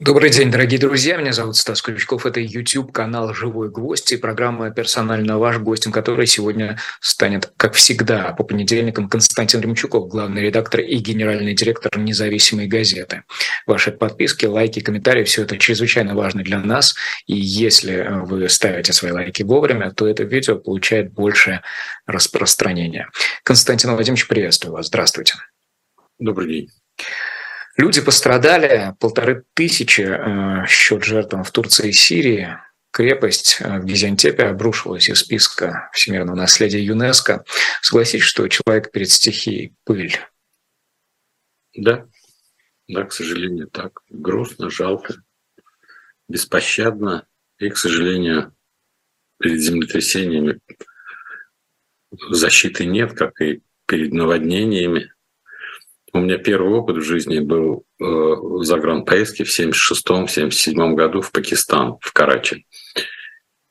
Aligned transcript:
Добрый 0.00 0.30
день, 0.30 0.50
дорогие 0.50 0.80
друзья. 0.80 1.18
Меня 1.18 1.34
зовут 1.34 1.56
Стас 1.56 1.82
Крючков. 1.82 2.24
Это 2.24 2.40
YouTube-канал 2.40 3.34
«Живой 3.34 3.68
гвоздь» 3.68 4.10
и 4.12 4.16
программа 4.16 4.70
«Персонально 4.70 5.38
ваш», 5.38 5.58
гостем 5.58 5.92
которой 5.92 6.26
сегодня 6.26 6.78
станет, 7.00 7.52
как 7.58 7.74
всегда, 7.74 8.32
по 8.32 8.42
понедельникам 8.42 9.10
Константин 9.10 9.60
Ремчуков, 9.60 10.08
главный 10.08 10.40
редактор 10.40 10.80
и 10.80 10.96
генеральный 10.96 11.52
директор 11.52 11.98
независимой 11.98 12.66
газеты. 12.66 13.24
Ваши 13.66 13.92
подписки, 13.92 14.46
лайки, 14.46 14.80
комментарии– 14.80 15.24
все 15.24 15.42
это 15.42 15.58
чрезвычайно 15.58 16.14
важно 16.14 16.42
для 16.42 16.60
нас. 16.60 16.94
И 17.26 17.36
если 17.36 18.06
вы 18.22 18.48
ставите 18.48 18.94
свои 18.94 19.12
лайки 19.12 19.42
вовремя, 19.42 19.90
то 19.90 20.08
это 20.08 20.22
видео 20.22 20.56
получает 20.56 21.12
больше 21.12 21.60
распространения. 22.06 23.10
Константин 23.42 23.90
Владимирович, 23.90 24.28
приветствую 24.28 24.72
вас. 24.72 24.86
Здравствуйте. 24.86 25.34
Добрый 26.18 26.48
день. 26.48 26.70
Люди 27.80 28.02
пострадали, 28.02 28.94
полторы 29.00 29.44
тысячи 29.54 30.02
э, 30.02 30.66
счет 30.66 31.02
жертвам 31.02 31.44
в 31.44 31.50
Турции 31.50 31.88
и 31.88 31.92
Сирии. 31.92 32.58
Крепость 32.90 33.56
э, 33.60 33.78
в 33.78 33.86
Гизиантепе 33.86 34.42
обрушилась 34.42 35.08
из 35.08 35.20
списка 35.20 35.88
всемирного 35.94 36.36
наследия 36.36 36.84
ЮНЕСКО. 36.84 37.42
Согласитесь, 37.80 38.26
что 38.26 38.46
человек 38.48 38.92
перед 38.92 39.08
стихией– 39.08 39.72
пыль? 39.84 40.14
Да, 41.74 42.06
да, 42.86 43.04
к 43.04 43.14
сожалению, 43.14 43.68
так. 43.68 44.02
Грустно, 44.10 44.68
жалко, 44.68 45.14
беспощадно. 46.28 47.26
И, 47.60 47.70
к 47.70 47.78
сожалению, 47.78 48.54
перед 49.38 49.58
землетрясениями 49.58 50.60
защиты 52.28 52.84
нет, 52.84 53.14
как 53.14 53.40
и 53.40 53.62
перед 53.86 54.12
наводнениями. 54.12 55.14
У 56.12 56.18
меня 56.18 56.38
первый 56.38 56.72
опыт 56.72 56.96
в 56.96 57.02
жизни 57.02 57.38
был 57.38 57.84
э, 58.00 58.04
в 58.04 58.64
загранпоездке 58.64 59.44
в 59.44 59.58
76-77 59.58 60.94
году 60.94 61.20
в 61.20 61.30
Пакистан, 61.30 61.98
в 62.00 62.12
Карачи. 62.12 62.66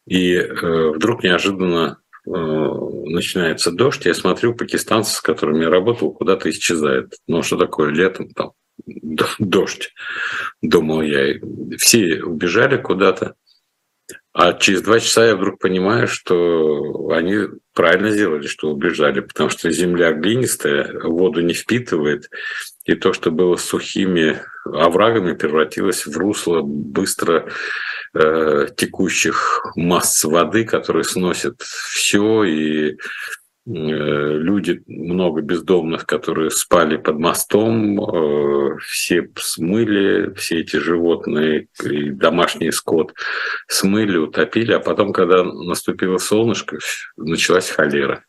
И 0.08 0.36
э, 0.36 0.92
вдруг 0.96 1.24
неожиданно 1.24 1.98
э, 2.26 2.30
начинается 2.32 3.72
дождь, 3.72 4.06
я 4.06 4.14
смотрю, 4.14 4.56
пакистанцы, 4.56 5.16
с 5.16 5.22
которыми 5.22 5.64
я 5.64 5.70
работал, 5.70 6.12
куда-то 6.12 6.50
исчезают. 6.50 7.16
Ну, 7.28 7.44
что 7.44 7.58
такое 7.58 7.90
летом 7.90 8.30
там? 8.30 8.52
Дождь, 9.40 9.94
думал 10.62 11.02
я. 11.02 11.36
Все 11.78 12.24
убежали 12.24 12.78
куда-то. 12.78 13.36
А 14.32 14.54
через 14.54 14.82
два 14.82 15.00
часа 15.00 15.26
я 15.26 15.36
вдруг 15.36 15.60
понимаю, 15.60 16.08
что 16.08 17.10
они 17.10 17.48
правильно 17.80 18.12
сделали, 18.12 18.46
что 18.46 18.72
убежали, 18.72 19.22
потому 19.22 19.50
что 19.50 19.72
земля 19.72 20.12
глинистая, 20.12 21.00
воду 21.02 21.40
не 21.40 21.54
впитывает, 21.54 22.30
и 22.84 22.94
то, 22.94 23.14
что 23.14 23.32
было 23.32 23.56
сухими 23.56 24.42
оврагами, 24.66 25.32
превратилось 25.32 26.06
в 26.06 26.18
русло 26.18 26.60
быстро 26.62 27.48
э, 28.14 28.68
текущих 28.76 29.66
масс 29.78 30.26
воды, 30.26 30.66
которые 30.66 31.06
сносят 31.06 31.62
все, 31.62 32.44
и 32.44 32.98
люди, 33.70 34.82
много 34.88 35.42
бездомных, 35.42 36.06
которые 36.06 36.50
спали 36.50 36.98
под 36.98 37.20
мостом, 37.20 38.00
э, 38.00 38.78
все 38.82 39.30
смыли, 39.38 40.34
все 40.34 40.62
эти 40.62 40.78
животные 40.78 41.68
и 41.84 42.10
домашний 42.10 42.72
скот 42.72 43.14
смыли, 43.68 44.18
утопили, 44.18 44.74
а 44.74 44.80
потом, 44.80 45.14
когда 45.14 45.44
наступило 45.44 46.18
солнышко, 46.18 46.78
началась 47.18 47.70
холера. 47.70 48.24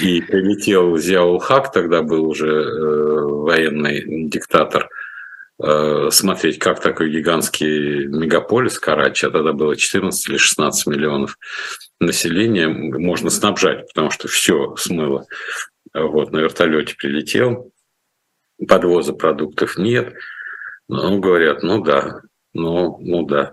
И 0.00 0.22
прилетел 0.22 0.96
Зиаул 0.96 1.38
Хак, 1.38 1.72
тогда 1.72 2.02
был 2.02 2.26
уже 2.28 2.48
э, 2.48 3.20
военный 3.24 4.28
диктатор– 4.28 4.88
Э, 5.00 5.01
смотреть, 6.10 6.58
как 6.58 6.80
такой 6.80 7.10
гигантский 7.10 8.06
мегаполис 8.06 8.78
Карачи, 8.78 9.26
а 9.26 9.30
тогда 9.30 9.52
было 9.52 9.76
14 9.76 10.28
или 10.28 10.36
16 10.36 10.86
миллионов 10.88 11.38
населения, 12.00 12.68
можно 12.68 13.30
снабжать, 13.30 13.86
потому 13.88 14.10
что 14.10 14.28
все 14.28 14.74
смыло. 14.76 15.26
Вот, 15.94 16.32
на 16.32 16.38
вертолете 16.38 16.96
прилетел, 16.96 17.72
подвоза 18.66 19.12
продуктов 19.12 19.76
нет. 19.78 20.14
Ну, 20.88 21.20
говорят, 21.20 21.62
ну 21.62 21.82
да, 21.82 22.22
ну, 22.52 22.98
ну 23.00 23.24
да. 23.26 23.52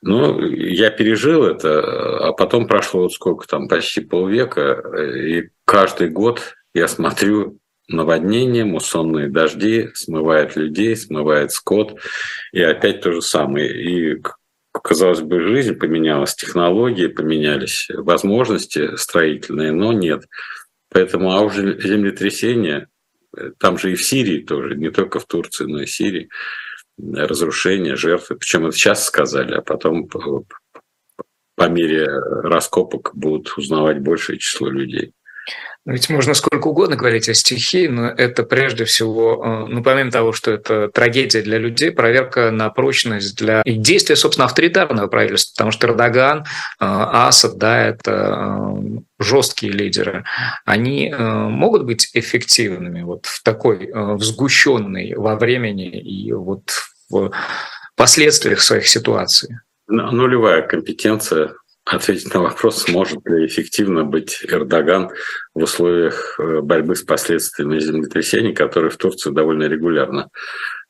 Ну, 0.00 0.40
я 0.40 0.90
пережил 0.90 1.44
это, 1.44 2.28
а 2.28 2.32
потом 2.32 2.66
прошло 2.66 3.02
вот 3.02 3.12
сколько 3.12 3.46
там, 3.46 3.68
почти 3.68 4.00
полвека, 4.00 4.82
и 5.14 5.50
каждый 5.64 6.08
год 6.08 6.54
я 6.74 6.88
смотрю 6.88 7.58
наводнения, 7.92 8.64
муссонные 8.64 9.28
дожди, 9.28 9.90
смывает 9.94 10.56
людей, 10.56 10.96
смывает 10.96 11.52
скот, 11.52 11.98
и 12.52 12.60
опять 12.62 13.00
то 13.02 13.12
же 13.12 13.22
самое. 13.22 13.70
И 13.70 14.22
казалось 14.72 15.20
бы, 15.20 15.40
жизнь 15.40 15.74
поменялась, 15.74 16.34
технологии 16.34 17.06
поменялись, 17.06 17.88
возможности 17.94 18.96
строительные, 18.96 19.72
но 19.72 19.92
нет. 19.92 20.24
Поэтому, 20.90 21.32
а 21.32 21.40
уже 21.40 21.80
землетрясение, 21.80 22.88
там 23.58 23.78
же 23.78 23.92
и 23.92 23.94
в 23.94 24.02
Сирии 24.02 24.40
тоже, 24.40 24.76
не 24.76 24.90
только 24.90 25.20
в 25.20 25.26
Турции, 25.26 25.64
но 25.64 25.82
и 25.82 25.86
в 25.86 25.90
Сирии, 25.90 26.28
разрушения, 26.98 27.96
жертвы. 27.96 28.36
Причем 28.36 28.66
это 28.66 28.76
сейчас 28.76 29.06
сказали, 29.06 29.54
а 29.54 29.62
потом 29.62 30.08
по 30.08 31.68
мере 31.68 32.06
раскопок 32.06 33.12
будут 33.14 33.56
узнавать 33.56 34.00
большее 34.00 34.38
число 34.38 34.68
людей. 34.68 35.12
Ведь 35.84 36.08
можно 36.10 36.32
сколько 36.34 36.68
угодно 36.68 36.94
говорить 36.94 37.28
о 37.28 37.34
стихии, 37.34 37.88
но 37.88 38.06
это 38.06 38.44
прежде 38.44 38.84
всего, 38.84 39.42
э, 39.44 39.66
ну, 39.68 39.82
помимо 39.82 40.12
того, 40.12 40.32
что 40.32 40.52
это 40.52 40.88
трагедия 40.88 41.42
для 41.42 41.58
людей, 41.58 41.90
проверка 41.90 42.52
на 42.52 42.70
прочность 42.70 43.36
для 43.36 43.62
и 43.62 43.72
действия, 43.72 44.14
собственно, 44.14 44.44
авторитарного 44.44 45.08
правительства, 45.08 45.54
потому 45.54 45.72
что 45.72 45.88
Эрдоган, 45.88 46.40
э, 46.40 46.44
Асад, 46.78 47.58
да, 47.58 47.84
это 47.84 48.12
э, 48.12 48.98
жесткие 49.18 49.72
лидеры, 49.72 50.24
они 50.64 51.12
могут 51.16 51.84
быть 51.84 52.10
эффективными 52.14 53.02
вот 53.02 53.26
в 53.26 53.42
такой 53.42 53.90
взгущенной 53.92 55.14
во 55.14 55.36
времени 55.36 56.00
и 56.00 56.32
вот 56.32 56.70
в 57.08 57.30
последствиях 57.96 58.60
своих 58.60 58.88
ситуаций? 58.88 59.56
Нулевая 59.86 60.62
компетенция 60.62 61.52
ответить 61.84 62.32
на 62.32 62.40
вопрос, 62.40 62.84
сможет 62.84 63.26
ли 63.26 63.46
эффективно 63.46 64.04
быть 64.04 64.44
Эрдоган 64.48 65.10
в 65.54 65.62
условиях 65.62 66.38
э, 66.38 66.60
борьбы 66.60 66.96
с 66.96 67.02
последствиями 67.02 67.78
землетрясений, 67.78 68.54
которые 68.54 68.90
в 68.90 68.96
Турции 68.96 69.30
довольно 69.30 69.64
регулярно 69.64 70.28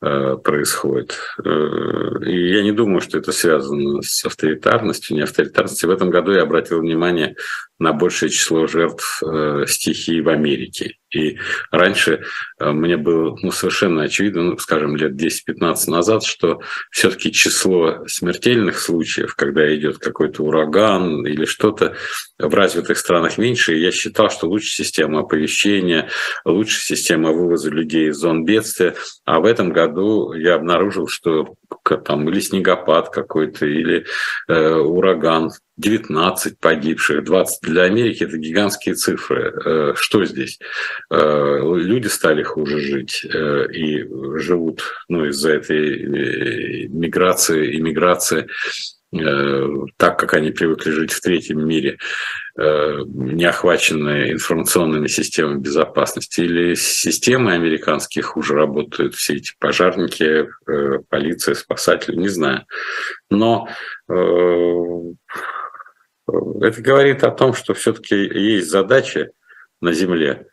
Э, 0.04 0.36
происходит. 0.36 1.16
Э, 1.44 2.25
и 2.26 2.50
я 2.50 2.64
не 2.64 2.72
думаю, 2.72 3.00
что 3.00 3.19
это 3.19 3.30
связано 3.30 4.03
с 4.03 4.25
авторитарностью, 4.25 5.14
не 5.14 5.22
авторитарностью. 5.22 5.88
В 5.88 5.92
этом 5.92 6.10
году 6.10 6.32
я 6.32 6.42
обратил 6.42 6.80
внимание 6.80 7.36
на 7.78 7.92
большее 7.92 8.28
число 8.28 8.66
жертв 8.66 9.22
э, 9.22 9.64
стихии 9.69 10.20
в 10.20 10.28
Америке. 10.28 10.97
И 11.12 11.38
раньше 11.70 12.24
мне 12.58 12.96
было 12.96 13.36
ну, 13.42 13.50
совершенно 13.50 14.04
очевидно, 14.04 14.42
ну, 14.42 14.58
скажем, 14.58 14.96
лет 14.96 15.12
10-15 15.12 15.90
назад, 15.90 16.24
что 16.24 16.60
все-таки 16.90 17.32
число 17.32 18.06
смертельных 18.06 18.78
случаев, 18.78 19.34
когда 19.34 19.74
идет 19.74 19.98
какой-то 19.98 20.42
ураган 20.42 21.26
или 21.26 21.44
что-то, 21.44 21.94
в 22.38 22.54
развитых 22.54 22.98
странах 22.98 23.38
меньше. 23.38 23.76
И 23.76 23.80
я 23.80 23.92
считал, 23.92 24.30
что 24.30 24.48
лучше 24.48 24.70
система 24.70 25.20
оповещения, 25.20 26.08
лучше 26.44 26.80
система 26.80 27.32
вывоза 27.32 27.70
людей 27.70 28.08
из 28.08 28.16
зон 28.16 28.44
бедствия. 28.44 28.94
А 29.24 29.40
в 29.40 29.44
этом 29.44 29.70
году 29.70 30.32
я 30.32 30.54
обнаружил, 30.54 31.08
что 31.08 31.54
там 32.05 32.28
или 32.28 32.41
снегопад 32.41 33.10
какой-то, 33.10 33.66
или 33.66 34.05
э, 34.49 34.75
ураган, 34.75 35.50
19 35.77 36.59
погибших, 36.59 37.25
20. 37.25 37.62
Для 37.62 37.83
Америки 37.83 38.25
это 38.25 38.37
гигантские 38.38 38.94
цифры. 38.94 39.53
Э, 39.65 39.93
что 39.97 40.25
здесь? 40.25 40.59
Э, 41.10 41.59
люди 41.62 42.09
стали 42.09 42.43
хуже 42.43 42.78
жить 42.78 43.25
э, 43.25 43.66
и 43.72 44.05
живут 44.38 44.83
ну, 45.09 45.27
из-за 45.27 45.53
этой 45.53 46.88
миграции, 46.88 47.78
иммиграции 47.78 48.48
так, 49.12 50.18
как 50.18 50.34
они 50.34 50.50
привыкли 50.50 50.91
жить 50.91 51.12
в 51.12 51.20
третьем 51.20 51.66
мире, 51.66 51.98
э, 52.59 52.98
не 53.06 53.44
охваченные 53.44 54.32
информационными 54.32 55.06
системами 55.06 55.60
безопасности, 55.60 56.41
или 56.41 56.74
системы 56.74 57.53
американские 57.53 58.22
хуже 58.22 58.54
работают, 58.54 59.14
все 59.14 59.34
эти 59.34 59.53
пожарники, 59.59 60.48
э, 60.66 60.98
полиция, 61.10 61.54
спасатели, 61.54 62.16
не 62.16 62.28
знаю. 62.28 62.64
Но 63.30 63.68
это 64.09 65.15
говорит 66.82 67.24
о 67.24 67.30
том, 67.30 67.54
что 67.54 67.74
все-таки 67.74 68.15
есть 68.15 68.70
задачи 68.70 69.30
на 69.80 69.92
Земле, 69.92 70.47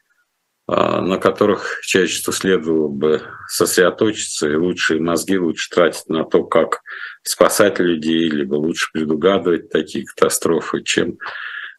на 0.70 1.18
которых 1.18 1.80
человечеству 1.84 2.32
следовало 2.32 2.90
бы 2.90 3.22
сосредоточиться, 3.48 4.50
и 4.50 4.56
лучшие 4.56 5.02
мозги 5.02 5.38
лучше 5.38 5.70
тратить 5.70 6.08
на 6.10 6.24
то, 6.24 6.44
как 6.44 6.82
спасать 7.24 7.80
людей, 7.80 8.30
либо 8.30 8.56
лучше 8.56 8.92
предугадывать 8.94 9.70
такие 9.70 10.06
катастрофы, 10.06 10.84
чем 10.84 11.18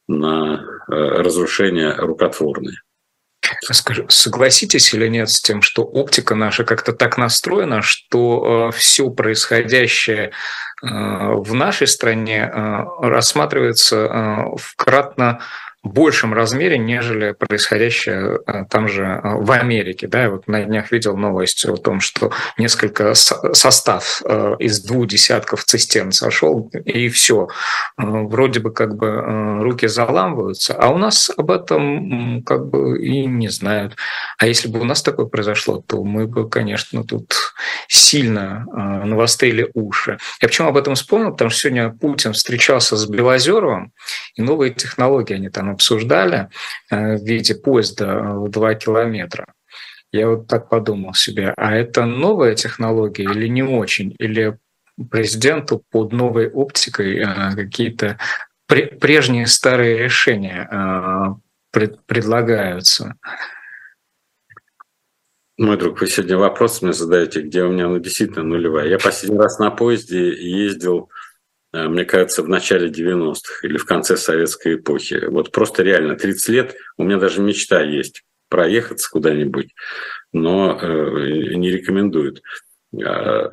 на 0.08 0.64
э, 0.88 0.94
разрушение 0.94 1.94
рукотворные. 1.94 2.80
Скажи, 3.62 4.04
согласитесь 4.08 4.92
или 4.94 5.08
нет 5.08 5.30
с 5.30 5.40
тем, 5.40 5.62
что 5.62 5.82
оптика 5.82 6.34
наша 6.34 6.64
как-то 6.64 6.92
так 6.92 7.16
настроена, 7.18 7.82
что 7.82 8.70
э, 8.70 8.76
все 8.76 9.10
происходящее 9.10 10.26
э, 10.28 10.30
в 10.82 11.54
нашей 11.54 11.86
стране 11.86 12.42
э, 12.42 12.82
рассматривается 13.00 13.96
э, 13.96 14.56
в 14.56 14.76
кратно 14.76 15.40
большем 15.82 16.34
размере, 16.34 16.76
нежели 16.76 17.32
происходящее 17.32 18.40
э, 18.46 18.64
там 18.68 18.86
же 18.86 19.04
э, 19.04 19.20
в 19.22 19.50
Америке. 19.50 20.08
Да? 20.08 20.22
Я 20.24 20.30
вот 20.30 20.46
на 20.46 20.62
днях 20.62 20.92
видел 20.92 21.16
новость 21.16 21.64
о 21.64 21.76
том, 21.76 22.00
что 22.00 22.32
несколько 22.58 23.14
состав 23.14 24.20
э, 24.24 24.56
из 24.58 24.82
двух 24.82 25.06
десятков 25.06 25.64
цистерн 25.64 26.12
сошел, 26.12 26.70
и 26.84 27.08
все. 27.08 27.48
Вроде 27.96 28.60
бы 28.60 28.72
как 28.72 28.96
бы 28.96 29.60
руки 29.62 29.86
заламываются, 29.86 30.74
а 30.74 30.88
у 30.90 30.98
нас 30.98 31.30
об 31.34 31.50
этом 31.50 32.42
как 32.44 32.68
бы 32.68 33.02
и 33.02 33.24
не 33.24 33.48
знают. 33.48 33.96
А 34.38 34.46
если 34.46 34.68
бы 34.68 34.80
у 34.80 34.84
нас 34.84 35.02
такое 35.02 35.26
произошло, 35.26 35.82
то 35.86 36.04
мы 36.04 36.26
бы, 36.26 36.48
конечно, 36.48 37.04
тут 37.04 37.34
сильно 37.88 38.66
навострили 39.04 39.70
уши. 39.74 40.18
Я 40.42 40.48
почему 40.48 40.68
об 40.68 40.76
этом 40.76 40.94
вспомнил? 40.94 41.32
Потому 41.32 41.50
что 41.50 41.60
сегодня 41.60 41.90
Путин 41.90 42.32
встречался 42.32 42.96
с 42.96 43.06
Белозеровым, 43.06 43.92
и 44.34 44.42
новые 44.42 44.72
технологии 44.72 45.34
они 45.34 45.48
там 45.48 45.69
обсуждали 45.70 46.48
э, 46.90 47.16
в 47.16 47.24
виде 47.24 47.54
поезда 47.54 48.22
в 48.34 48.48
2 48.48 48.74
километра. 48.74 49.46
Я 50.12 50.28
вот 50.28 50.48
так 50.48 50.68
подумал 50.68 51.14
себе, 51.14 51.54
а 51.56 51.74
это 51.74 52.04
новая 52.04 52.54
технология 52.54 53.24
или 53.24 53.46
не 53.46 53.62
очень? 53.62 54.14
Или 54.18 54.58
президенту 55.10 55.82
под 55.90 56.12
новой 56.12 56.50
оптикой 56.50 57.18
э, 57.18 57.54
какие-то 57.54 58.18
прежние 58.66 59.46
старые 59.46 59.98
решения 59.98 60.68
э, 60.70 61.88
предлагаются? 62.06 63.14
Мой 65.56 65.76
друг, 65.76 66.00
вы 66.00 66.06
сегодня 66.06 66.38
вопрос 66.38 66.80
мне 66.80 66.92
задаете, 66.92 67.42
где 67.42 67.62
у 67.62 67.70
меня 67.70 67.86
ну, 67.86 67.98
действительно 67.98 68.44
нулевая. 68.44 68.88
Я 68.88 68.98
последний 68.98 69.38
раз 69.38 69.58
на 69.58 69.70
поезде 69.70 70.32
ездил 70.32 71.10
Э, 71.10 71.19
мне 71.72 72.04
кажется, 72.04 72.42
в 72.42 72.48
начале 72.48 72.88
90-х 72.88 73.66
или 73.66 73.76
в 73.76 73.84
конце 73.84 74.16
советской 74.16 74.74
эпохи. 74.76 75.24
Вот 75.28 75.52
просто 75.52 75.82
реально 75.82 76.16
30 76.16 76.48
лет, 76.48 76.76
у 76.96 77.04
меня 77.04 77.18
даже 77.18 77.40
мечта 77.40 77.82
есть 77.82 78.22
проехаться 78.48 79.08
куда-нибудь, 79.10 79.72
но 80.32 80.78
э, 80.80 81.54
не 81.54 81.70
рекомендуют. 81.70 82.42
Э, 82.92 83.50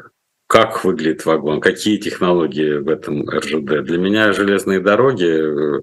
как 0.48 0.84
выглядит 0.84 1.26
вагон, 1.26 1.62
какие 1.62 1.98
технологии 1.98 2.78
в 2.78 2.90
этом 2.90 3.30
РЖД. 3.30 3.84
Для 3.84 3.98
меня 3.98 4.34
железные 4.34 4.80
дороги, 4.80 5.80
э, 5.80 5.82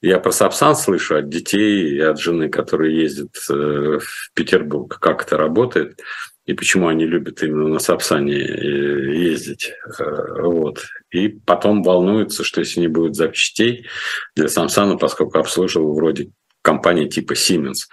я 0.00 0.18
про 0.18 0.32
Сапсан 0.32 0.76
слышу 0.76 1.16
от 1.16 1.28
детей 1.28 1.96
и 1.96 2.00
от 2.00 2.18
жены, 2.18 2.48
которые 2.48 2.98
ездят 2.98 3.36
в 3.48 4.00
Петербург, 4.34 4.98
как 5.00 5.22
это 5.26 5.36
работает 5.36 5.98
и 6.46 6.52
почему 6.52 6.88
они 6.88 7.06
любят 7.06 7.42
именно 7.42 7.68
на 7.68 7.78
Сапсане 7.78 8.36
э, 8.36 9.14
ездить. 9.16 9.72
Э, 9.98 10.42
вот. 10.42 10.84
И 11.14 11.28
потом 11.28 11.82
волнуются, 11.82 12.42
что 12.42 12.60
если 12.60 12.80
не 12.80 12.88
будет 12.88 13.14
запчастей 13.14 13.86
для 14.34 14.48
Самсана, 14.48 14.96
поскольку 14.96 15.38
обслуживал 15.38 15.94
вроде 15.94 16.30
компании 16.60 17.08
типа 17.08 17.34
Siemens, 17.34 17.88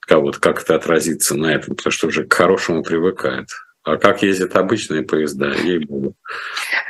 как, 0.00 0.20
вот, 0.20 0.36
как 0.38 0.62
это 0.62 0.74
отразится 0.74 1.36
на 1.36 1.54
этом, 1.54 1.74
потому 1.74 1.90
что 1.90 2.08
уже 2.08 2.24
к 2.24 2.34
хорошему 2.34 2.82
привыкают. 2.82 3.48
А 3.82 3.96
как 3.96 4.22
ездят 4.22 4.56
обычные 4.56 5.02
поезда, 5.02 5.54
ей-богу. 5.54 6.16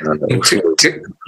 Ну, 0.01 0.35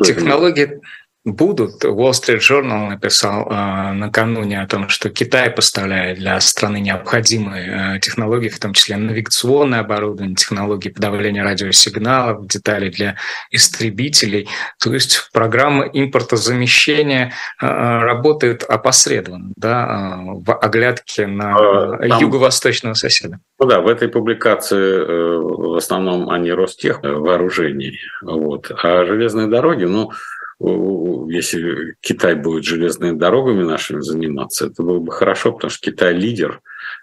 технологии, 0.03 0.81
будут. 1.25 1.83
Wall 1.83 2.11
Street 2.11 2.39
Journal 2.39 2.89
написал 2.89 3.47
э, 3.49 3.91
накануне 3.91 4.61
о 4.61 4.67
том, 4.67 4.89
что 4.89 5.09
Китай 5.09 5.49
поставляет 5.49 6.17
для 6.19 6.39
страны 6.39 6.79
необходимые 6.79 7.95
э, 7.95 7.99
технологии, 7.99 8.49
в 8.49 8.59
том 8.59 8.73
числе 8.73 8.95
навигационное 8.95 9.81
оборудование, 9.81 10.35
технологии 10.35 10.89
подавления 10.89 11.43
радиосигналов, 11.43 12.47
детали 12.47 12.89
для 12.89 13.17
истребителей. 13.51 14.47
То 14.81 14.93
есть 14.93 15.29
программа 15.33 15.85
импортозамещения 15.85 17.33
э, 17.61 17.65
работает 17.65 18.63
опосредованно, 18.63 19.51
да, 19.57 20.19
э, 20.19 20.41
в 20.45 20.53
оглядке 20.55 21.27
на 21.27 21.55
а, 21.55 21.97
Там... 21.97 22.19
юго-восточного 22.19 22.93
соседа. 22.93 23.39
Ну 23.59 23.67
да, 23.67 23.81
в 23.81 23.87
этой 23.87 24.07
публикации 24.07 24.77
э, 24.77 25.37
в 25.37 25.75
основном 25.75 26.29
они 26.29 26.51
Ростех 26.51 27.01
вооружений. 27.03 27.99
Вот. 28.21 28.71
А 28.81 29.05
железные 29.05 29.47
дороги, 29.47 29.83
ну, 29.83 30.11
если 30.59 31.95
Китай 32.01 32.35
будет 32.35 32.63
железными 32.63 33.17
дорогами 33.17 33.63
нашими 33.63 34.01
заниматься, 34.01 34.67
это 34.67 34.83
было 34.83 34.99
бы 34.99 35.11
хорошо, 35.11 35.53
потому 35.53 35.71
что 35.71 35.91
Китай 35.91 36.13
лидер 36.13 36.61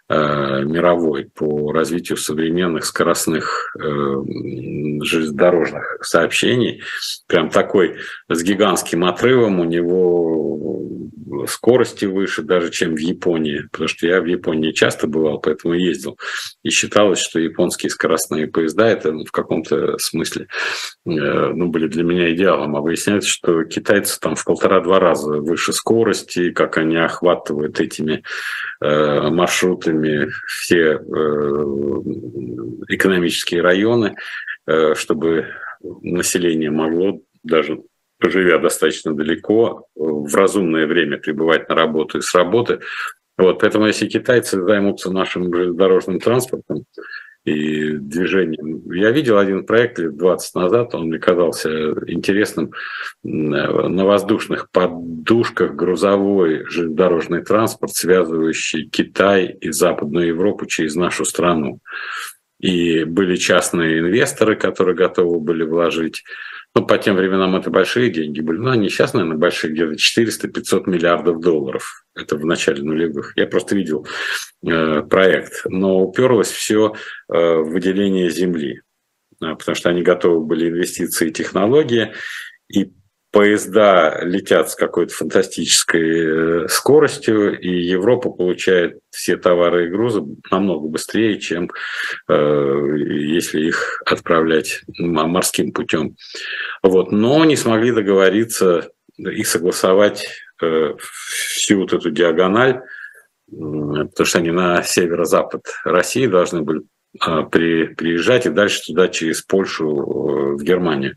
Э, 0.08 0.62
мировой 0.62 1.24
по 1.34 1.72
развитию 1.72 2.16
современных 2.16 2.84
скоростных 2.84 3.74
э, 3.76 3.82
железнодорожных 5.02 5.98
сообщений. 6.02 6.80
Прям 7.26 7.50
такой 7.50 7.96
с 8.28 8.40
гигантским 8.40 9.04
отрывом 9.04 9.58
у 9.58 9.64
него 9.64 10.78
скорости 11.46 12.04
выше 12.04 12.42
даже, 12.42 12.70
чем 12.70 12.94
в 12.94 12.98
Японии, 12.98 13.68
потому 13.70 13.88
что 13.88 14.06
я 14.06 14.20
в 14.20 14.26
Японии 14.26 14.72
часто 14.72 15.06
бывал, 15.06 15.38
поэтому 15.40 15.74
ездил. 15.74 16.18
И 16.62 16.70
считалось, 16.70 17.18
что 17.18 17.38
японские 17.38 17.90
скоростные 17.90 18.46
поезда 18.46 18.86
это 18.88 19.12
в 19.12 19.30
каком-то 19.32 19.98
смысле 19.98 20.46
э, 21.04 21.10
ну, 21.10 21.68
были 21.68 21.88
для 21.88 22.04
меня 22.04 22.32
идеалом. 22.32 22.76
А 22.76 22.80
выясняется, 22.80 23.28
что 23.28 23.64
китайцы 23.64 24.18
там 24.20 24.34
в 24.34 24.44
полтора-два 24.44 25.00
раза 25.00 25.40
выше 25.40 25.72
скорости, 25.72 26.50
как 26.50 26.78
они 26.78 26.96
охватывают 26.96 27.80
этими 27.80 28.22
маршрутами 28.80 30.06
исследованиями 30.06 30.30
все 30.46 30.94
э, 30.94 30.98
экономические 32.88 33.62
районы, 33.62 34.16
э, 34.66 34.94
чтобы 34.94 35.46
население 36.02 36.70
могло 36.70 37.20
даже 37.42 37.80
живя 38.30 38.58
достаточно 38.58 39.14
далеко, 39.14 39.86
в 39.94 40.34
разумное 40.34 40.86
время 40.86 41.18
прибывать 41.18 41.68
на 41.68 41.74
работу 41.74 42.18
и 42.18 42.22
с 42.22 42.34
работы. 42.34 42.80
Вот, 43.38 43.60
поэтому 43.60 43.86
если 43.86 44.06
китайцы 44.06 44.62
займутся 44.62 45.10
нашим 45.10 45.52
железнодорожным 45.54 46.20
транспортом, 46.20 46.84
и 47.46 47.92
движением. 47.92 48.90
Я 48.90 49.12
видел 49.12 49.38
один 49.38 49.64
проект 49.64 50.00
лет 50.00 50.16
20 50.16 50.54
назад, 50.56 50.94
он 50.96 51.06
мне 51.06 51.18
казался 51.20 51.70
интересным. 52.08 52.72
На 53.22 54.04
воздушных 54.04 54.68
подушках 54.72 55.76
грузовой 55.76 56.64
железнодорожный 56.68 57.44
транспорт, 57.44 57.94
связывающий 57.94 58.88
Китай 58.88 59.56
и 59.60 59.70
Западную 59.70 60.26
Европу 60.26 60.66
через 60.66 60.96
нашу 60.96 61.24
страну. 61.24 61.78
И 62.58 63.04
были 63.04 63.36
частные 63.36 64.00
инвесторы, 64.00 64.56
которые 64.56 64.96
готовы 64.96 65.38
были 65.38 65.62
вложить 65.62 66.24
ну, 66.76 66.86
по 66.86 66.98
тем 66.98 67.16
временам 67.16 67.56
это 67.56 67.70
большие 67.70 68.10
деньги 68.10 68.42
были. 68.42 68.58
Ну, 68.58 68.68
они 68.68 68.90
сейчас, 68.90 69.14
наверное, 69.14 69.38
большие, 69.38 69.72
где-то 69.72 69.94
400-500 69.94 70.90
миллиардов 70.90 71.40
долларов. 71.40 72.04
Это 72.14 72.36
в 72.36 72.44
начале 72.44 72.82
нулевых. 72.82 73.32
Я 73.34 73.46
просто 73.46 73.74
видел 73.74 74.06
э, 74.62 75.00
проект. 75.00 75.62
Но 75.64 76.02
уперлось 76.02 76.50
все 76.50 76.92
э, 77.32 77.54
выделение 77.56 78.28
земли. 78.28 78.82
Э, 79.42 79.54
потому 79.54 79.74
что 79.74 79.88
они 79.88 80.02
готовы 80.02 80.44
были 80.44 80.68
инвестиции 80.68 81.28
и 81.28 81.32
технологии. 81.32 82.12
И 82.68 82.92
поезда 83.36 84.18
летят 84.22 84.70
с 84.70 84.74
какой-то 84.74 85.12
фантастической 85.12 86.64
э, 86.64 86.68
скоростью, 86.68 87.60
и 87.60 87.68
Европа 87.68 88.30
получает 88.30 88.98
все 89.10 89.36
товары 89.36 89.84
и 89.84 89.90
грузы 89.90 90.22
намного 90.50 90.88
быстрее, 90.88 91.38
чем 91.38 91.70
э, 92.28 92.96
если 92.96 93.60
их 93.60 94.00
отправлять 94.06 94.80
морским 94.98 95.72
путем. 95.72 96.16
Вот. 96.82 97.12
Но 97.12 97.44
не 97.44 97.56
смогли 97.56 97.92
договориться 97.92 98.88
и 99.18 99.44
согласовать 99.44 100.26
э, 100.62 100.94
всю 100.98 101.80
вот 101.80 101.92
эту 101.92 102.10
диагональ, 102.10 102.80
потому 103.50 104.24
что 104.24 104.38
они 104.38 104.50
на 104.50 104.82
северо-запад 104.82 105.60
России 105.84 106.26
должны 106.26 106.62
были 106.62 106.84
при, 107.50 107.88
приезжать 107.88 108.46
и 108.46 108.50
дальше 108.50 108.80
туда 108.86 109.08
через 109.08 109.42
Польшу 109.42 110.56
в 110.56 110.62
Германию. 110.62 111.16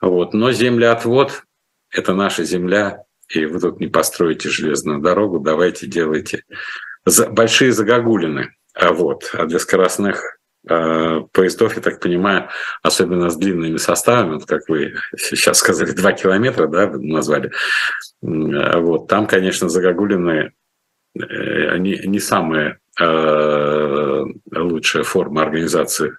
Вот. 0.00 0.34
Но 0.34 0.52
землеотвод– 0.52 1.42
это 1.90 2.14
наша 2.14 2.44
земля, 2.44 3.04
и 3.28 3.44
вы 3.44 3.60
тут 3.60 3.80
не 3.80 3.88
построите 3.88 4.48
железную 4.48 5.00
дорогу, 5.00 5.38
давайте 5.38 5.86
делайте 5.86 6.44
большие 7.30 7.72
загогулины. 7.72 8.54
А, 8.74 8.92
вот. 8.92 9.30
а 9.32 9.46
для 9.46 9.58
скоростных 9.58 10.38
э, 10.68 11.20
поездов, 11.32 11.74
я 11.76 11.82
так 11.82 12.00
понимаю, 12.00 12.48
особенно 12.82 13.28
с 13.28 13.36
длинными 13.36 13.76
составами, 13.76 14.34
вот 14.34 14.46
как 14.46 14.68
вы 14.68 14.94
сейчас 15.16 15.58
сказали, 15.58 15.90
2 15.90 16.12
километра, 16.12 16.68
да, 16.68 16.88
назвали, 16.94 17.50
а 18.22 18.78
вот, 18.78 19.08
там, 19.08 19.26
конечно, 19.26 19.68
загогулины 19.68 20.52
э, 21.18 21.68
они 21.70 22.00
не 22.04 22.20
самая 22.20 22.78
э, 23.00 24.24
лучшая 24.54 25.02
форма 25.02 25.42
организации 25.42 26.12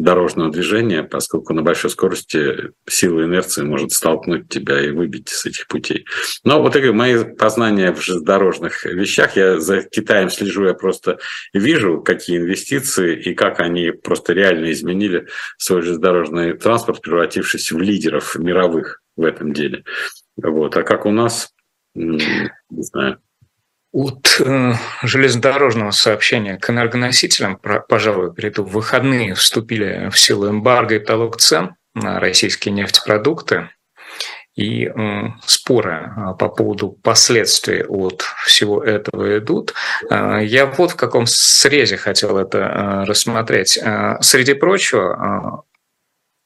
дорожного 0.00 0.50
движения, 0.50 1.02
поскольку 1.02 1.52
на 1.52 1.62
большой 1.62 1.90
скорости 1.90 2.72
сила 2.88 3.24
инерции 3.24 3.62
может 3.62 3.92
столкнуть 3.92 4.48
тебя 4.48 4.80
и 4.80 4.90
выбить 4.90 5.28
с 5.28 5.44
этих 5.44 5.66
путей. 5.66 6.06
Но 6.42 6.62
вот 6.62 6.74
это 6.74 6.92
мои 6.92 7.22
познания 7.24 7.92
в 7.92 8.02
железнодорожных 8.02 8.86
вещах, 8.86 9.36
я 9.36 9.60
за 9.60 9.82
Китаем 9.82 10.30
слежу, 10.30 10.64
я 10.64 10.74
просто 10.74 11.18
вижу, 11.52 12.00
какие 12.00 12.38
инвестиции 12.38 13.20
и 13.20 13.34
как 13.34 13.60
они 13.60 13.90
просто 13.90 14.32
реально 14.32 14.72
изменили 14.72 15.26
свой 15.58 15.82
железнодорожный 15.82 16.54
транспорт, 16.54 17.02
превратившись 17.02 17.70
в 17.70 17.78
лидеров 17.78 18.36
мировых 18.36 19.02
в 19.16 19.24
этом 19.24 19.52
деле. 19.52 19.84
Вот. 20.36 20.76
А 20.76 20.82
как 20.82 21.04
у 21.04 21.10
нас, 21.10 21.52
не 21.94 22.48
знаю. 22.70 23.20
От 23.92 24.40
э, 24.40 24.74
железнодорожного 25.02 25.90
сообщения 25.90 26.56
к 26.56 26.70
энергоносителям, 26.70 27.56
про, 27.56 27.80
пожалуй, 27.80 28.32
перейду, 28.32 28.62
в 28.62 28.70
выходные 28.70 29.34
вступили 29.34 30.08
в 30.10 30.18
силу 30.18 30.48
эмбарго 30.48 30.94
и 30.94 31.00
талог 31.00 31.38
цен 31.38 31.74
на 31.94 32.20
российские 32.20 32.72
нефтепродукты. 32.72 33.70
И 34.54 34.86
э, 34.86 34.92
споры 35.44 36.12
э, 36.16 36.34
по 36.38 36.48
поводу 36.48 36.90
последствий 36.90 37.84
от 37.84 38.22
всего 38.46 38.82
этого 38.82 39.38
идут. 39.38 39.74
Э, 40.08 40.38
я 40.42 40.66
вот 40.66 40.92
в 40.92 40.96
каком 40.96 41.26
срезе 41.26 41.96
хотел 41.96 42.36
это 42.38 42.58
э, 42.58 43.04
рассмотреть. 43.06 43.76
Э, 43.76 44.18
среди 44.20 44.54
прочего, 44.54 45.64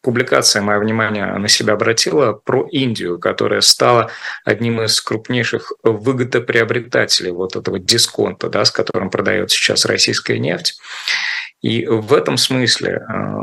публикация 0.04 0.60
мое 0.62 0.78
внимание 0.78 1.26
на 1.38 1.48
себя 1.48 1.72
обратила 1.72 2.34
про 2.34 2.68
Индию, 2.70 3.18
которая 3.18 3.62
стала 3.62 4.10
одним 4.44 4.82
из 4.82 5.00
крупнейших 5.00 5.72
выгодоприобретателей 5.82 7.32
вот 7.32 7.56
этого 7.56 7.78
дисконта, 7.78 8.50
да, 8.50 8.64
с 8.64 8.70
которым 8.70 9.10
продает 9.10 9.50
сейчас 9.50 9.86
российская 9.86 10.38
нефть. 10.38 10.78
И 11.62 11.86
в 11.86 12.12
этом 12.12 12.36
смысле 12.36 13.02
э, 13.08 13.34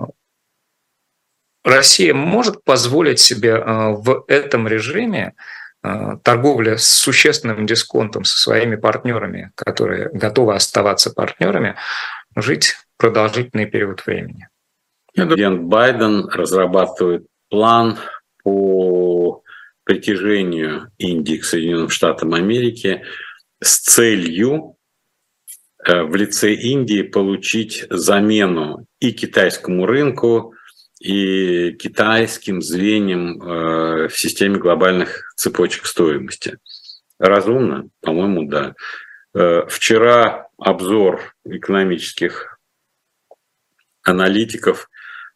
Россия 1.63 2.13
может 2.13 2.63
позволить 2.63 3.19
себе 3.19 3.55
э, 3.55 3.89
в 3.89 4.23
этом 4.27 4.67
режиме 4.67 5.33
э, 5.83 6.17
торговли 6.23 6.75
с 6.75 6.85
существенным 6.85 7.65
дисконтом 7.65 8.23
со 8.23 8.37
своими 8.37 8.75
партнерами, 8.75 9.51
которые 9.55 10.09
готовы 10.13 10.53
оставаться 10.53 11.09
партнерами, 11.09 11.75
жить 12.35 12.75
продолжительный 12.97 13.65
период 13.65 14.05
времени. 14.05 14.50
Президент 15.13 15.63
Байден 15.63 16.27
разрабатывает 16.29 17.27
план 17.49 17.97
по 18.43 19.43
притяжению 19.83 20.91
Индии 20.97 21.37
к 21.37 21.45
Соединенным 21.45 21.89
Штатам 21.89 22.33
Америки 22.33 23.03
с 23.61 23.79
целью 23.79 24.77
э, 25.85 26.03
в 26.03 26.15
лице 26.15 26.53
Индии 26.53 27.01
получить 27.01 27.85
замену 27.89 28.85
и 28.99 29.11
китайскому 29.11 29.85
рынку, 29.85 30.53
и 31.01 31.73
китайским 31.73 32.61
звеньям 32.61 33.41
э, 33.41 34.07
в 34.07 34.17
системе 34.17 34.59
глобальных 34.59 35.33
цепочек 35.35 35.87
стоимости. 35.87 36.57
Разумно? 37.19 37.89
По-моему, 38.01 38.47
да. 38.47 38.75
Э, 39.33 39.65
вчера 39.67 40.47
обзор 40.57 41.35
экономических 41.43 42.59
аналитиков 44.03 44.89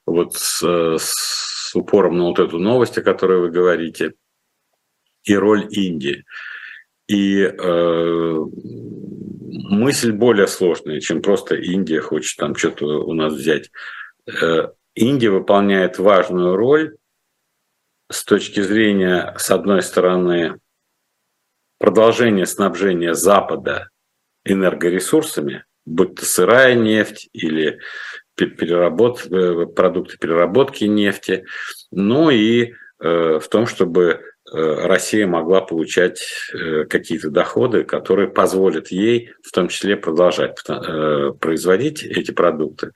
вот 0.05 0.35
с, 0.35 0.61
с 0.97 1.75
упором 1.75 2.17
на 2.17 2.25
вот 2.25 2.39
эту 2.39 2.59
новость, 2.59 2.97
о 2.97 3.03
которой 3.03 3.39
вы 3.39 3.51
говорите, 3.51 4.13
и 5.23 5.35
роль 5.35 5.67
Индии. 5.71 6.25
И 7.07 7.41
э, 7.41 8.45
мысль 9.69 10.11
более 10.11 10.47
сложная, 10.47 10.99
чем 10.99 11.21
просто 11.21 11.55
Индия 11.55 12.01
хочет 12.01 12.37
там 12.37 12.55
что-то 12.55 12.85
у 13.05 13.13
нас 13.13 13.33
взять. 13.33 13.71
Э, 14.27 14.69
Индия 14.95 15.29
выполняет 15.29 15.99
важную 15.99 16.55
роль 16.55 16.97
с 18.09 18.23
точки 18.23 18.61
зрения, 18.61 19.35
с 19.37 19.51
одной 19.51 19.81
стороны, 19.81 20.59
продолжения 21.79 22.45
снабжения 22.45 23.13
Запада 23.13 23.89
энергоресурсами, 24.45 25.65
будь 25.85 26.15
то 26.15 26.25
сырая 26.25 26.75
нефть 26.75 27.29
или 27.33 27.79
переработ, 28.35 29.25
э, 29.29 29.65
продукты 29.65 30.17
переработки 30.17 30.83
нефти, 30.85 31.45
ну 31.91 32.29
и 32.29 32.73
э, 32.99 33.39
в 33.41 33.47
том, 33.47 33.65
чтобы 33.65 34.03
э, 34.03 34.17
Россия 34.87 35.25
могла 35.25 35.61
получать 35.61 36.21
какие-то 36.89 37.29
доходы, 37.29 37.83
которые 37.83 38.27
позволят 38.27 38.89
ей 38.89 39.31
в 39.41 39.51
том 39.51 39.69
числе 39.69 39.97
продолжать 39.97 40.57
производить 41.39 42.03
эти 42.03 42.31
продукты. 42.31 42.91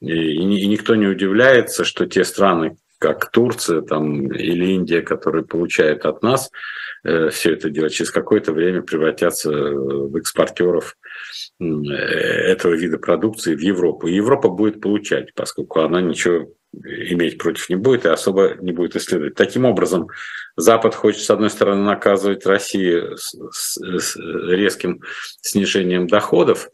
И 0.00 0.44
никто 0.44 0.94
не 0.94 1.06
удивляется, 1.06 1.84
что 1.84 2.06
те 2.06 2.24
страны, 2.24 2.76
как 2.98 3.30
Турция 3.30 3.82
там, 3.82 4.30
или 4.32 4.72
Индия, 4.72 5.02
которые 5.02 5.44
получают 5.44 6.06
от 6.06 6.22
нас 6.22 6.50
все 7.02 7.52
это 7.52 7.68
дело, 7.68 7.90
через 7.90 8.10
какое-то 8.10 8.52
время 8.52 8.80
превратятся 8.80 9.50
в 9.50 10.16
экспортеров 10.16 10.96
этого 11.60 12.74
вида 12.74 12.98
продукции 12.98 13.54
в 13.54 13.60
Европу. 13.60 14.06
И 14.06 14.14
Европа 14.14 14.48
будет 14.48 14.80
получать, 14.80 15.34
поскольку 15.34 15.80
она 15.80 16.00
ничего 16.00 16.48
иметь 16.82 17.38
против 17.38 17.68
не 17.68 17.76
будет 17.76 18.04
и 18.04 18.08
особо 18.08 18.56
не 18.60 18.72
будет 18.72 18.96
исследовать. 18.96 19.34
Таким 19.34 19.64
образом, 19.64 20.08
Запад 20.56 20.94
хочет, 20.94 21.22
с 21.22 21.30
одной 21.30 21.50
стороны, 21.50 21.82
наказывать 21.82 22.46
Россию 22.46 23.16
с, 23.16 23.36
с, 23.52 23.78
с 23.78 24.16
резким 24.16 25.00
снижением 25.40 26.06
доходов, 26.06 26.68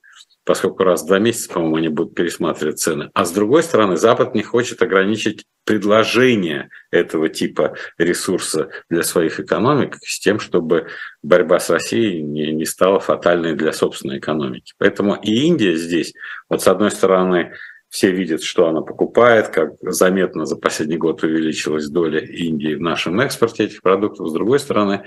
поскольку 0.51 0.83
раз 0.83 1.05
в 1.05 1.07
два 1.07 1.21
месяца, 1.21 1.49
по-моему, 1.53 1.77
они 1.77 1.89
будут 1.91 2.17
пересматривать 2.17 2.81
цены. 2.81 3.09
А 3.15 3.25
с 3.25 3.31
другой 3.31 3.63
стороны, 3.63 3.97
Запад 3.97 4.35
не 4.35 4.43
хочет 4.43 4.83
ограничить 4.83 5.45
предложение 5.65 6.71
этого 6.91 7.29
типа 7.29 7.77
ресурса 7.99 8.71
для 8.89 9.05
своих 9.05 9.39
экономик 9.39 9.99
с 10.03 10.19
тем, 10.19 10.41
чтобы 10.41 10.89
борьба 11.23 11.61
с 11.61 11.71
Россией 11.71 12.23
не, 12.23 12.51
не 12.51 12.65
стала 12.65 12.99
фатальной 12.99 13.55
для 13.55 13.73
собственной 13.73 14.19
экономики. 14.19 14.73
Поэтому 14.77 15.15
и 15.15 15.33
Индия 15.47 15.77
здесь, 15.77 16.15
вот 16.49 16.63
с 16.63 16.67
одной 16.67 16.91
стороны, 16.91 17.53
все 17.91 18.13
видят, 18.13 18.43
что 18.45 18.69
она 18.69 18.83
покупает, 18.83 19.49
как 19.49 19.73
заметно 19.83 20.47
за 20.47 20.57
последний 20.57 20.97
год 20.97 21.25
увеличилась 21.25 21.89
доля 21.89 22.21
Индии 22.21 22.75
в 22.75 22.81
нашем 22.81 23.21
экспорте 23.21 23.65
этих 23.65 23.83
продуктов. 23.83 24.29
С 24.29 24.33
другой 24.33 24.61
стороны, 24.61 25.03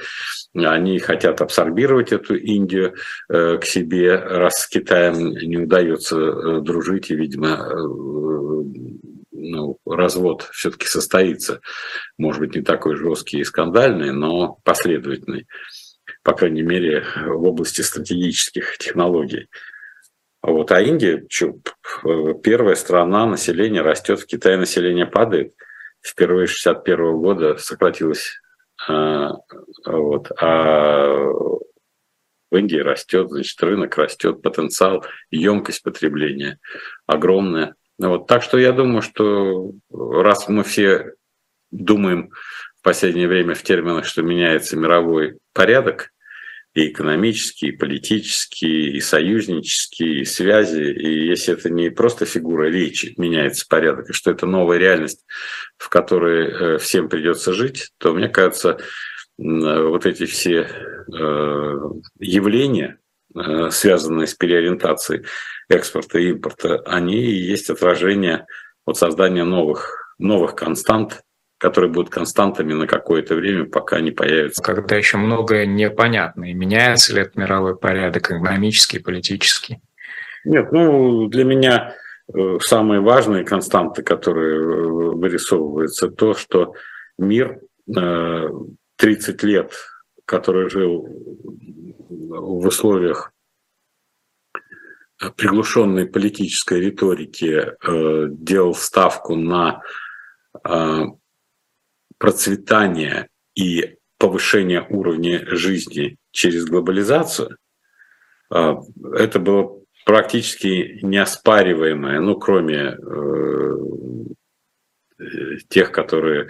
они 0.53 0.99
хотят 0.99 1.41
абсорбировать 1.41 2.11
эту 2.11 2.35
Индию 2.35 2.93
э, 3.29 3.57
к 3.57 3.63
себе, 3.63 4.17
раз 4.17 4.63
с 4.63 4.67
Китаем 4.67 5.31
не 5.31 5.57
удается 5.57 6.17
э, 6.17 6.59
дружить, 6.59 7.09
и, 7.09 7.15
видимо, 7.15 7.47
э, 7.47 7.73
ну, 9.31 9.79
развод 9.85 10.49
все-таки 10.51 10.85
состоится. 10.85 11.61
Может 12.17 12.41
быть, 12.41 12.55
не 12.55 12.61
такой 12.61 12.97
жесткий 12.97 13.39
и 13.39 13.45
скандальный, 13.45 14.11
но 14.11 14.59
последовательный, 14.65 15.47
по 16.21 16.33
крайней 16.33 16.63
мере, 16.63 17.05
в 17.15 17.43
области 17.43 17.79
стратегических 17.79 18.77
технологий. 18.77 19.47
Вот, 20.43 20.73
а 20.73 20.81
Индия, 20.81 21.25
что, 21.29 21.55
первая 22.43 22.75
страна, 22.75 23.25
население 23.25 23.81
растет, 23.81 24.19
в 24.19 24.25
Китае 24.25 24.57
население 24.57 25.05
падает. 25.05 25.53
Впервые 26.01 26.47
с 26.47 26.51
61 26.51 27.17
года 27.17 27.55
сократилось. 27.57 28.41
А, 28.87 29.37
вот, 29.85 30.31
а 30.37 31.07
в 32.51 32.55
Индии 32.55 32.77
растет, 32.77 33.29
значит, 33.29 33.63
рынок 33.63 33.97
растет, 33.97 34.41
потенциал, 34.41 35.05
емкость 35.31 35.81
потребления 35.81 36.59
огромная. 37.07 37.75
Вот, 37.97 38.27
так 38.27 38.43
что 38.43 38.57
я 38.57 38.73
думаю, 38.73 39.01
что 39.01 39.71
раз 39.89 40.49
мы 40.49 40.63
все 40.63 41.13
думаем 41.71 42.31
в 42.79 42.83
последнее 42.83 43.29
время 43.29 43.55
в 43.55 43.63
терминах, 43.63 44.05
что 44.05 44.21
меняется 44.21 44.75
мировой 44.75 45.39
порядок, 45.53 46.12
и 46.73 46.87
экономические, 46.87 47.71
и 47.71 47.77
политические, 47.77 48.91
и 48.91 48.99
союзнические, 48.99 50.21
и 50.21 50.25
связи. 50.25 50.91
И 50.91 51.27
если 51.27 51.53
это 51.53 51.69
не 51.69 51.89
просто 51.89 52.25
фигура 52.25 52.69
речи, 52.69 53.13
меняется 53.17 53.65
порядок, 53.69 54.09
и 54.09 54.13
что 54.13 54.31
это 54.31 54.45
новая 54.45 54.77
реальность, 54.77 55.25
в 55.77 55.89
которой 55.89 56.47
э, 56.47 56.77
всем 56.79 57.09
придется 57.09 57.53
жить, 57.53 57.91
то, 57.99 58.13
мне 58.13 58.27
кажется, 58.27 58.79
вот 59.37 60.05
эти 60.05 60.25
все 60.25 60.61
э, 60.61 61.79
явления, 62.19 62.99
э, 63.35 63.69
связанные 63.71 64.27
с 64.27 64.33
переориентацией 64.35 65.25
экспорта 65.69 66.19
и 66.19 66.29
импорта, 66.29 66.81
они 66.85 67.17
и 67.17 67.35
есть 67.35 67.69
отражение 67.69 68.45
вот 68.85 68.97
создания 68.97 69.43
новых, 69.43 70.15
новых 70.17 70.55
констант 70.55 71.21
которые 71.63 71.89
будут 71.89 72.09
константами 72.09 72.73
на 72.73 72.87
какое-то 72.87 73.35
время, 73.35 73.63
пока 73.63 74.01
не 74.01 74.11
появятся. 74.11 74.61
Когда 74.61 74.97
еще 74.97 75.15
многое 75.15 75.65
непонятно, 75.65 76.51
и 76.51 76.53
меняется 76.53 77.15
ли 77.15 77.21
этот 77.21 77.37
мировой 77.37 77.77
порядок 77.77 78.31
экономический, 78.31 78.99
политический? 78.99 79.79
Нет, 80.43 80.73
ну, 80.73 81.29
для 81.29 81.45
меня 81.45 81.95
э, 82.35 82.57
самые 82.59 82.99
важные 82.99 83.45
константы, 83.45 84.03
которые 84.03 84.57
э, 84.57 85.15
вырисовываются, 85.15 86.09
то, 86.09 86.33
что 86.33 86.73
мир 87.17 87.61
30 87.87 87.95
э, 88.99 89.47
лет, 89.47 89.71
который 90.25 90.69
жил 90.69 91.07
в 92.09 92.67
условиях 92.67 93.31
приглушенной 95.37 96.07
политической 96.07 96.81
риторики 96.81 97.71
делал 98.43 98.75
ставку 98.75 99.37
на 99.37 99.81
процветание 102.23 103.27
и 103.53 103.97
повышение 104.17 104.87
уровня 104.89 105.45
жизни 105.45 106.15
через 106.31 106.63
глобализацию, 106.63 107.57
э, 108.49 108.75
это 109.15 109.39
было 109.39 109.81
практически 110.05 110.99
неоспариваемое, 111.01 112.21
ну, 112.21 112.35
кроме 112.39 112.97
э, 112.97 113.75
тех, 115.67 115.91
которые 115.91 116.47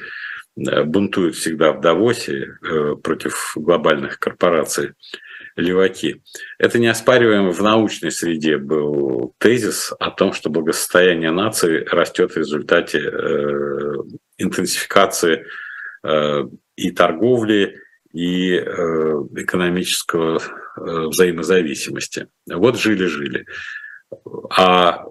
э, 0.55 0.83
бунтуют 0.83 1.33
всегда 1.37 1.71
в 1.71 1.81
Давосе 1.81 2.55
э, 2.61 2.95
против 3.01 3.53
глобальных 3.55 4.19
корпораций, 4.19 4.91
леваки. 5.55 6.21
Это 6.59 6.77
неоспариваемо 6.77 7.51
в 7.51 7.63
научной 7.63 8.11
среде 8.11 8.59
был 8.59 9.33
тезис 9.39 9.91
о 9.99 10.11
том, 10.11 10.33
что 10.33 10.51
благосостояние 10.51 11.31
нации 11.31 11.83
растет 11.85 12.33
в 12.33 12.37
результате 12.37 12.99
интенсификации 14.37 15.45
э, 16.03 16.43
и 16.75 16.91
торговли, 16.91 17.79
и 18.11 18.53
э, 18.55 18.61
экономического 19.35 20.39
э, 20.39 20.81
взаимозависимости. 21.07 22.27
Вот 22.47 22.79
жили-жили. 22.79 23.45
А 24.49 25.05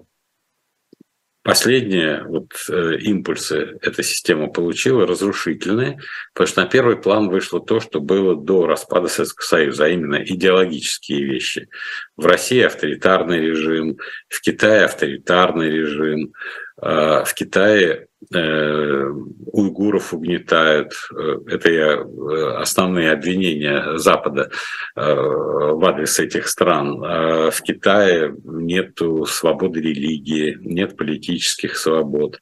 Последние 1.43 2.23
вот, 2.23 2.53
импульсы 2.69 3.77
эта 3.81 4.01
система 4.01 4.47
получила, 4.47 5.05
разрушительные, 5.05 5.99
потому 6.33 6.47
что 6.47 6.61
на 6.61 6.69
первый 6.69 6.95
план 6.95 7.27
вышло 7.27 7.59
то, 7.59 7.81
что 7.81 7.99
было 7.99 8.33
до 8.33 8.65
распада 8.65 9.09
Советского 9.09 9.45
Союза, 9.45 9.83
а 9.83 9.89
именно 9.89 10.23
идеологические 10.23 11.25
вещи. 11.25 11.67
В 12.15 12.25
России 12.27 12.61
авторитарный 12.61 13.41
режим, 13.41 13.97
в 14.29 14.39
Китае 14.39 14.85
авторитарный 14.85 15.69
режим, 15.69 16.31
в 16.77 17.33
Китае 17.35 18.07
Э, 18.33 19.05
уйгуров 19.51 20.13
угнетают. 20.13 20.93
Э, 21.15 21.39
это 21.47 21.69
э, 21.69 22.55
основные 22.57 23.11
обвинения 23.11 23.97
Запада 23.97 24.49
в 24.95 25.85
адрес 25.85 26.19
этих 26.19 26.47
стран. 26.47 26.99
В 26.99 27.61
Китае 27.63 28.35
нет 28.43 28.99
свободы 29.27 29.81
религии, 29.81 30.57
нет 30.61 30.95
политических 30.97 31.77
свобод. 31.77 32.39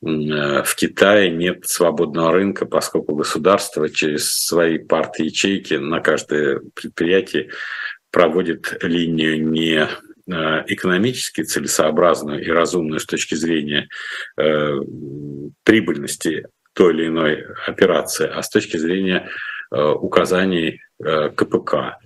В 0.00 0.74
Китае 0.76 1.30
нет 1.30 1.66
свободного 1.66 2.32
рынка, 2.32 2.66
поскольку 2.66 3.14
государство 3.14 3.88
через 3.88 4.30
свои 4.46 4.78
партии 4.78 5.24
ячейки 5.24 5.74
на 5.74 6.00
каждое 6.00 6.60
предприятие 6.74 7.50
проводит 8.10 8.78
линию 8.82 9.48
не 9.48 9.88
Э, 10.07 10.07
экономически 10.28 11.42
целесообразную 11.42 12.44
и 12.44 12.50
разумную 12.50 13.00
с 13.00 13.06
точки 13.06 13.34
зрения 13.34 13.88
э, 14.36 14.78
прибыльности 15.64 16.46
той 16.74 16.94
или 16.94 17.06
иной 17.06 17.44
операции, 17.66 18.28
а 18.28 18.42
с 18.42 18.48
точки 18.48 18.76
зрения 18.76 19.28
э, 19.70 19.80
указаний 19.80 20.80
КПК. 21.00 21.98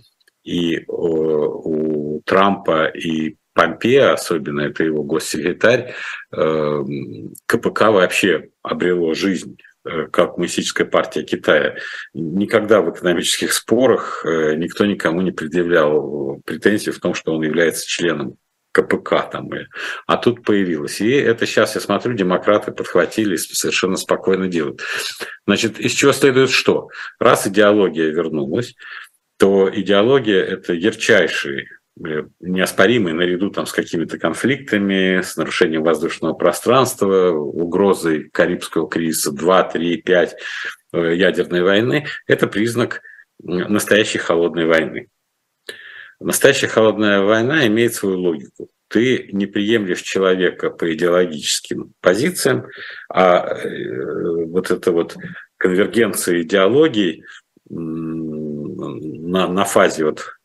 И 0.44 0.84
у 0.86 2.20
Трампа 2.26 2.86
и 2.88 3.36
Помпео, 3.54 4.12
особенно 4.12 4.60
это 4.60 4.84
его 4.84 5.02
госсекретарь, 5.02 5.94
КПК 6.30 7.90
вообще 7.90 8.50
обрело 8.62 9.14
жизнь 9.14 9.56
Э, 9.56 9.71
как 9.84 10.34
Коммунистическая 10.34 10.84
партия 10.84 11.22
Китая, 11.22 11.76
никогда 12.14 12.80
в 12.80 12.90
экономических 12.90 13.52
спорах 13.52 14.24
э, 14.24 14.54
никто 14.54 14.86
никому 14.86 15.22
не 15.22 15.32
предъявлял 15.32 16.40
претензий 16.44 16.90
в 16.90 17.00
том, 17.00 17.14
что 17.14 17.34
он 17.34 17.42
является 17.42 17.86
членом 17.86 18.36
КПК 18.72 19.28
там. 19.30 19.50
А 20.06 20.16
тут 20.16 20.44
появилось. 20.44 21.00
И 21.00 21.10
это 21.10 21.46
сейчас, 21.46 21.74
я 21.74 21.80
смотрю, 21.80 22.14
демократы 22.14 22.72
подхватили 22.72 23.34
и 23.34 23.38
совершенно 23.38 23.96
спокойно 23.96 24.48
делают. 24.48 24.80
Значит, 25.46 25.78
из 25.78 25.92
чего 25.92 26.12
следует 26.12 26.50
что? 26.50 26.88
Раз 27.18 27.46
идеология 27.46 28.08
вернулась, 28.10 28.74
то 29.36 29.68
идеология– 29.72 30.42
это 30.44 30.72
ярчайший 30.72 31.66
Э, 31.66 31.81
неоспоримый 31.96 33.12
наряду 33.12 33.50
там, 33.50 33.66
с 33.66 33.72
какими-то 33.72 34.18
конфликтами, 34.18 35.20
с 35.20 35.36
нарушением 35.36 35.82
воздушного 35.82 36.32
пространства, 36.32 37.30
угрозой 37.30 38.30
Карибского 38.30 38.88
кризиса 38.88 39.32
2, 39.32 39.62
3, 39.64 39.96
5 40.02 40.36
ядерной 40.92 41.62
войны, 41.62 42.06
это 42.26 42.46
признак 42.46 43.02
настоящей 43.42 44.18
холодной 44.18 44.66
войны. 44.66 45.08
Настоящая 46.20 46.68
холодная 46.68 47.22
война 47.22 47.66
имеет 47.66 47.94
свою 47.94 48.18
логику. 48.20 48.68
Ты 48.88 49.28
не 49.32 49.46
приемлешь 49.46 50.02
человека 50.02 50.70
по 50.70 50.92
идеологическим 50.94 51.94
позициям, 52.00 52.66
а 53.08 53.56
э, 53.56 54.44
вот 54.46 54.70
эта 54.70 54.92
вот 54.92 55.16
конвергенция 55.56 56.42
идеологий 56.42 57.24
на, 57.70 59.48
на 59.48 59.64
фазе 59.64 60.04
вот 60.04 60.36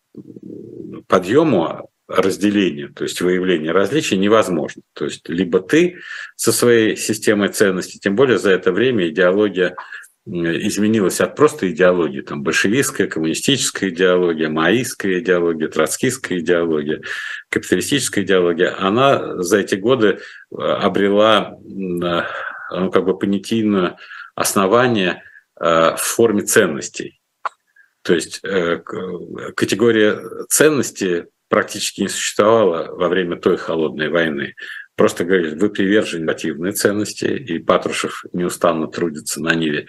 подъему 1.07 1.89
разделения, 2.07 2.87
то 2.87 3.03
есть 3.03 3.19
выявления 3.21 3.71
различий 3.71 4.17
невозможно. 4.17 4.81
То 4.93 5.05
есть 5.05 5.27
либо 5.27 5.59
ты 5.59 5.97
со 6.35 6.53
своей 6.53 6.95
системой 6.95 7.49
ценностей, 7.49 7.99
тем 7.99 8.15
более 8.15 8.37
за 8.37 8.51
это 8.51 8.71
время 8.71 9.09
идеология 9.09 9.75
изменилась 10.25 11.21
от 11.21 11.35
просто 11.35 11.71
идеологии, 11.71 12.21
там 12.21 12.43
большевистская, 12.43 13.07
коммунистическая 13.07 13.89
идеология, 13.89 14.49
маоистская 14.49 15.19
идеология, 15.19 15.69
троцкистская 15.69 16.39
идеология, 16.39 17.01
капиталистическая 17.49 18.23
идеология, 18.23 18.75
она 18.77 19.41
за 19.41 19.59
эти 19.59 19.75
годы 19.75 20.19
э, 20.51 20.55
обрела 20.61 21.57
ну, 21.63 22.91
как 22.91 23.05
бы 23.05 23.17
понятийное 23.17 23.97
основание 24.35 25.23
в 25.59 25.97
форме 25.97 26.43
ценностей. 26.43 27.16
То 28.07 28.13
есть 28.13 28.39
э, 28.41 28.77
категория 29.53 30.17
ценности 30.47 31.25
практически 31.49 31.99
не 32.01 32.07
существовала 32.07 32.87
во 32.95 33.09
время 33.09 33.35
той 33.35 33.57
холодной 33.57 34.07
войны. 34.07 34.55
Просто 34.95 35.25
говорили, 35.25 35.59
вы 35.59 35.69
привержены 35.69 36.21
негативные 36.21 36.71
ценности, 36.71 37.25
и 37.25 37.59
Патрушев 37.59 38.23
неустанно 38.31 38.87
трудится 38.87 39.43
на 39.43 39.53
ниве 39.55 39.87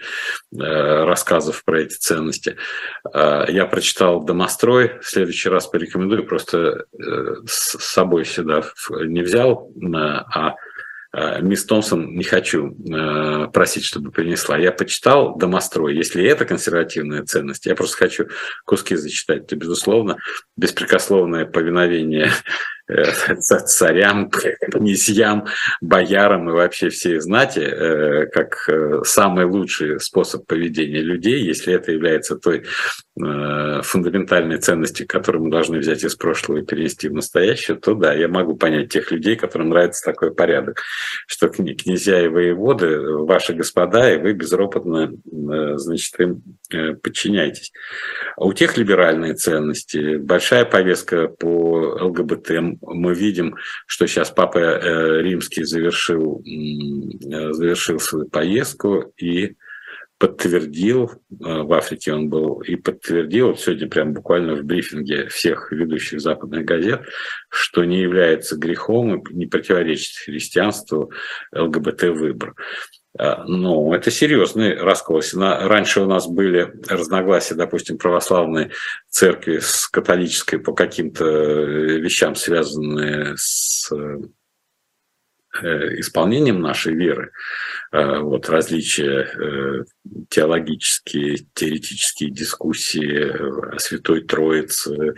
э, 0.51 0.57
рассказов 1.05 1.63
про 1.63 1.79
эти 1.79 1.93
ценности. 1.93 2.57
Э, 3.13 3.45
я 3.47 3.65
прочитал 3.65 4.21
«Домострой», 4.25 4.99
в 4.99 5.07
следующий 5.07 5.47
раз 5.47 5.67
порекомендую, 5.67 6.27
просто 6.27 6.87
с 7.47 7.79
собой 7.79 8.25
сюда 8.25 8.65
не 8.89 9.21
взял, 9.21 9.71
а 9.93 10.49
Э, 10.49 10.68
мисс 11.13 11.65
Томпсон 11.65 12.15
не 12.15 12.23
хочу 12.23 12.75
э, 12.75 13.47
просить, 13.51 13.83
чтобы 13.83 14.11
принесла. 14.11 14.57
Я 14.57 14.71
почитал 14.71 15.35
«Домострой». 15.37 15.95
Если 15.95 16.23
это 16.23 16.45
консервативная 16.45 17.23
ценность, 17.23 17.65
я 17.65 17.75
просто 17.75 17.97
хочу 17.97 18.27
куски 18.65 18.95
зачитать, 18.95 19.47
то, 19.47 19.55
безусловно, 19.55 20.17
беспрекословное 20.55 21.45
повиновение 21.45 22.31
царям, 23.39 24.29
князьям, 24.29 25.45
боярам 25.81 26.49
и 26.49 26.53
вообще 26.53 26.89
всей 26.89 27.19
знати, 27.19 27.59
э, 27.59 28.25
как 28.27 28.67
э, 28.67 29.01
самый 29.05 29.45
лучший 29.45 29.99
способ 29.99 30.47
поведения 30.47 31.01
людей, 31.01 31.43
если 31.43 31.73
это 31.73 31.91
является 31.91 32.35
той 32.35 32.63
фундаментальной 33.83 34.59
ценностью, 34.59 35.05
которую 35.05 35.43
мы 35.43 35.51
должны 35.51 35.79
взять 35.79 36.05
из 36.05 36.15
прошлого 36.15 36.59
и 36.59 36.65
перенести 36.65 37.09
в 37.09 37.13
настоящее, 37.13 37.75
то 37.75 37.93
да, 37.93 38.13
я 38.13 38.29
могу 38.29 38.55
понять 38.55 38.93
тех 38.93 39.11
людей, 39.11 39.35
которым 39.35 39.69
нравится 39.69 40.05
такой 40.05 40.33
порядок, 40.33 40.81
что 41.27 41.49
князья 41.49 42.23
и 42.23 42.29
воеводы 42.29 42.97
ваши 43.25 43.51
господа, 43.51 44.09
и 44.13 44.19
вы 44.19 44.31
безропотно, 44.31 45.11
значит, 45.25 46.17
им 46.17 46.43
подчиняйтесь. 47.01 47.71
А 48.37 48.45
у 48.45 48.53
тех 48.53 48.77
либеральные 48.77 49.33
ценности, 49.33 50.17
большая 50.17 50.65
повестка 50.65 51.27
по 51.27 51.97
ЛГБТ, 52.01 52.51
мы 52.81 53.13
видим, 53.13 53.55
что 53.85 54.07
сейчас 54.07 54.31
Папа 54.31 54.59
э, 54.59 55.21
Римский 55.21 55.63
завершил, 55.63 56.41
э, 56.45 57.53
завершил 57.53 57.99
свою 57.99 58.29
поездку 58.29 59.13
и 59.17 59.55
подтвердил, 60.19 61.11
э, 61.11 61.15
в 61.31 61.73
Африке 61.73 62.13
он 62.13 62.29
был, 62.29 62.59
и 62.59 62.75
подтвердил, 62.75 63.47
вот 63.47 63.61
сегодня 63.61 63.87
прям 63.87 64.13
буквально 64.13 64.55
в 64.55 64.63
брифинге 64.63 65.29
всех 65.29 65.71
ведущих 65.71 66.19
западных 66.19 66.65
газет, 66.65 67.03
что 67.49 67.85
не 67.85 68.01
является 68.01 68.57
грехом 68.57 69.19
и 69.19 69.33
не 69.33 69.47
противоречит 69.47 70.17
христианству 70.25 71.11
ЛГБТ-выбор. 71.53 72.53
А, 73.17 73.43
ну, 73.45 73.93
это 73.93 74.11
серьезный 74.11 74.75
раскол. 74.75 75.21
Раньше 75.33 76.01
у 76.01 76.05
нас 76.05 76.27
были 76.27 76.73
разногласия, 76.87 77.55
допустим, 77.55 77.97
православной 77.97 78.71
церкви 79.09 79.59
с 79.59 79.87
католической 79.87 80.57
по 80.57 80.73
каким-то 80.73 81.25
э, 81.25 81.99
вещам, 81.99 82.35
связанные 82.35 83.33
с 83.35 83.91
э, 83.91 84.19
исполнением 85.99 86.61
нашей 86.61 86.93
веры, 86.93 87.31
э, 87.91 88.19
вот 88.19 88.47
различия 88.47 89.23
э, 89.23 89.83
теологические, 90.29 91.47
теоретические 91.55 92.29
дискуссии 92.29 93.75
о 93.75 93.79
Святой 93.79 94.21
Троице, 94.21 95.15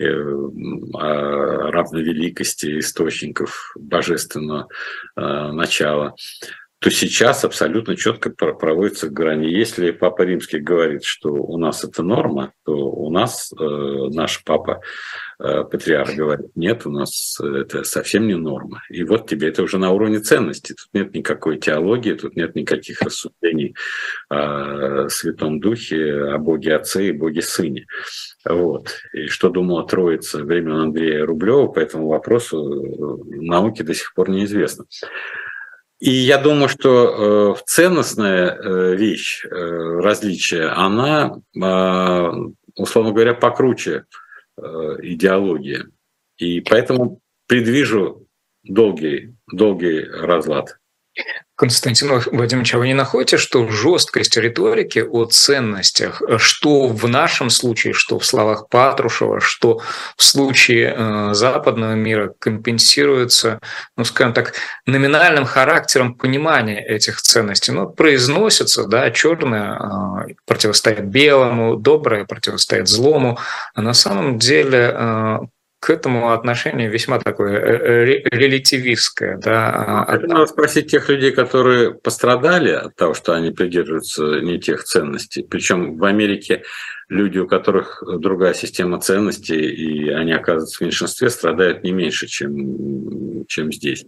о 0.00 1.70
равновеликости 1.70 2.80
источников 2.80 3.72
божественного 3.76 4.66
начала, 5.14 6.16
то 6.80 6.90
сейчас 6.90 7.44
абсолютно 7.44 7.96
четко 7.96 8.30
проводится 8.30 9.08
грани. 9.08 9.46
Если 9.46 9.90
Папа 9.90 10.22
Римский 10.22 10.58
говорит, 10.58 11.04
что 11.04 11.32
у 11.32 11.56
нас 11.56 11.82
это 11.82 12.02
норма, 12.02 12.52
то 12.64 12.72
у 12.72 13.10
нас 13.10 13.52
э, 13.58 13.64
наш 13.64 14.44
Папа 14.44 14.82
э, 15.38 15.64
Патриарх 15.64 16.14
говорит, 16.14 16.48
нет, 16.54 16.84
у 16.84 16.90
нас 16.90 17.40
это 17.40 17.84
совсем 17.84 18.26
не 18.26 18.34
норма. 18.34 18.82
И 18.90 19.02
вот 19.04 19.28
тебе 19.28 19.48
это 19.48 19.62
уже 19.62 19.78
на 19.78 19.92
уровне 19.92 20.20
ценностей. 20.20 20.74
Тут 20.74 20.88
нет 20.92 21.14
никакой 21.14 21.58
теологии, 21.58 22.12
тут 22.12 22.36
нет 22.36 22.54
никаких 22.54 23.00
рассуждений 23.00 23.74
о 24.28 25.08
Святом 25.08 25.60
Духе, 25.60 26.34
о 26.34 26.38
Боге 26.38 26.74
Отце 26.74 27.08
и 27.08 27.12
Боге 27.12 27.40
Сыне. 27.40 27.86
Вот. 28.44 28.90
И 29.14 29.28
что 29.28 29.48
думала 29.48 29.86
Троица 29.86 30.44
времен 30.44 30.76
Андрея 30.76 31.24
Рублева 31.24 31.68
по 31.68 31.78
этому 31.78 32.08
вопросу, 32.08 32.58
э, 32.58 33.40
науке 33.40 33.84
до 33.84 33.94
сих 33.94 34.12
пор 34.12 34.28
неизвестно. 34.28 34.84
И 36.04 36.10
я 36.10 36.36
думаю, 36.36 36.68
что 36.68 37.54
э, 37.56 37.62
ценностная 37.64 38.50
э, 38.50 38.94
вещь, 38.94 39.42
э, 39.42 39.48
различие, 39.48 40.68
она, 40.68 41.40
э, 41.56 42.32
условно 42.76 43.12
говоря, 43.12 43.32
покруче 43.32 44.04
идеологии. 44.56 45.84
И 46.36 46.60
поэтому 46.60 47.20
предвижу 47.48 48.28
долгий, 48.62 49.34
долгий 49.50 50.04
разлад. 50.04 50.78
Константин 51.56 52.08
Владимирович, 52.08 52.74
а 52.74 52.78
вы 52.78 52.88
не 52.88 52.94
находите, 52.94 53.36
что 53.36 53.68
жесткость 53.68 54.36
риторики 54.36 54.98
о 54.98 55.24
ценностях, 55.26 56.20
что 56.38 56.88
в 56.88 57.08
нашем 57.08 57.48
случае, 57.48 57.92
что 57.92 58.18
в 58.18 58.26
словах 58.26 58.68
Патрушева, 58.68 59.40
что 59.40 59.80
в 60.16 60.24
случае 60.24 60.94
э, 60.96 61.34
западного 61.34 61.92
мира 61.92 62.34
компенсируется, 62.40 63.60
ну, 63.96 64.04
скажем 64.04 64.32
так, 64.32 64.54
номинальным 64.84 65.44
характером 65.44 66.14
понимания 66.14 66.84
этих 66.84 67.22
ценностей? 67.22 67.70
Ну, 67.70 67.88
произносится, 67.88 68.84
да, 68.88 69.12
черное 69.12 69.78
э, 70.28 70.34
противостоит 70.46 71.04
белому, 71.04 71.76
доброе 71.76 72.24
противостоит 72.24 72.88
злому, 72.88 73.38
а 73.74 73.82
на 73.82 73.94
самом 73.94 74.40
деле 74.40 74.92
э, 74.92 75.38
к 75.84 75.90
этому 75.90 76.32
отношение 76.32 76.88
весьма 76.88 77.18
такое 77.18 77.58
э, 77.58 77.76
э, 77.76 78.04
релятивистское. 78.30 79.36
Да. 79.36 80.06
Это 80.08 80.26
надо 80.26 80.46
спросить 80.46 80.90
тех 80.90 81.10
людей, 81.10 81.30
которые 81.30 81.92
пострадали 81.92 82.70
от 82.70 82.96
того, 82.96 83.12
что 83.12 83.34
они 83.34 83.50
придерживаются 83.50 84.40
не 84.40 84.58
тех 84.58 84.84
ценностей. 84.84 85.46
Причем 85.48 85.98
в 85.98 86.04
Америке 86.04 86.62
люди, 87.08 87.38
у 87.38 87.46
которых 87.46 88.02
другая 88.18 88.54
система 88.54 89.00
ценностей, 89.00 89.60
и 89.60 90.08
они 90.10 90.32
оказываются 90.32 90.78
в 90.78 90.80
меньшинстве, 90.82 91.30
страдают 91.30 91.84
не 91.84 91.92
меньше, 91.92 92.26
чем, 92.26 93.44
чем 93.46 93.72
здесь. 93.72 94.04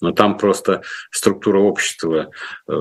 Но 0.00 0.12
там 0.12 0.38
просто 0.38 0.82
структура 1.10 1.58
общества 1.58 2.30
э, 2.68 2.72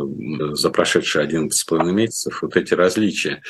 за 0.52 0.70
прошедшие 0.70 1.26
11,5 1.26 1.92
месяцев, 1.92 2.42
вот 2.42 2.56
эти 2.56 2.74
различия, 2.74 3.42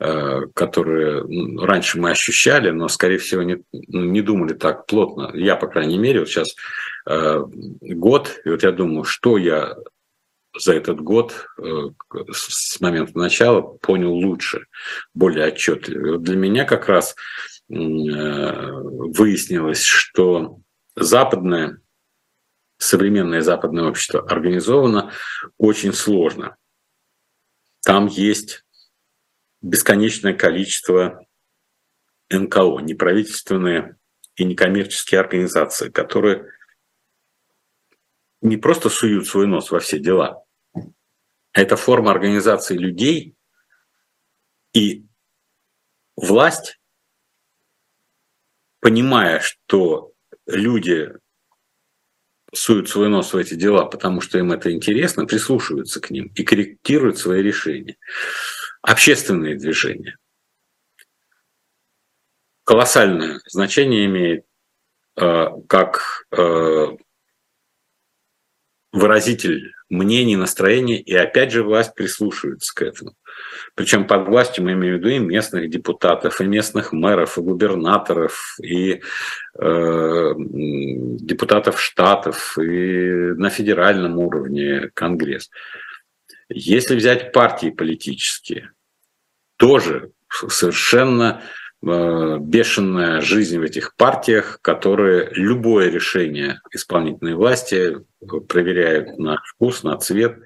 э, 0.00 0.42
которые 0.54 1.24
раньше 1.64 1.98
мы 1.98 2.10
ощущали, 2.10 2.70
но, 2.70 2.88
скорее 2.88 3.18
всего, 3.18 3.42
не, 3.42 3.62
не 3.72 4.22
думали 4.22 4.54
так 4.54 4.86
плотно. 4.86 5.30
Я, 5.34 5.56
по 5.56 5.66
крайней 5.66 5.98
мере, 5.98 6.20
вот 6.20 6.28
сейчас 6.28 6.54
э, 7.06 7.42
год, 7.80 8.40
и 8.44 8.48
вот 8.48 8.62
я 8.62 8.72
думаю, 8.72 9.04
что 9.04 9.36
я 9.38 9.76
за 10.56 10.74
этот 10.74 11.00
год 11.00 11.46
э, 11.58 11.62
с 12.32 12.80
момента 12.80 13.18
начала 13.18 13.60
понял 13.60 14.12
лучше, 14.12 14.66
более 15.12 15.48
отчетливо. 15.48 16.18
Для 16.18 16.36
меня 16.36 16.64
как 16.64 16.88
раз 16.88 17.16
э, 17.68 17.74
выяснилось, 17.74 19.82
что 19.82 20.60
западное, 20.96 21.80
современное 22.78 23.40
западное 23.40 23.84
общество 23.84 24.26
организовано 24.28 25.12
очень 25.58 25.92
сложно. 25.92 26.56
Там 27.82 28.06
есть 28.06 28.64
бесконечное 29.60 30.34
количество 30.34 31.26
НКО, 32.30 32.80
неправительственные 32.80 33.96
и 34.36 34.44
некоммерческие 34.44 35.20
организации, 35.20 35.90
которые 35.90 36.46
не 38.44 38.58
просто 38.58 38.90
суют 38.90 39.26
свой 39.26 39.46
нос 39.46 39.70
во 39.70 39.80
все 39.80 39.98
дела, 39.98 40.44
это 41.52 41.76
форма 41.76 42.10
организации 42.10 42.76
людей, 42.76 43.34
и 44.74 45.06
власть, 46.14 46.78
понимая, 48.80 49.40
что 49.40 50.12
люди 50.46 51.10
суют 52.52 52.90
свой 52.90 53.08
нос 53.08 53.32
в 53.32 53.36
эти 53.36 53.54
дела, 53.54 53.86
потому 53.86 54.20
что 54.20 54.38
им 54.38 54.52
это 54.52 54.70
интересно, 54.72 55.24
прислушиваются 55.24 56.00
к 56.00 56.10
ним 56.10 56.26
и 56.34 56.44
корректируют 56.44 57.18
свои 57.18 57.42
решения. 57.42 57.96
Общественные 58.82 59.56
движения. 59.56 60.18
Колоссальное 62.64 63.40
значение 63.46 64.04
имеет 64.06 64.46
э, 65.16 65.46
как 65.66 66.26
э, 66.30 66.96
выразитель 68.94 69.74
мнений, 69.88 70.36
настроений, 70.36 70.96
и 70.96 71.14
опять 71.14 71.50
же 71.50 71.64
власть 71.64 71.94
прислушивается 71.94 72.72
к 72.72 72.82
этому. 72.82 73.16
Причем 73.74 74.06
под 74.06 74.28
властью 74.28 74.64
мы 74.64 74.72
имеем 74.72 74.94
в 74.94 74.98
виду 74.98 75.08
и 75.08 75.18
местных 75.18 75.68
депутатов, 75.68 76.40
и 76.40 76.44
местных 76.44 76.92
мэров, 76.92 77.36
и 77.36 77.40
губернаторов, 77.40 78.56
и 78.62 79.02
э, 79.58 80.34
депутатов 80.36 81.82
штатов, 81.82 82.56
и 82.56 83.34
на 83.34 83.50
федеральном 83.50 84.18
уровне 84.18 84.90
Конгресс. 84.94 85.50
Если 86.48 86.94
взять 86.94 87.32
партии 87.32 87.70
политические, 87.70 88.70
тоже 89.56 90.12
совершенно 90.28 91.42
Э, 91.42 91.63
бешеная 91.84 93.20
жизнь 93.20 93.58
в 93.58 93.62
этих 93.62 93.94
партиях, 93.96 94.58
которые 94.62 95.30
любое 95.32 95.90
решение 95.90 96.60
исполнительной 96.72 97.34
власти 97.34 97.96
проверяют 98.48 99.18
на 99.18 99.42
вкус, 99.44 99.82
на 99.82 99.96
цвет, 99.98 100.38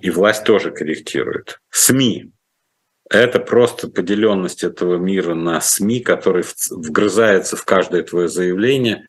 и 0.00 0.10
власть 0.10 0.44
тоже 0.44 0.70
корректирует. 0.70 1.60
СМИ– 1.70 2.32
это 3.10 3.38
просто 3.38 3.88
поделенность 3.88 4.64
этого 4.64 4.96
мира 4.96 5.34
на 5.34 5.60
СМИ, 5.60 6.00
который 6.00 6.44
вгрызается 6.70 7.56
в 7.56 7.64
каждое 7.64 8.02
твое 8.02 8.28
заявление 8.28 9.06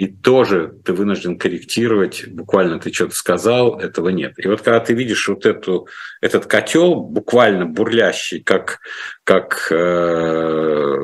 и 0.00 0.06
тоже 0.06 0.72
ты 0.82 0.94
вынужден 0.94 1.36
корректировать, 1.36 2.26
буквально 2.26 2.80
ты 2.80 2.90
что-то 2.90 3.14
сказал, 3.14 3.78
этого 3.78 4.08
нет. 4.08 4.32
И 4.38 4.48
вот 4.48 4.62
когда 4.62 4.80
ты 4.80 4.94
видишь 4.94 5.28
вот 5.28 5.44
эту, 5.44 5.88
этот 6.22 6.46
котел, 6.46 6.94
буквально 6.94 7.66
бурлящий, 7.66 8.42
как, 8.42 8.78
как 9.24 9.70
э, 9.70 10.96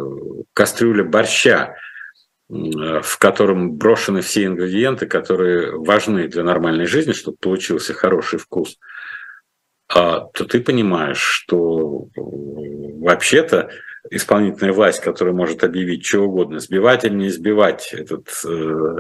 кастрюля 0.54 1.04
борща, 1.04 1.76
в 2.48 3.18
котором 3.18 3.76
брошены 3.76 4.22
все 4.22 4.46
ингредиенты, 4.46 5.04
которые 5.04 5.72
важны 5.72 6.26
для 6.26 6.42
нормальной 6.42 6.86
жизни, 6.86 7.12
чтобы 7.12 7.36
получился 7.36 7.92
хороший 7.92 8.38
вкус, 8.38 8.78
а, 9.94 10.20
то 10.32 10.46
ты 10.46 10.58
понимаешь, 10.60 11.20
что 11.20 12.08
э, 12.16 12.20
вообще-то 13.02 13.68
исполнительная 14.10 14.72
власть, 14.72 15.00
которая 15.00 15.34
может 15.34 15.64
объявить 15.64 16.04
что 16.04 16.20
угодно, 16.20 16.58
сбивать 16.58 17.04
или 17.04 17.14
не 17.14 17.30
сбивать 17.30 17.92
этот 17.92 18.28
э, 18.44 18.98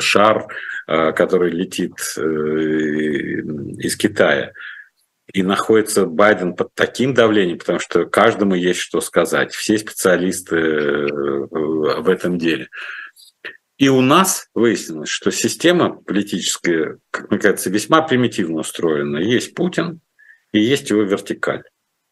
шар, 0.00 0.46
э, 0.86 1.12
который 1.12 1.50
летит 1.50 1.94
э, 2.16 2.20
из 2.20 3.96
Китая. 3.96 4.52
И 5.32 5.42
находится 5.42 6.04
Байден 6.04 6.54
под 6.54 6.74
таким 6.74 7.14
давлением, 7.14 7.58
потому 7.58 7.78
что 7.78 8.04
каждому 8.04 8.54
есть 8.54 8.80
что 8.80 9.00
сказать. 9.00 9.54
Все 9.54 9.78
специалисты 9.78 10.56
э, 10.56 11.08
в 11.08 12.08
этом 12.08 12.38
деле. 12.38 12.68
И 13.78 13.88
у 13.88 14.00
нас 14.00 14.48
выяснилось, 14.54 15.08
что 15.08 15.30
система 15.32 15.90
политическая, 15.90 16.98
как 17.10 17.30
мне 17.30 17.40
кажется, 17.40 17.70
весьма 17.70 18.02
примитивно 18.02 18.60
устроена. 18.60 19.16
Есть 19.18 19.54
Путин 19.54 20.00
и 20.52 20.60
есть 20.60 20.90
его 20.90 21.02
вертикаль. 21.02 21.64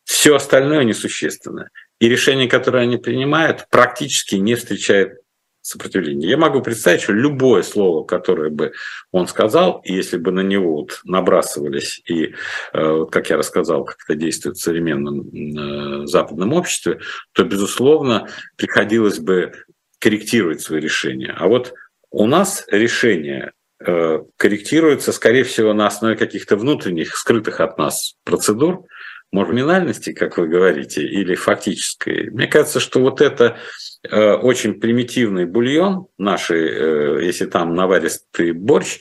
Все 0.05 0.35
остальное 0.35 0.83
несущественно. 0.83 1.69
И 2.01 2.09
решения, 2.09 2.49
которые 2.49 2.83
они 2.83 2.97
принимают, 2.97 3.67
практически 3.71 4.35
не 4.37 4.57
встречают 4.57 5.21
сопротивления. 5.63 6.29
Я 6.29 6.39
могу 6.39 6.63
представить, 6.63 7.03
что 7.03 7.13
любое 7.13 7.63
слово, 7.63 8.05
которое 8.05 8.51
бы 8.51 8.73
он 9.13 9.29
сказал, 9.29 9.83
и 9.85 9.93
если 9.93 10.17
бы 10.17 10.33
на 10.33 10.41
него 10.41 10.77
вот 10.77 11.01
набрасывались, 11.05 12.01
и, 12.07 12.35
э, 12.73 13.05
как 13.11 13.29
я 13.29 13.37
рассказал, 13.37 13.85
как 13.85 13.99
это 14.09 14.19
действует 14.19 14.57
в 14.57 14.63
современном 14.63 15.29
э, 15.29 16.07
западном 16.07 16.55
обществе, 16.55 17.01
то, 17.33 17.45
безусловно, 17.45 18.29
приходилось 18.57 19.19
бы 19.19 19.53
корректировать 19.99 20.63
свои 20.63 20.81
решения. 20.81 21.35
А 21.39 21.47
вот 21.47 21.75
у 22.11 22.27
нас 22.27 22.65
решения 22.71 23.53
э, 23.85 24.21
корректируется, 24.39 25.13
скорее 25.13 25.45
всего, 25.45 25.75
на 25.75 25.87
основе 25.87 26.17
каких-то 26.17 26.57
внутренних, 26.57 27.15
скрытых 27.17 27.61
от 27.61 27.77
нас 27.77 28.15
процедур, 28.25 28.87
маргинальности, 29.33 30.13
как 30.13 30.39
вы 30.39 30.49
говорите, 30.49 31.03
или 31.03 31.35
фактической. 31.35 32.31
Мне 32.31 32.47
кажется, 32.47 32.81
что 32.81 33.01
вот 33.01 33.21
это 33.21 33.57
э, 34.03 34.33
очень 34.33 34.81
примитивный 34.81 35.47
бульон 35.47 36.07
наши, 36.19 36.57
э, 36.57 37.25
если 37.25 37.47
там 37.47 37.75
наваристый 37.75 38.53
борщ 38.53 38.99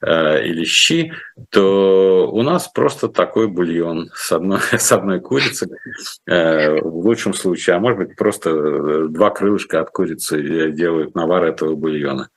э, 0.00 0.46
или 0.46 0.64
щи, 0.64 1.12
то 1.50 2.30
у 2.32 2.42
нас 2.42 2.68
просто 2.68 3.08
такой 3.08 3.48
бульон 3.48 4.10
с 4.14 4.30
одной, 4.32 4.60
с 4.78 4.92
одной 4.92 5.20
курицы 5.20 5.68
э, 6.26 6.80
в 6.80 7.04
лучшем 7.04 7.34
случае, 7.34 7.76
а 7.76 7.80
может 7.80 7.98
быть 7.98 8.16
просто 8.16 8.50
э, 8.50 9.06
два 9.08 9.30
крылышка 9.30 9.80
от 9.80 9.90
курицы 9.90 10.70
делают 10.70 11.14
навар 11.14 11.44
этого 11.44 11.74
бульона. 11.74 12.28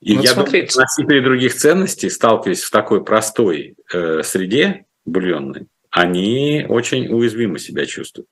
И 0.00 0.14
ну, 0.14 0.22
я 0.22 0.30
смотрите. 0.30 0.72
думаю, 0.72 0.86
носители 0.86 1.20
других 1.20 1.54
ценностей, 1.54 2.08
сталкиваясь 2.08 2.62
в 2.62 2.70
такой 2.70 3.04
простой 3.04 3.74
э, 3.92 4.22
среде 4.22 4.86
бульонной, 5.04 5.66
они 5.90 6.66
очень 6.68 7.08
уязвимо 7.12 7.58
себя 7.58 7.86
чувствуют. 7.86 8.28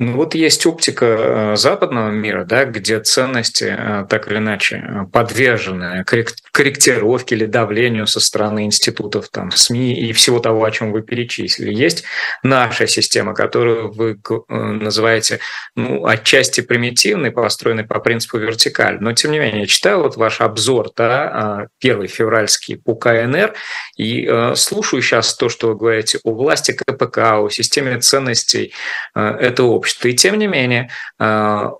Ну 0.00 0.12
вот 0.12 0.36
есть 0.36 0.64
оптика 0.64 1.06
э, 1.06 1.56
западного 1.56 2.10
мира, 2.10 2.44
да, 2.44 2.64
где 2.66 3.00
ценности 3.00 3.76
э, 3.76 4.06
так 4.08 4.28
или 4.28 4.36
иначе 4.36 4.76
э, 4.76 5.06
подвержены 5.12 6.04
корректировке 6.04 7.34
или 7.34 7.46
давлению 7.46 8.06
со 8.06 8.20
стороны 8.20 8.64
институтов, 8.64 9.28
там, 9.28 9.50
СМИ 9.50 9.98
и 9.98 10.12
всего 10.12 10.38
того, 10.38 10.64
о 10.64 10.70
чем 10.70 10.92
вы 10.92 11.02
перечислили. 11.02 11.74
Есть 11.74 12.04
наша 12.44 12.86
система, 12.86 13.34
которую 13.34 13.90
вы 13.90 14.20
называете 14.48 15.40
ну, 15.74 16.06
отчасти 16.06 16.60
примитивной, 16.60 17.32
построенной 17.32 17.84
по 17.84 17.98
принципу 17.98 18.38
вертикаль. 18.38 18.98
Но 19.00 19.12
тем 19.14 19.32
не 19.32 19.40
менее, 19.40 19.62
я 19.62 19.66
читаю 19.66 20.02
вот 20.02 20.16
ваш 20.16 20.40
обзор, 20.40 20.90
да, 20.96 21.66
первый 21.80 22.06
февральский 22.06 22.76
по 22.76 22.94
КНР, 22.94 23.54
и 23.96 24.52
слушаю 24.54 25.02
сейчас 25.02 25.34
то, 25.34 25.48
что 25.48 25.68
вы 25.68 25.76
говорите 25.76 26.20
о 26.22 26.32
власти 26.32 26.72
КПК, 26.72 27.38
о 27.40 27.50
системе 27.50 27.98
ценностей 27.98 28.72
этого 29.14 29.68
общества 29.68 29.87
общества. 29.88 30.08
И 30.08 30.14
тем 30.14 30.38
не 30.38 30.46
менее, 30.46 30.90
э, 31.18 31.70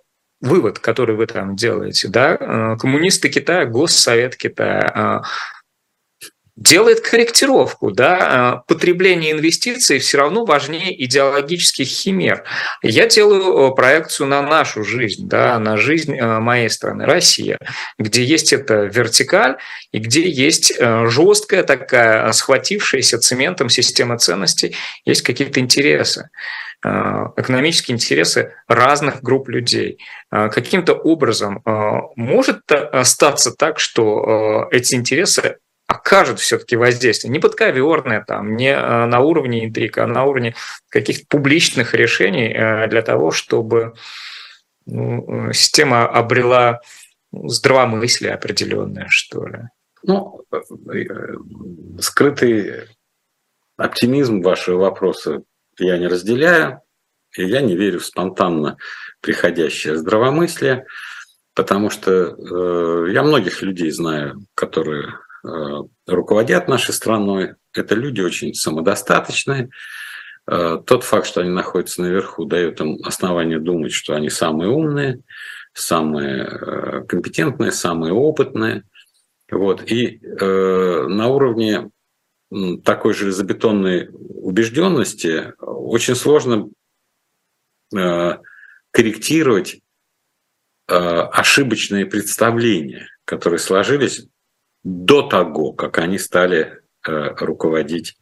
вывод, 0.41 0.79
который 0.79 1.17
вы 1.17 1.27
там 1.27 1.57
делаете, 1.57 2.09
да, 2.09 2.37
э, 2.39 2.77
коммунисты 2.79 3.29
Китая, 3.29 3.67
Госсовет 3.67 4.37
Китая, 4.37 5.23
э, 5.23 5.29
делает 6.57 7.01
корректировку, 7.01 7.93
да, 7.93 8.65
потребление 8.67 9.31
инвестиций 9.31 10.01
все 10.01 10.19
равно 10.19 10.45
важнее 10.45 10.93
идеологических 11.05 11.87
химер. 11.87 12.43
Я 12.83 13.07
делаю 13.07 13.73
проекцию 13.75 14.27
на 14.27 14.43
нашу 14.43 14.83
жизнь, 14.83 15.29
да, 15.29 15.57
на 15.61 15.77
жизнь 15.77 16.21
моей 16.21 16.69
страны, 16.69 17.05
Россия, 17.07 17.59
где 17.97 18.25
есть 18.25 18.53
эта 18.53 18.75
вертикаль 18.87 19.59
и 19.93 19.99
где 20.01 20.29
есть 20.29 20.73
жесткая 20.81 21.63
такая, 21.63 22.33
схватившаяся 22.33 23.21
цементом 23.21 23.69
система 23.69 24.19
ценностей, 24.19 24.75
есть 25.05 25.23
какие-то 25.23 25.61
интересы. 25.61 26.29
Э, 26.85 27.31
экономические 27.37 27.97
интересы 27.97 28.55
разных 28.69 29.21
групп 29.23 29.49
людей. 29.49 29.99
Э, 30.31 30.49
каким-то 30.49 30.95
образом 30.95 31.61
э, 31.65 31.71
может 32.15 32.71
остаться 32.71 33.53
так, 33.53 33.81
что 33.81 34.69
эти 34.71 34.95
интересы 34.95 35.59
окажут 35.89 36.39
все-таки 36.39 36.77
воздействие. 36.77 37.33
Не 37.33 37.41
подковерное, 37.41 38.23
там, 38.25 38.57
не 38.57 38.77
на 38.77 39.21
уровне 39.21 39.65
интриг, 39.65 39.99
а 39.99 40.07
на 40.07 40.25
уровне 40.25 40.55
каких-то 40.91 41.25
публичных 41.29 41.95
решений 41.95 42.53
для 42.89 43.01
того, 43.01 43.31
чтобы 43.31 43.95
ну, 44.85 45.51
система 45.55 46.07
обрела 46.07 46.83
здравомыслие 47.33 48.35
определенное, 48.35 49.07
что 49.09 49.47
ли. 49.47 49.61
Ну, 50.03 50.45
скрытый 52.01 52.85
оптимизм 53.79 54.43
вашего 54.43 54.83
вопроса 54.83 55.43
я 55.79 55.99
не 55.99 56.07
разделяю, 56.07 56.81
и 57.37 57.45
я 57.45 57.61
не 57.61 57.77
верю 57.77 58.01
в 58.01 58.07
спонтанно 58.07 58.77
приходящее 59.21 59.97
здравомыслие, 59.97 60.87
потому 61.55 61.91
что 61.91 62.11
э, 62.13 63.13
я 63.13 63.23
многих 63.23 63.63
людей 63.63 63.91
знаю, 63.91 64.45
которые 64.55 65.15
э, 65.45 65.49
руководят 66.07 66.69
нашей 66.69 66.95
страной. 66.95 67.55
Это 67.75 67.95
люди 67.95 68.21
очень 68.21 68.55
самодостаточные. 68.55 69.71
Э, 70.47 70.79
тот 70.85 71.05
факт, 71.05 71.27
что 71.27 71.41
они 71.41 71.51
находятся 71.51 72.03
наверху, 72.03 72.45
дает 72.45 72.81
им 72.81 72.99
основание 73.05 73.59
думать, 73.59 73.93
что 73.93 74.15
они 74.15 74.31
самые 74.31 74.71
умные, 74.71 75.21
самые 75.75 76.45
э, 76.45 77.05
компетентные, 77.07 77.73
самые 77.73 78.13
опытные. 78.13 78.85
Вот. 79.51 79.91
И 79.91 80.21
э, 80.23 81.07
на 81.09 81.29
уровне 81.29 81.91
такой 82.85 83.13
же 83.13 83.21
железобетонной 83.21 84.09
убежденности 84.11 85.53
очень 85.59 86.15
сложно 86.15 86.69
э, 87.95 88.39
корректировать 88.91 89.81
э, 90.89 90.95
ошибочные 90.95 92.07
представления, 92.07 93.09
которые 93.25 93.59
сложились 93.59 94.27
до 94.83 95.23
того, 95.23 95.73
как 95.73 95.99
они 95.99 96.19
стали 96.19 96.81
э, 97.07 97.35
руководить 97.41 98.17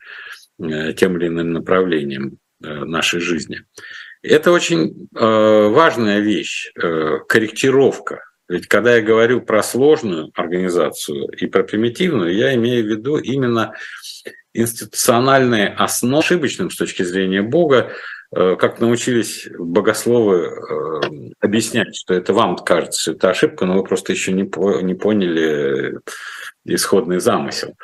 тем 0.59 1.19
или 1.19 1.29
иным 1.29 1.53
направлением 1.53 2.39
нашей 2.61 3.21
жизни. 3.21 3.65
Это 4.23 4.53
очень 4.53 5.07
важная 5.13 6.21
вещь, 6.21 6.73
корректировка 6.75 8.25
ведь 8.49 8.69
когда 8.69 8.97
я 8.97 9.03
говорю 9.03 9.41
про 9.41 9.63
сложную 9.63 10.31
организацию 10.35 11.29
и 11.29 11.47
про 11.47 11.65
примитивную, 11.65 12.35
я 12.35 12.55
имею 12.55 12.85
в 12.85 12.89
виду 12.89 13.17
именно 13.17 13.75
институциональные 14.55 15.69
основы, 15.69 16.21
ошибочным 16.21 16.71
с 16.71 16.77
точки 16.77 17.03
зрения 17.03 17.43
Бога, 17.43 17.93
э, 18.35 18.57
как 18.57 18.81
научились 18.81 19.49
богословы 19.59 20.45
э, 20.45 21.31
объяснять, 21.41 21.97
что 21.97 22.15
это 22.15 22.33
вам 22.33 22.57
кажется, 22.57 23.13
это 23.13 23.31
ошибка, 23.31 23.67
но 23.67 23.75
вы 23.75 23.85
просто 23.85 24.13
еще 24.13 24.33
не, 24.33 24.43
не 24.83 24.95
поняли 24.95 25.99
исходный 26.65 27.19
замысел. 27.19 27.75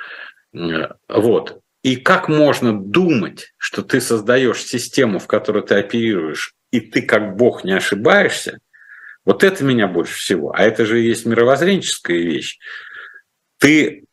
Э, 0.54 0.92
вот. 1.08 1.58
И 1.82 1.96
как 1.96 2.28
можно 2.28 2.80
думать, 2.80 3.52
что 3.58 3.82
ты 3.82 4.00
создаешь 4.00 4.62
систему, 4.62 5.18
в 5.18 5.26
которой 5.26 5.64
ты 5.64 5.74
оперируешь, 5.74 6.54
и 6.70 6.80
ты 6.80 7.02
как 7.02 7.36
Бог 7.36 7.64
не 7.64 7.72
ошибаешься– 7.72 8.60
вот 9.24 9.44
это 9.44 9.64
меня 9.64 9.86
больше 9.88 10.14
всего. 10.14 10.52
А 10.54 10.62
это 10.62 10.84
же 10.84 11.00
есть 11.00 11.26
мировоззренческая 11.26 12.18
вещь. 12.18 12.58
Ты, 13.58 14.04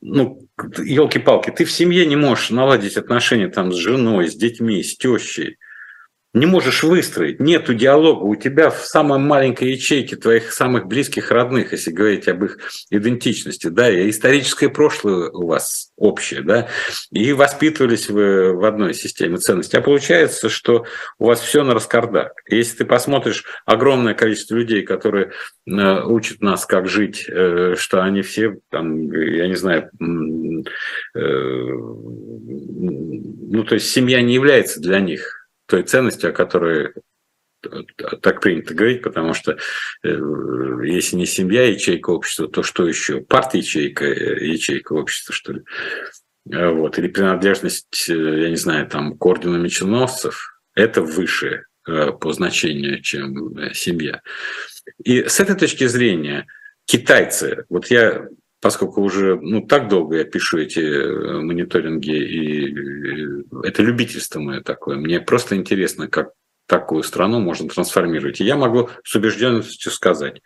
ну, 0.00 0.46
елки-палки, 0.78 1.50
ты 1.50 1.64
в 1.64 1.72
семье 1.72 2.06
не 2.06 2.16
можешь 2.16 2.50
наладить 2.50 2.96
отношения 2.96 3.48
там 3.48 3.72
с 3.72 3.76
женой, 3.76 4.28
с 4.28 4.34
детьми, 4.34 4.82
с 4.82 4.96
тещей 4.96 5.56
не 6.36 6.44
можешь 6.44 6.82
выстроить, 6.82 7.40
нету 7.40 7.72
диалога, 7.72 8.22
у 8.22 8.36
тебя 8.36 8.68
в 8.68 8.84
самой 8.86 9.18
маленькой 9.18 9.70
ячейке 9.72 10.16
твоих 10.16 10.52
самых 10.52 10.86
близких 10.86 11.30
родных, 11.30 11.72
если 11.72 11.90
говорить 11.90 12.28
об 12.28 12.44
их 12.44 12.58
идентичности, 12.90 13.68
да, 13.68 13.88
и 13.90 14.10
историческое 14.10 14.68
прошлое 14.68 15.30
у 15.30 15.46
вас 15.46 15.92
общее, 15.96 16.42
да, 16.42 16.68
и 17.10 17.32
воспитывались 17.32 18.10
вы 18.10 18.52
в 18.52 18.66
одной 18.66 18.92
системе 18.92 19.38
ценностей. 19.38 19.78
А 19.78 19.80
получается, 19.80 20.50
что 20.50 20.84
у 21.18 21.24
вас 21.24 21.40
все 21.40 21.64
на 21.64 21.72
раскардак. 21.72 22.32
Если 22.50 22.76
ты 22.76 22.84
посмотришь 22.84 23.44
огромное 23.64 24.12
количество 24.12 24.56
людей, 24.56 24.82
которые 24.82 25.30
э, 25.66 26.02
учат 26.04 26.42
нас, 26.42 26.66
как 26.66 26.86
жить, 26.86 27.24
э, 27.26 27.76
что 27.78 28.02
они 28.02 28.20
все, 28.20 28.58
там, 28.70 29.10
я 29.10 29.48
не 29.48 29.54
знаю, 29.54 29.88
э, 29.88 31.18
ну, 33.48 33.64
то 33.64 33.74
есть 33.74 33.90
семья 33.90 34.20
не 34.20 34.34
является 34.34 34.80
для 34.80 35.00
них 35.00 35.35
той 35.66 35.82
ценностью, 35.82 36.30
о 36.30 36.32
которой 36.32 36.92
так 38.22 38.40
принято 38.40 38.74
говорить, 38.74 39.02
потому 39.02 39.34
что 39.34 39.58
э, 40.02 40.08
если 40.84 41.16
не 41.16 41.26
семья, 41.26 41.64
ячейка 41.64 42.10
общества, 42.10 42.48
то 42.48 42.62
что 42.62 42.86
еще? 42.86 43.20
Партия 43.20 43.58
ячейка, 43.58 44.04
э, 44.04 44.44
ячейка 44.44 44.92
общества, 44.92 45.34
что 45.34 45.52
ли? 45.52 45.62
Э, 46.50 46.70
вот. 46.70 46.98
Или 46.98 47.08
принадлежность, 47.08 48.08
я 48.08 48.50
не 48.50 48.56
знаю, 48.56 48.86
там, 48.86 49.16
к 49.16 49.26
ордену 49.26 49.58
меченосцев, 49.58 50.60
это 50.74 51.02
выше 51.02 51.64
по 51.84 52.32
значению, 52.32 53.00
чем 53.00 53.72
семья. 53.72 54.20
И 55.04 55.22
с 55.22 55.38
этой 55.38 55.54
точки 55.56 55.86
зрения 55.86 56.46
китайцы, 56.84 57.64
вот 57.68 57.86
я 57.86 58.26
поскольку 58.66 59.00
уже 59.00 59.38
ну, 59.40 59.64
так 59.64 59.86
долго 59.86 60.16
я 60.16 60.24
пишу 60.24 60.58
эти 60.58 60.80
э, 60.80 61.40
мониторинги, 61.40 62.10
и 62.10 62.74
э, 62.74 63.42
это 63.62 63.80
любительство 63.80 64.40
мое 64.40 64.60
такое, 64.60 64.96
мне 64.96 65.20
просто 65.20 65.54
интересно, 65.54 66.08
как 66.08 66.30
такую 66.66 67.04
страну 67.04 67.38
можно 67.38 67.68
трансформировать. 67.68 68.40
И 68.40 68.44
я 68.44 68.56
могу 68.56 68.90
с 69.04 69.14
убежденностью 69.14 69.92
сказать, 69.92 70.42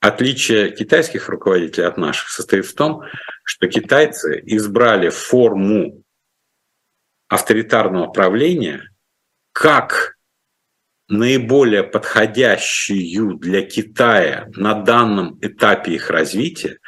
отличие 0.00 0.70
китайских 0.70 1.30
руководителей 1.30 1.86
от 1.86 1.96
наших 1.96 2.28
состоит 2.28 2.66
в 2.66 2.74
том, 2.74 3.04
что 3.42 3.68
китайцы 3.68 4.42
избрали 4.44 5.08
форму 5.08 6.02
авторитарного 7.28 8.08
правления 8.08 8.90
как 9.52 10.16
наиболее 11.08 11.84
подходящую 11.84 13.38
для 13.38 13.62
Китая 13.62 14.50
на 14.56 14.74
данном 14.74 15.38
этапе 15.40 15.92
их 15.92 16.10
развития, 16.10 16.80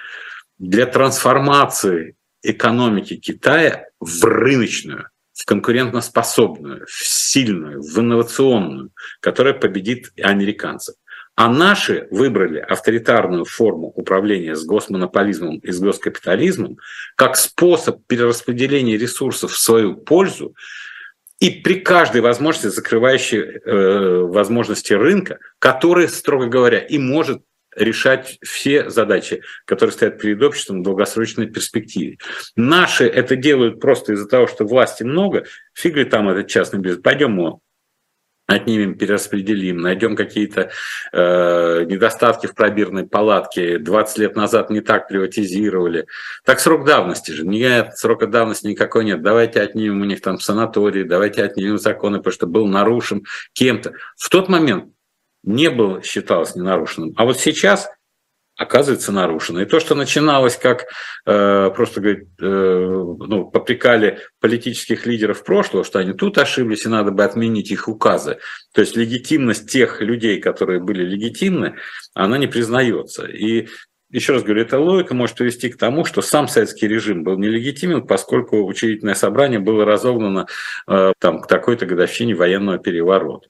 для 0.58 0.86
трансформации 0.86 2.16
экономики 2.42 3.16
Китая 3.16 3.86
в 4.00 4.24
рыночную, 4.24 5.08
в 5.32 5.44
конкурентоспособную, 5.44 6.86
в 6.86 7.06
сильную, 7.06 7.82
в 7.82 7.98
инновационную, 7.98 8.90
которая 9.20 9.54
победит 9.54 10.12
американцев. 10.20 10.94
А 11.36 11.48
наши 11.48 12.08
выбрали 12.10 12.58
авторитарную 12.58 13.44
форму 13.44 13.92
управления 13.94 14.56
с 14.56 14.64
госмонополизмом 14.64 15.58
и 15.58 15.70
с 15.70 15.78
госкапитализмом 15.78 16.78
как 17.14 17.36
способ 17.36 18.04
перераспределения 18.08 18.98
ресурсов 18.98 19.52
в 19.52 19.58
свою 19.58 19.94
пользу 19.94 20.56
и 21.38 21.50
при 21.50 21.74
каждой 21.74 22.22
возможности 22.22 22.74
закрывающей 22.74 23.38
э, 23.38 24.22
возможности 24.22 24.92
рынка, 24.94 25.38
который, 25.60 26.08
строго 26.08 26.46
говоря, 26.46 26.80
и 26.80 26.98
может 26.98 27.42
решать 27.78 28.38
все 28.42 28.90
задачи, 28.90 29.42
которые 29.64 29.92
стоят 29.92 30.20
перед 30.20 30.42
обществом 30.42 30.80
в 30.80 30.84
долгосрочной 30.84 31.46
перспективе. 31.46 32.18
Наши 32.56 33.04
это 33.04 33.36
делают 33.36 33.80
просто 33.80 34.12
из-за 34.12 34.28
того, 34.28 34.46
что 34.46 34.64
власти 34.64 35.02
много, 35.02 35.44
фиг 35.74 35.96
ли 35.96 36.04
там 36.04 36.28
этот 36.28 36.48
частный 36.48 36.80
бизнес, 36.80 37.02
пойдем 37.02 37.32
мы 37.32 37.58
отнимем, 38.48 38.96
перераспределим, 38.96 39.76
найдем 39.76 40.16
какие-то 40.16 40.70
э, 41.12 41.84
недостатки 41.84 42.46
в 42.46 42.54
пробирной 42.54 43.06
палатке, 43.06 43.78
20 43.78 44.18
лет 44.18 44.36
назад 44.36 44.70
не 44.70 44.80
так 44.80 45.06
приватизировали. 45.06 46.06
Так 46.44 46.58
срок 46.58 46.86
давности 46.86 47.30
же, 47.30 47.46
нет, 47.46 47.98
срока 47.98 48.26
давности 48.26 48.66
никакой 48.66 49.04
нет. 49.04 49.22
Давайте 49.22 49.60
отнимем 49.60 50.00
у 50.00 50.04
них 50.04 50.22
там 50.22 50.40
санатории, 50.40 51.02
давайте 51.02 51.42
отнимем 51.42 51.76
законы, 51.78 52.18
потому 52.18 52.32
что 52.32 52.46
был 52.46 52.66
нарушен 52.66 53.24
кем-то. 53.52 53.92
В 54.16 54.30
тот 54.30 54.48
момент 54.48 54.94
не 55.42 55.70
было, 55.70 56.02
считалось 56.02 56.54
ненарушенным. 56.54 57.14
А 57.16 57.24
вот 57.24 57.38
сейчас 57.38 57.88
оказывается 58.58 59.12
нарушено. 59.12 59.62
И 59.62 59.66
то, 59.66 59.78
что 59.78 59.94
начиналось 59.94 60.56
как 60.56 60.86
э, 61.26 61.70
просто 61.74 62.00
говорит, 62.00 62.28
э, 62.40 62.44
ну, 62.44 63.48
попрекали 63.48 64.18
политических 64.40 65.06
лидеров 65.06 65.44
прошлого, 65.44 65.84
что 65.84 66.00
они 66.00 66.12
тут 66.12 66.38
ошиблись, 66.38 66.84
и 66.84 66.88
надо 66.88 67.12
бы 67.12 67.24
отменить 67.24 67.70
их 67.70 67.86
указы. 67.86 68.38
То 68.74 68.80
есть 68.80 68.96
легитимность 68.96 69.70
тех 69.70 70.00
людей, 70.00 70.40
которые 70.40 70.80
были 70.80 71.04
легитимны, 71.04 71.76
она 72.14 72.36
не 72.36 72.48
признается. 72.48 73.26
И 73.26 73.68
еще 74.10 74.32
раз 74.32 74.42
говорю, 74.42 74.62
эта 74.62 74.78
логика 74.78 75.14
может 75.14 75.36
привести 75.36 75.68
к 75.68 75.78
тому, 75.78 76.04
что 76.04 76.20
сам 76.20 76.48
советский 76.48 76.88
режим 76.88 77.22
был 77.22 77.38
нелегитимен, 77.38 78.06
поскольку 78.06 78.64
учредительное 78.66 79.14
собрание 79.14 79.60
было 79.60 79.84
разогнано 79.84 80.46
э, 80.88 81.12
там, 81.20 81.42
к 81.42 81.46
такой-то 81.46 81.86
годовщине 81.86 82.34
военного 82.34 82.78
переворота. 82.78 83.48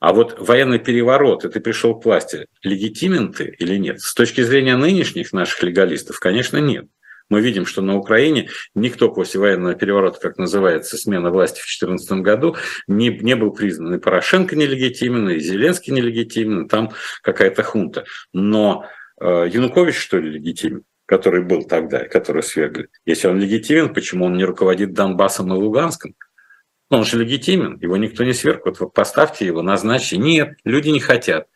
А 0.00 0.12
вот 0.12 0.38
военный 0.38 0.78
переворот, 0.78 1.44
и 1.44 1.48
ты 1.48 1.60
пришел 1.60 1.98
к 1.98 2.04
власти, 2.04 2.46
легитимен 2.62 3.32
ты 3.32 3.54
или 3.58 3.76
нет? 3.76 4.00
С 4.00 4.14
точки 4.14 4.42
зрения 4.42 4.76
нынешних 4.76 5.32
наших 5.32 5.62
легалистов, 5.62 6.20
конечно, 6.20 6.58
нет. 6.58 6.86
Мы 7.30 7.40
видим, 7.42 7.66
что 7.66 7.82
на 7.82 7.96
Украине 7.96 8.48
никто 8.74 9.10
после 9.10 9.40
военного 9.40 9.74
переворота, 9.74 10.18
как 10.18 10.38
называется, 10.38 10.96
смена 10.96 11.30
власти 11.30 11.60
в 11.60 11.66
2014 11.66 12.12
году, 12.22 12.56
не, 12.86 13.10
не 13.10 13.36
был 13.36 13.52
признан. 13.52 13.94
И 13.94 13.98
Порошенко 13.98 14.56
нелегитимен, 14.56 15.28
и 15.28 15.38
Зеленский 15.38 15.92
нелегитимен, 15.92 16.68
там 16.68 16.92
какая-то 17.22 17.62
хунта. 17.64 18.04
Но 18.32 18.86
э, 19.20 19.48
Янукович, 19.52 19.96
что 19.96 20.18
ли, 20.18 20.30
легитимен? 20.30 20.84
который 21.08 21.42
был 21.42 21.62
тогда, 21.62 22.00
который 22.00 22.42
свергли. 22.42 22.88
Если 23.06 23.28
он 23.28 23.40
легитимен, 23.40 23.94
почему 23.94 24.26
он 24.26 24.36
не 24.36 24.44
руководит 24.44 24.92
Донбассом 24.92 25.50
и 25.54 25.56
Луганском? 25.56 26.14
Он 26.90 27.04
же 27.04 27.18
легитимен, 27.18 27.78
его 27.80 27.96
никто 27.98 28.24
не 28.24 28.32
сверх. 28.32 28.62
Вот 28.64 28.94
поставьте 28.94 29.44
его, 29.44 29.60
назначьте. 29.60 30.16
Нет, 30.16 30.56
люди 30.64 30.88
не 30.88 31.00
хотят. 31.00 31.46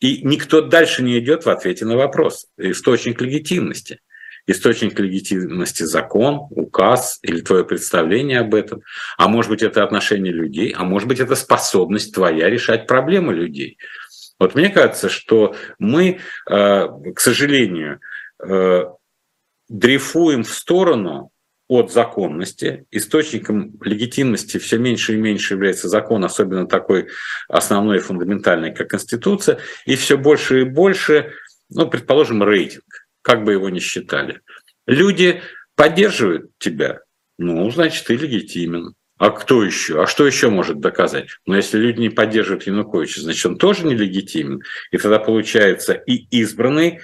И 0.00 0.20
никто 0.22 0.60
дальше 0.60 1.02
не 1.02 1.18
идет 1.18 1.46
в 1.46 1.50
ответе 1.50 1.86
на 1.86 1.96
вопрос. 1.96 2.46
Источник 2.58 3.20
легитимности. 3.22 4.00
Источник 4.46 4.98
легитимности– 4.98 5.82
закон, 5.84 6.48
указ 6.50 7.20
или 7.22 7.40
твое 7.40 7.64
представление 7.64 8.40
об 8.40 8.54
этом. 8.54 8.82
А 9.16 9.28
может 9.28 9.50
быть, 9.50 9.62
это 9.62 9.82
отношение 9.82 10.32
людей, 10.32 10.74
а 10.76 10.84
может 10.84 11.08
быть, 11.08 11.20
это 11.20 11.36
способность 11.36 12.12
твоя 12.12 12.50
решать 12.50 12.86
проблемы 12.86 13.32
людей. 13.32 13.78
Вот 14.38 14.56
мне 14.56 14.68
кажется, 14.68 15.08
что 15.08 15.54
мы, 15.78 16.18
э, 16.50 16.88
к 17.14 17.20
сожалению, 17.20 18.00
э, 18.44 18.84
дрейфуем 19.68 20.42
в 20.42 20.52
сторону 20.52 21.31
от 21.72 21.92
законности. 21.92 22.86
Источником 22.90 23.78
легитимности 23.82 24.58
все 24.58 24.78
меньше 24.78 25.14
и 25.14 25.16
меньше 25.16 25.54
является 25.54 25.88
закон, 25.88 26.24
особенно 26.24 26.66
такой 26.66 27.08
основной 27.48 27.98
и 27.98 28.00
фундаментальный, 28.00 28.74
как 28.74 28.90
Конституция, 28.90 29.58
и 29.86 29.96
все 29.96 30.16
больше 30.16 30.62
и 30.62 30.64
больше, 30.64 31.32
ну, 31.70 31.88
предположим, 31.88 32.42
рейтинг, 32.42 32.84
как 33.22 33.44
бы 33.44 33.52
его 33.52 33.70
ни 33.70 33.78
считали. 33.78 34.40
Люди 34.86 35.40
поддерживают 35.74 36.50
тебя, 36.58 37.00
ну, 37.38 37.70
значит, 37.70 38.06
ты 38.06 38.16
легитимен. 38.16 38.94
А 39.18 39.30
кто 39.30 39.62
еще? 39.62 40.02
А 40.02 40.06
что 40.06 40.26
еще 40.26 40.50
может 40.50 40.80
доказать? 40.80 41.28
Но 41.46 41.54
если 41.54 41.78
люди 41.78 42.00
не 42.00 42.08
поддерживают 42.08 42.66
Януковича, 42.66 43.20
значит, 43.20 43.46
он 43.46 43.56
тоже 43.56 43.86
нелегитимен. 43.86 44.62
И 44.90 44.98
тогда 44.98 45.20
получается 45.20 45.92
и 45.92 46.26
избранный 46.36 47.00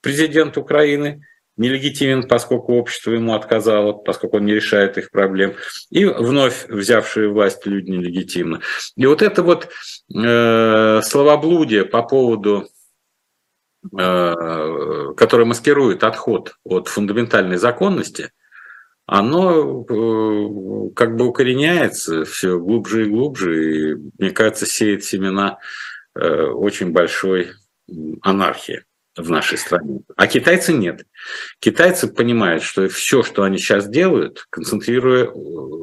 президент 0.00 0.56
Украины, 0.56 1.24
нелегитимен, 1.60 2.26
поскольку 2.26 2.72
общество 2.74 3.12
ему 3.12 3.34
отказало, 3.34 3.92
поскольку 3.92 4.38
он 4.38 4.46
не 4.46 4.54
решает 4.54 4.96
их 4.96 5.10
проблем, 5.10 5.54
и 5.90 6.06
вновь 6.06 6.66
взявшие 6.68 7.28
власть 7.28 7.66
люди 7.66 7.90
нелегитимны. 7.90 8.60
И 8.96 9.04
вот 9.04 9.20
это 9.20 9.42
вот 9.42 9.68
э, 10.14 11.00
словоблудие 11.02 11.84
по 11.84 12.02
поводу 12.02 12.66
э, 13.92 14.34
которое 15.16 15.44
маскирует 15.44 16.02
отход 16.02 16.54
от 16.64 16.88
фундаментальной 16.88 17.58
законности, 17.58 18.30
оно 19.04 19.84
э, 19.84 20.90
как 20.96 21.16
бы 21.16 21.26
укореняется 21.26 22.24
все 22.24 22.58
глубже 22.58 23.04
и 23.04 23.10
глубже, 23.10 23.92
и, 23.92 23.94
мне 24.18 24.30
кажется, 24.30 24.64
сеет 24.64 25.04
семена 25.04 25.58
э, 26.14 26.46
очень 26.46 26.92
большой 26.92 27.50
анархии 28.22 28.84
в 29.16 29.30
нашей 29.30 29.58
стране. 29.58 30.00
А 30.16 30.26
китайцы 30.26 30.72
нет. 30.72 31.02
Китайцы 31.58 32.08
понимают, 32.08 32.62
что 32.62 32.88
все, 32.88 33.22
что 33.22 33.42
они 33.42 33.58
сейчас 33.58 33.88
делают, 33.88 34.46
концентрируя 34.50 35.24
э, 35.24 35.28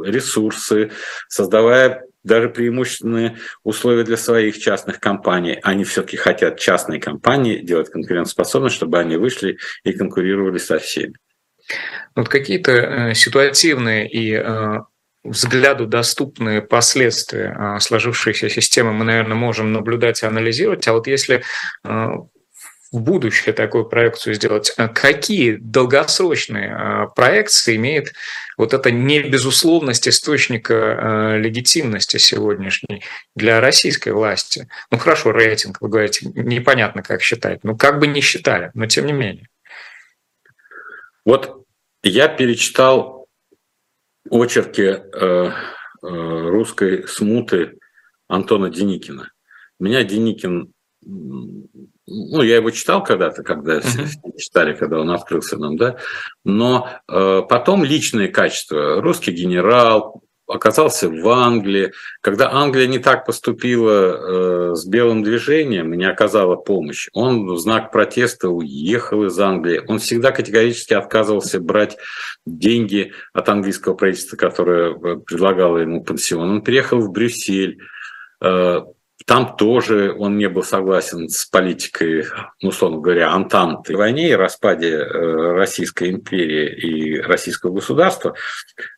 ресурсы, 0.05 0.91
создавая 1.27 2.03
даже 2.23 2.49
преимущественные 2.49 3.37
условия 3.63 4.03
для 4.03 4.17
своих 4.17 4.59
частных 4.59 4.99
компаний. 4.99 5.59
Они 5.63 5.83
все-таки 5.83 6.17
хотят 6.17 6.59
частные 6.59 6.99
компании 6.99 7.59
делать 7.59 7.89
конкурентоспособность, 7.89 8.75
чтобы 8.75 8.99
они 8.99 9.17
вышли 9.17 9.57
и 9.83 9.93
конкурировали 9.93 10.57
со 10.57 10.79
всеми. 10.79 11.15
Вот 12.15 12.29
какие-то 12.29 12.71
э, 12.71 13.13
ситуативные 13.13 14.09
и 14.09 14.33
э, 14.33 14.79
взгляду 15.23 15.85
доступные 15.85 16.61
последствия 16.61 17.77
сложившейся 17.79 18.49
системы 18.49 18.93
мы, 18.93 19.03
наверное, 19.03 19.35
можем 19.35 19.73
наблюдать 19.73 20.23
и 20.23 20.25
анализировать. 20.25 20.87
А 20.87 20.93
вот 20.93 21.07
если 21.07 21.43
в 22.91 23.01
будущее 23.01 23.53
такую 23.53 23.85
проекцию 23.85 24.33
сделать. 24.35 24.73
А 24.77 24.87
какие 24.87 25.55
долгосрочные 25.55 26.73
а, 26.73 27.07
проекции 27.07 27.75
имеет 27.75 28.13
вот 28.57 28.73
эта 28.73 28.91
небезусловность 28.91 30.07
источника 30.07 30.73
а, 30.75 31.37
легитимности 31.37 32.17
сегодняшней 32.17 33.03
для 33.35 33.59
российской 33.59 34.09
власти? 34.09 34.69
Ну 34.91 34.97
хорошо, 34.97 35.31
рейтинг, 35.31 35.81
вы 35.81 35.89
говорите, 35.89 36.29
непонятно, 36.33 37.03
как 37.03 37.21
считать. 37.21 37.63
Ну 37.63 37.75
как 37.77 37.99
бы 37.99 38.07
не 38.07 38.21
считали, 38.21 38.71
но 38.73 38.85
тем 38.85 39.05
не 39.05 39.13
менее. 39.13 39.47
Вот 41.25 41.65
я 42.03 42.29
перечитал 42.29 43.27
очерки 44.29 44.81
э, 44.81 45.01
э, 45.21 45.49
русской 46.01 47.07
смуты 47.07 47.77
Антона 48.27 48.69
Деникина. 48.69 49.29
Меня 49.79 50.03
Деникин 50.03 50.71
ну, 52.07 52.41
я 52.41 52.55
его 52.57 52.71
читал 52.71 53.03
когда-то, 53.03 53.43
когда 53.43 53.79
uh-huh. 53.79 54.37
читали, 54.37 54.73
когда 54.73 54.99
он 54.99 55.11
открылся 55.11 55.57
нам, 55.57 55.77
да, 55.77 55.97
но 56.43 56.89
э, 57.07 57.41
потом 57.47 57.83
личные 57.83 58.29
качества. 58.29 59.01
Русский 59.01 59.31
генерал, 59.31 60.23
оказался 60.47 61.09
в 61.09 61.27
Англии. 61.29 61.91
Когда 62.21 62.51
Англия 62.51 62.87
не 62.87 62.99
так 62.99 63.25
поступила 63.25 64.71
э, 64.71 64.75
с 64.75 64.85
белым 64.85 65.21
движением 65.23 65.93
и 65.93 65.97
не 65.97 66.05
оказала 66.05 66.55
помощь, 66.55 67.09
он 67.13 67.45
в 67.45 67.57
знак 67.57 67.91
протеста 67.91 68.49
уехал 68.49 69.25
из 69.25 69.37
Англии. 69.39 69.81
Он 69.87 69.99
всегда 69.99 70.31
категорически 70.31 70.93
отказывался 70.93 71.59
брать 71.59 71.97
деньги 72.45 73.11
от 73.33 73.49
английского 73.49 73.93
правительства, 73.93 74.37
которое 74.37 74.93
э, 74.93 75.17
предлагало 75.17 75.79
ему 75.79 76.03
пансион. 76.03 76.49
Он 76.49 76.61
переехал 76.61 76.99
в 76.99 77.11
Брюссель. 77.11 77.79
Э, 78.41 78.81
там 79.25 79.55
тоже 79.57 80.13
он 80.17 80.37
не 80.37 80.47
был 80.47 80.63
согласен 80.63 81.29
с 81.29 81.45
политикой, 81.45 82.25
ну, 82.61 82.69
условно 82.69 82.99
говоря, 82.99 83.31
Антанты. 83.31 83.95
В 83.95 83.97
войне 83.97 84.29
и 84.29 84.35
распаде 84.35 84.91
э, 84.91 85.53
Российской 85.53 86.11
империи 86.11 86.69
и 86.69 87.19
российского 87.19 87.73
государства, 87.73 88.35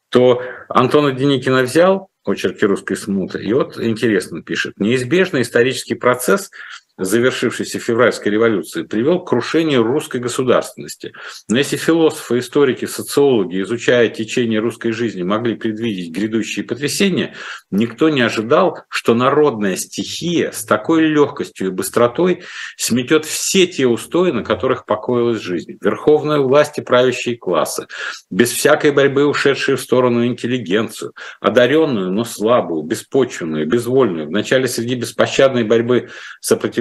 то 0.10 0.42
Антона 0.68 1.12
Деникина 1.14 1.64
взял 1.64 2.10
очерки 2.26 2.66
русской 2.66 2.96
смуты, 2.96 3.42
и 3.44 3.54
вот 3.54 3.80
интересно 3.80 4.44
пишет. 4.44 4.74
Неизбежный 4.78 5.42
исторический 5.42 5.96
процесс 5.96 6.52
завершившейся 7.00 7.80
февральской 7.80 8.32
революции 8.32 8.84
привел 8.84 9.20
к 9.20 9.30
крушению 9.30 9.84
русской 9.84 10.20
государственности. 10.20 11.14
Но 11.48 11.58
если 11.58 11.78
философы, 11.78 12.40
историки, 12.40 12.86
социологи, 12.86 13.62
изучая 13.62 14.10
течение 14.10 14.60
русской 14.60 14.92
жизни, 14.92 15.24
могли 15.24 15.56
предвидеть 15.56 16.12
грядущие 16.12 16.66
потрясения, 16.66 17.34
никто 17.72 18.10
не 18.10 18.22
ожидал, 18.22 18.80
что 18.90 19.14
народная 19.14 19.78
стихия 19.78 20.52
с 20.52 20.66
такой 20.66 21.06
легкостью 21.06 21.68
и 21.68 21.72
быстротой 21.72 22.44
сметет 22.78 23.26
все 23.26 23.66
те 23.66 23.88
устои, 23.88 24.32
на 24.32 24.44
которых 24.44 24.86
покоилась 24.86 25.42
жизнь. 25.42 25.78
Верховная 25.82 26.40
власть 26.40 26.78
и 26.78 26.82
правящие 26.82 27.38
классы, 27.38 27.88
без 28.30 28.52
всякой 28.52 28.92
борьбы 28.92 29.26
ушедшие 29.26 29.78
в 29.78 29.82
сторону 29.82 30.26
интеллигенцию, 30.26 31.14
одаренную, 31.40 32.12
но 32.12 32.26
слабую, 32.26 32.84
беспочвенную, 32.84 33.68
безвольную, 33.68 34.28
вначале 34.28 34.68
среди 34.68 34.96
беспощадной 34.96 35.64
борьбы 35.64 36.10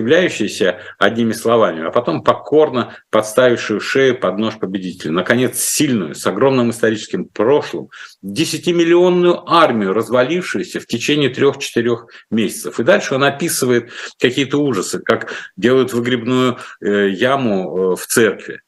сопротивляющейся 0.09 0.81
одними 0.99 1.33
словами, 1.33 1.87
а 1.87 1.91
потом 1.91 2.23
покорно 2.23 2.97
подставившую 3.11 3.81
шею 3.81 4.19
под 4.19 4.39
нож 4.39 4.59
победителя. 4.59 5.13
Наконец, 5.13 5.59
сильную, 5.59 6.15
с 6.15 6.27
огромным 6.27 6.71
историческим 6.71 7.27
прошлым, 7.27 7.89
десятимиллионную 8.23 9.49
армию, 9.51 9.93
развалившуюся 9.93 10.81
в 10.81 10.87
течение 10.87 11.29
трех-четырех 11.29 12.07
месяцев. 12.31 12.81
И 12.81 12.85
дальше 12.85 13.15
он 13.15 13.25
описывает 13.25 13.91
какие-то 14.19 14.59
ужасы, 14.59 15.01
как 15.01 15.33
делают 15.57 15.93
выгребную 15.93 16.59
э, 16.81 17.11
яму 17.11 17.93
э, 17.93 17.97
в 17.97 18.07
церкви, 18.07 18.61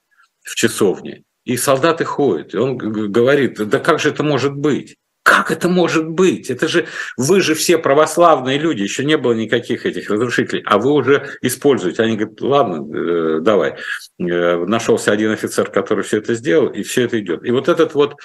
в 0.42 0.54
часовне. 0.54 1.22
И 1.44 1.56
солдаты 1.56 2.04
ходят, 2.04 2.54
и 2.54 2.58
он 2.58 2.76
говорит, 2.76 3.56
да 3.56 3.78
как 3.78 3.98
же 3.98 4.10
это 4.10 4.22
может 4.22 4.54
быть? 4.54 4.96
Как 5.22 5.50
это 5.50 5.68
может 5.68 6.08
быть? 6.08 6.48
Это 6.48 6.66
же 6.66 6.86
вы 7.18 7.42
же 7.42 7.54
все 7.54 7.76
православные 7.76 8.58
люди, 8.58 8.82
еще 8.82 9.04
не 9.04 9.18
было 9.18 9.32
никаких 9.32 9.84
этих 9.84 10.08
разрушителей, 10.08 10.62
а 10.64 10.78
вы 10.78 10.92
уже 10.92 11.36
используете. 11.42 12.02
Они 12.02 12.16
говорят, 12.16 12.40
ладно, 12.40 12.96
э, 12.96 13.40
давай. 13.40 13.76
Э, 14.18 14.64
нашелся 14.64 15.12
один 15.12 15.30
офицер, 15.30 15.70
который 15.70 16.04
все 16.04 16.18
это 16.18 16.34
сделал, 16.34 16.68
и 16.68 16.82
все 16.82 17.04
это 17.04 17.20
идет. 17.20 17.44
И 17.44 17.50
вот 17.50 17.68
этот 17.68 17.94
вот 17.94 18.16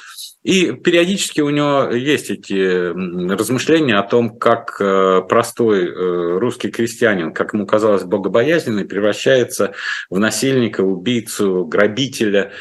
и 0.43 0.71
периодически 0.71 1.41
у 1.41 1.49
него 1.49 1.91
есть 1.91 2.29
эти 2.29 2.93
размышления 3.33 3.97
о 3.97 4.07
том, 4.07 4.37
как 4.37 4.77
э, 4.79 5.21
простой 5.27 5.91
русский 6.39 6.71
крестьянин, 6.71 7.33
как 7.33 7.53
ему 7.53 7.65
казалось, 7.65 8.03
богобоязненный, 8.03 8.85
превращается 8.85 9.73
в 10.09 10.17
насильника, 10.17 10.81
убийцу, 10.81 11.65
грабителя. 11.65 12.53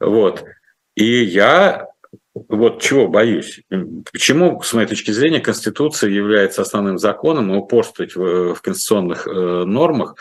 Вот. 0.00 0.44
И 0.96 1.24
я 1.24 1.88
вот 2.34 2.82
чего 2.82 3.08
боюсь. 3.08 3.60
Почему, 4.12 4.62
с 4.62 4.72
моей 4.72 4.88
точки 4.88 5.10
зрения, 5.10 5.40
Конституция 5.40 6.10
является 6.10 6.62
основным 6.62 6.98
законом, 6.98 7.52
и 7.52 7.56
упорствовать 7.56 8.16
в, 8.16 8.54
конституционных 8.60 9.26
э, 9.26 9.30
нормах 9.30 10.16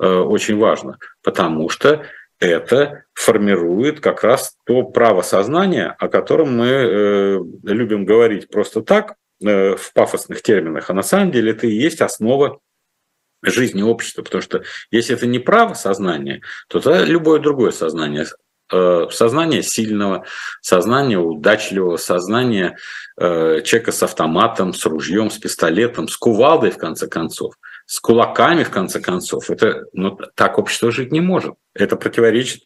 э, 0.00 0.06
очень 0.06 0.58
важно, 0.58 0.98
потому 1.22 1.68
что 1.68 2.04
это 2.40 3.04
формирует 3.14 4.00
как 4.00 4.22
раз 4.22 4.56
то 4.64 4.82
право 4.84 5.22
сознания, 5.22 5.94
о 5.98 6.08
котором 6.08 6.56
мы 6.56 6.66
э, 6.66 7.38
любим 7.64 8.04
говорить 8.04 8.48
просто 8.48 8.82
так, 8.82 9.14
в 9.40 9.92
пафосных 9.94 10.42
терминах, 10.42 10.90
а 10.90 10.94
на 10.94 11.02
самом 11.02 11.30
деле 11.30 11.52
это 11.52 11.68
и 11.68 11.72
есть 11.72 12.00
основа 12.00 12.58
жизни 13.42 13.82
общества, 13.82 14.22
потому 14.22 14.42
что 14.42 14.62
если 14.90 15.14
это 15.14 15.26
не 15.26 15.38
право 15.38 15.74
сознания, 15.74 16.42
то 16.68 16.80
тогда 16.80 17.04
любое 17.04 17.38
другое 17.38 17.70
сознание 17.70 18.26
сознание 18.70 19.62
сильного, 19.62 20.24
сознание 20.60 21.18
удачливого, 21.18 21.96
сознание 21.96 22.76
э, 23.16 23.62
человека 23.62 23.92
с 23.92 24.02
автоматом, 24.02 24.74
с 24.74 24.84
ружьем, 24.84 25.30
с 25.30 25.38
пистолетом, 25.38 26.08
с 26.08 26.16
кувалдой, 26.16 26.70
в 26.70 26.78
конце 26.78 27.08
концов, 27.08 27.54
с 27.86 28.00
кулаками, 28.00 28.64
в 28.64 28.70
конце 28.70 29.00
концов. 29.00 29.50
Это, 29.50 29.86
ну, 29.92 30.18
так 30.34 30.58
общество 30.58 30.90
жить 30.90 31.12
не 31.12 31.20
может. 31.20 31.54
Это 31.74 31.96
противоречит 31.96 32.64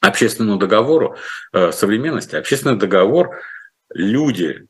общественному 0.00 0.58
договору 0.58 1.16
э, 1.52 1.72
современности. 1.72 2.36
Общественный 2.36 2.78
договор 2.78 3.40
люди 3.90 4.66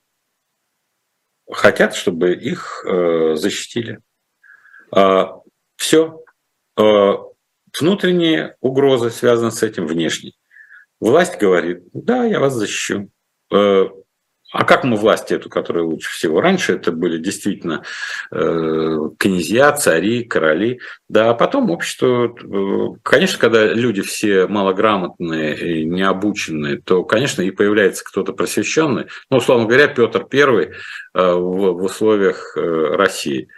хотят, 1.50 1.94
чтобы 1.94 2.32
их 2.34 2.84
э, 2.86 3.34
защитили. 3.34 4.00
Э, 4.94 5.26
все. 5.76 6.22
Внутренние 7.80 8.56
угрозы 8.60 9.10
связаны 9.10 9.50
с 9.50 9.62
этим, 9.62 9.86
внешние. 9.86 10.34
Власть 11.00 11.38
говорит, 11.38 11.82
да, 11.92 12.24
я 12.24 12.40
вас 12.40 12.54
защищу. 12.54 13.10
Э, 13.52 13.84
а 14.50 14.64
как 14.64 14.82
мы 14.82 14.96
власть 14.96 15.30
эту, 15.30 15.50
которая 15.50 15.84
лучше 15.84 16.10
всего? 16.10 16.40
Раньше 16.40 16.72
это 16.72 16.90
были 16.90 17.18
действительно 17.18 17.84
э, 18.32 18.96
князья, 19.18 19.72
цари, 19.72 20.24
короли. 20.24 20.80
Да, 21.08 21.30
а 21.30 21.34
потом 21.34 21.70
общество, 21.70 22.34
э, 22.34 22.98
конечно, 23.02 23.38
когда 23.38 23.66
люди 23.66 24.02
все 24.02 24.46
малограмотные 24.48 25.82
и 25.82 25.84
необученные, 25.84 26.80
то, 26.80 27.04
конечно, 27.04 27.42
и 27.42 27.50
появляется 27.50 28.04
кто-то 28.04 28.32
просвещенный. 28.32 29.06
Ну, 29.30 29.36
условно 29.36 29.66
говоря, 29.66 29.86
Петр 29.86 30.24
в, 31.14 31.72
в 31.72 31.82
условиях 31.84 32.56
России. 32.56 33.48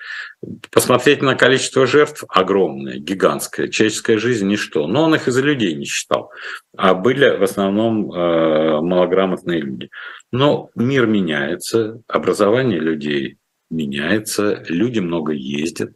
Посмотреть 0.70 1.20
на 1.20 1.34
количество 1.34 1.86
жертв 1.86 2.24
огромное, 2.28 2.96
гигантское. 2.96 3.68
Человеческая 3.68 4.18
жизнь– 4.18 4.46
ничто. 4.48 4.86
Но 4.86 5.04
он 5.04 5.14
их 5.14 5.28
из-за 5.28 5.42
людей 5.42 5.74
не 5.74 5.84
считал. 5.84 6.30
А 6.76 6.94
были 6.94 7.36
в 7.36 7.42
основном 7.42 8.10
э, 8.10 8.80
малограмотные 8.80 9.60
люди. 9.60 9.90
Но 10.32 10.70
мир 10.74 11.06
меняется, 11.06 12.00
образование 12.08 12.80
людей 12.80 13.36
меняется, 13.70 14.64
люди 14.68 14.98
много 14.98 15.32
ездят, 15.32 15.92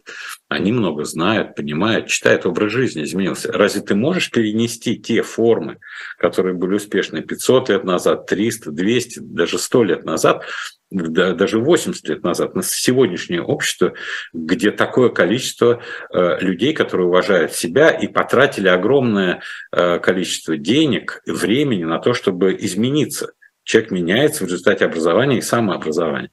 они 0.48 0.72
много 0.72 1.04
знают, 1.04 1.56
понимают, 1.56 2.06
читают, 2.06 2.46
образ 2.46 2.72
жизни 2.72 3.02
изменился. 3.02 3.52
Разве 3.52 3.82
ты 3.82 3.94
можешь 3.94 4.30
перенести 4.30 4.96
те 4.96 5.22
формы, 5.22 5.78
которые 6.18 6.54
были 6.54 6.74
успешны 6.74 7.20
500 7.20 7.68
лет 7.70 7.84
назад, 7.84 8.26
300, 8.26 8.70
200, 8.70 9.18
даже 9.20 9.58
100 9.58 9.84
лет 9.84 10.04
назад, 10.04 10.44
даже 10.90 11.58
80 11.58 12.08
лет 12.08 12.22
назад, 12.22 12.54
на 12.54 12.62
сегодняшнее 12.62 13.42
общество, 13.42 13.94
где 14.32 14.70
такое 14.70 15.08
количество 15.08 15.82
э, 16.12 16.38
людей, 16.40 16.72
которые 16.72 17.08
уважают 17.08 17.52
себя 17.52 17.90
и 17.90 18.06
потратили 18.06 18.68
огромное 18.68 19.42
э, 19.72 19.98
количество 19.98 20.56
денег, 20.56 21.22
времени 21.26 21.84
на 21.84 21.98
то, 21.98 22.14
чтобы 22.14 22.56
измениться. 22.60 23.32
Человек 23.64 23.90
меняется 23.90 24.44
в 24.44 24.46
результате 24.46 24.84
образования 24.84 25.38
и 25.38 25.42
самообразования. 25.42 26.30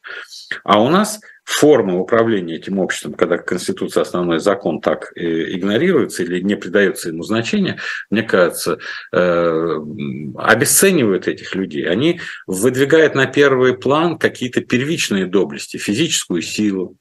А 0.63 0.81
у 0.81 0.89
нас 0.89 1.21
форма 1.43 1.99
управления 1.99 2.55
этим 2.55 2.79
обществом, 2.79 3.13
когда 3.13 3.37
Конституция, 3.37 4.01
основной 4.01 4.39
закон 4.39 4.81
так 4.81 5.11
э, 5.15 5.55
игнорируется 5.55 6.23
или 6.23 6.41
не 6.41 6.55
придается 6.55 7.09
ему 7.09 7.23
значения, 7.23 7.79
мне 8.09 8.23
кажется, 8.23 8.79
э, 9.11 9.77
обесценивают 10.37 11.27
этих 11.27 11.55
людей. 11.55 11.87
Они 11.87 12.19
выдвигают 12.47 13.15
на 13.15 13.25
первый 13.25 13.75
план 13.75 14.17
какие-то 14.17 14.61
первичные 14.61 15.25
доблести, 15.25 15.77
физическую 15.77 16.41
силу, 16.41 16.97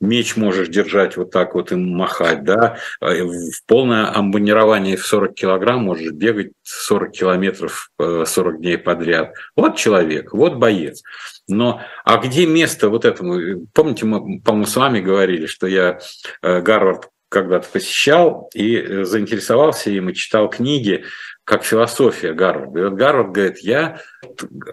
меч 0.00 0.36
можешь 0.36 0.68
держать 0.68 1.16
вот 1.16 1.30
так 1.30 1.54
вот 1.54 1.72
и 1.72 1.74
махать, 1.74 2.44
да, 2.44 2.78
э, 3.00 3.22
в 3.22 3.64
полное 3.66 4.14
амбонирование 4.14 4.96
в 4.96 5.06
40 5.06 5.34
килограмм 5.34 5.84
можешь 5.84 6.12
бегать 6.12 6.52
40 6.62 7.12
километров 7.12 7.90
40 7.98 8.60
дней 8.60 8.78
подряд. 8.78 9.34
Вот 9.56 9.76
человек, 9.76 10.32
вот 10.32 10.56
боец. 10.56 11.02
Но 11.48 11.80
а 12.04 12.18
где 12.18 12.46
место 12.46 12.90
вот 12.90 13.04
этому? 13.04 13.66
Помните, 13.72 14.04
мы, 14.04 14.40
по-моему, 14.40 14.66
с 14.66 14.76
вами 14.76 15.00
говорили, 15.00 15.46
что 15.46 15.66
я 15.66 15.98
э, 16.42 16.60
Гарвард 16.60 17.08
когда-то 17.28 17.68
посещал 17.68 18.50
и 18.54 18.76
э, 18.76 19.04
заинтересовался 19.04 19.90
им 19.90 20.08
и 20.08 20.14
читал 20.14 20.48
книги, 20.48 21.04
как 21.44 21.64
философия 21.64 22.34
Гарварда. 22.34 22.78
И 22.78 22.82
вот 22.84 22.92
Гарвард 22.92 23.32
говорит, 23.32 23.58
я 23.60 24.00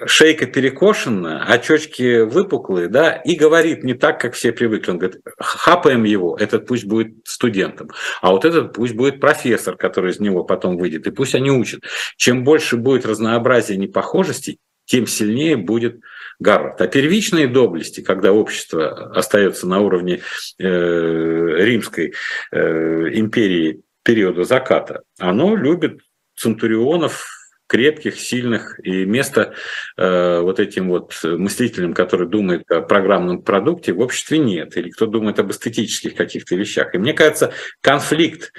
шейка 0.07 0.45
перекошенная, 0.45 1.41
очечки 1.45 2.21
выпуклые, 2.23 2.89
да, 2.89 3.13
и 3.13 3.35
говорит 3.35 3.85
не 3.85 3.93
так, 3.93 4.19
как 4.19 4.33
все 4.33 4.51
привыкли. 4.51 4.91
Он 4.91 4.97
говорит, 4.97 5.21
хапаем 5.39 6.03
его, 6.03 6.35
этот 6.37 6.67
пусть 6.67 6.83
будет 6.83 7.13
студентом, 7.23 7.91
а 8.21 8.31
вот 8.31 8.43
этот 8.43 8.73
пусть 8.73 8.93
будет 8.93 9.21
профессор, 9.21 9.77
который 9.77 10.11
из 10.11 10.19
него 10.19 10.43
потом 10.43 10.77
выйдет, 10.77 11.07
и 11.07 11.11
пусть 11.11 11.33
они 11.33 11.49
учат. 11.49 11.81
Чем 12.17 12.43
больше 12.43 12.75
будет 12.75 13.05
разнообразия 13.05 13.77
непохожестей, 13.77 14.59
тем 14.85 15.07
сильнее 15.07 15.55
будет 15.55 16.01
Гарвард. 16.39 16.81
А 16.81 16.87
первичные 16.87 17.47
доблести, 17.47 18.01
когда 18.01 18.33
общество 18.33 19.11
остается 19.15 19.67
на 19.67 19.79
уровне 19.79 20.21
э, 20.59 20.65
римской 20.65 22.13
э, 22.51 23.09
империи 23.13 23.81
периода 24.03 24.43
заката, 24.43 25.03
оно 25.19 25.55
любит 25.55 26.01
центурионов, 26.35 27.25
крепких, 27.67 28.19
сильных, 28.19 28.79
и 28.83 29.05
места 29.05 29.53
э, 29.97 30.39
вот 30.39 30.59
этим 30.59 30.89
вот 30.89 31.19
мыслителям, 31.23 31.93
который 31.93 32.27
думает 32.27 32.69
о 32.69 32.81
программном 32.81 33.41
продукте, 33.41 33.93
в 33.93 34.01
обществе 34.01 34.37
нет. 34.37 34.77
Или 34.77 34.89
кто 34.89 35.07
думает 35.07 35.39
об 35.39 35.51
эстетических 35.51 36.15
каких-то 36.15 36.55
вещах. 36.55 36.93
И 36.93 36.97
мне 36.97 37.13
кажется, 37.13 37.53
конфликт 37.81 38.51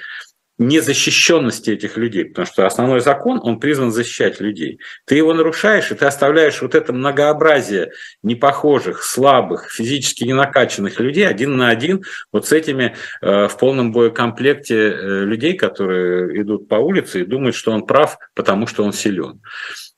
незащищенности 0.58 1.70
этих 1.70 1.96
людей, 1.96 2.24
потому 2.24 2.46
что 2.46 2.66
основной 2.66 3.00
закон, 3.00 3.40
он 3.42 3.60
призван 3.60 3.92
защищать 3.92 4.40
людей. 4.40 4.78
Ты 5.04 5.16
его 5.16 5.34
нарушаешь, 5.34 5.90
и 5.90 5.94
ты 5.94 6.06
оставляешь 6.06 6.62
вот 6.62 6.74
это 6.74 6.92
многообразие 6.92 7.92
непохожих, 8.22 9.02
слабых, 9.02 9.70
физически 9.70 10.24
ненакаченных 10.24 10.98
людей 10.98 11.26
один 11.26 11.56
на 11.56 11.68
один 11.68 12.04
вот 12.32 12.46
с 12.46 12.52
этими 12.52 12.94
э, 13.20 13.48
в 13.48 13.58
полном 13.58 13.92
боекомплекте 13.92 14.76
э, 14.76 15.24
людей, 15.24 15.54
которые 15.54 16.40
идут 16.40 16.68
по 16.68 16.76
улице 16.76 17.20
и 17.20 17.26
думают, 17.26 17.54
что 17.54 17.72
он 17.72 17.86
прав, 17.86 18.16
потому 18.34 18.66
что 18.66 18.82
он 18.84 18.92
силен. 18.92 19.42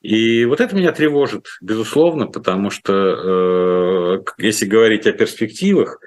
И 0.03 0.45
вот 0.45 0.61
это 0.61 0.75
меня 0.75 0.93
тревожит, 0.93 1.47
безусловно, 1.61 2.27
потому 2.27 2.71
что 2.71 2.93
э, 2.93 4.25
если 4.39 4.67
говорить 4.67 5.07
о 5.07 5.13
перспективах, 5.13 5.99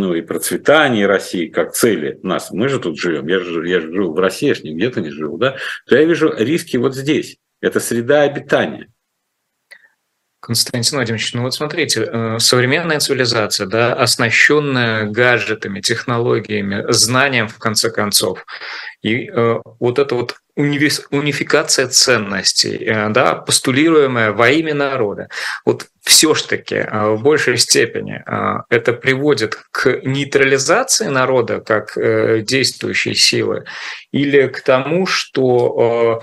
ну 0.00 0.14
и 0.14 0.22
процветание 0.22 1.06
России 1.06 1.48
как 1.48 1.72
цели 1.72 2.18
нас, 2.22 2.50
мы 2.50 2.68
же 2.68 2.80
тут 2.80 2.98
живем, 2.98 3.26
я 3.28 3.38
же, 3.38 3.68
я 3.68 3.80
же 3.80 3.92
живу 3.92 4.14
в 4.14 4.18
России, 4.18 4.48
я 4.48 4.54
же 4.54 4.62
не 4.62 4.74
где-то 4.74 5.00
не 5.00 5.10
живу, 5.10 5.36
да, 5.36 5.56
то 5.86 5.96
я 5.96 6.04
вижу 6.04 6.32
риски 6.36 6.78
вот 6.78 6.94
здесь. 6.94 7.36
Это 7.60 7.78
среда 7.78 8.22
обитания. 8.22 8.88
Константин 10.40 10.96
Владимирович, 10.96 11.34
ну 11.34 11.42
вот 11.42 11.54
смотрите, 11.54 12.08
э, 12.10 12.38
современная 12.38 12.98
цивилизация, 12.98 13.66
да, 13.66 13.92
оснащенная 13.92 15.04
гаджетами, 15.04 15.80
технологиями, 15.80 16.84
знанием, 16.88 17.46
в 17.46 17.58
конце 17.58 17.90
концов, 17.90 18.46
и 19.02 19.28
э, 19.28 19.60
вот 19.78 19.98
эта 19.98 20.14
вот 20.14 20.36
унификация 20.56 21.88
ценностей, 21.88 22.84
э, 22.84 23.10
да, 23.10 23.34
постулируемая 23.34 24.32
во 24.32 24.48
имя 24.48 24.72
народа, 24.72 25.28
вот 25.66 25.86
все 26.02 26.34
ж 26.34 26.42
таки 26.42 26.86
в 26.90 27.18
большей 27.18 27.58
степени 27.58 28.24
это 28.70 28.94
приводит 28.94 29.58
к 29.70 30.00
нейтрализации 30.02 31.08
народа 31.08 31.60
как 31.60 31.92
действующей 31.94 33.14
силы 33.14 33.66
или 34.10 34.46
к 34.46 34.62
тому, 34.62 35.04
что 35.04 36.22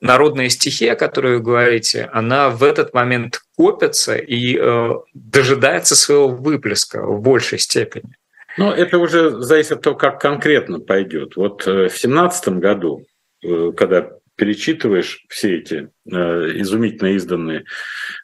народная 0.00 0.48
стихия, 0.48 0.92
о 0.92 0.96
которой 0.96 1.36
вы 1.36 1.42
говорите, 1.42 2.08
она 2.12 2.50
в 2.50 2.62
этот 2.62 2.94
момент 2.94 3.40
копится 3.56 4.16
и 4.16 4.56
э, 4.58 4.90
дожидается 5.14 5.96
своего 5.96 6.28
выплеска 6.28 7.02
в 7.04 7.20
большей 7.20 7.58
степени. 7.58 8.16
Ну, 8.56 8.70
это 8.70 8.98
уже 8.98 9.40
зависит 9.42 9.72
от 9.72 9.82
того, 9.82 9.96
как 9.96 10.20
конкретно 10.20 10.78
пойдет. 10.80 11.36
Вот 11.36 11.66
э, 11.66 11.88
в 11.88 11.98
семнадцатом 11.98 12.60
году, 12.60 13.04
э, 13.42 13.72
когда 13.76 14.10
перечитываешь 14.36 15.24
все 15.28 15.58
эти 15.58 15.90
э, 16.10 16.14
изумительно 16.60 17.08
изданные 17.08 17.64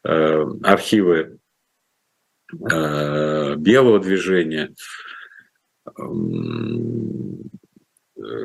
э, 0.05 0.45
архивы 0.63 1.39
э, 2.53 3.55
белого 3.55 3.99
движения, 3.99 4.73
э, 5.85 6.01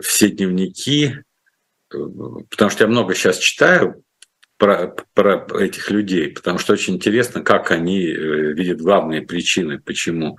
все 0.03 0.31
дневники, 0.31 1.23
потому 2.51 2.71
что 2.71 2.85
я 2.85 2.89
много 2.89 3.15
сейчас 3.15 3.39
читаю 3.39 4.03
про, 4.59 4.95
про 5.15 5.47
этих 5.59 5.91
людей, 5.91 6.31
потому 6.31 6.59
что 6.59 6.73
очень 6.73 6.95
интересно, 6.95 7.43
как 7.43 7.71
они 7.71 8.07
э, 8.07 8.53
видят 8.53 8.81
главные 8.81 9.23
причины, 9.23 9.79
почему 9.79 10.39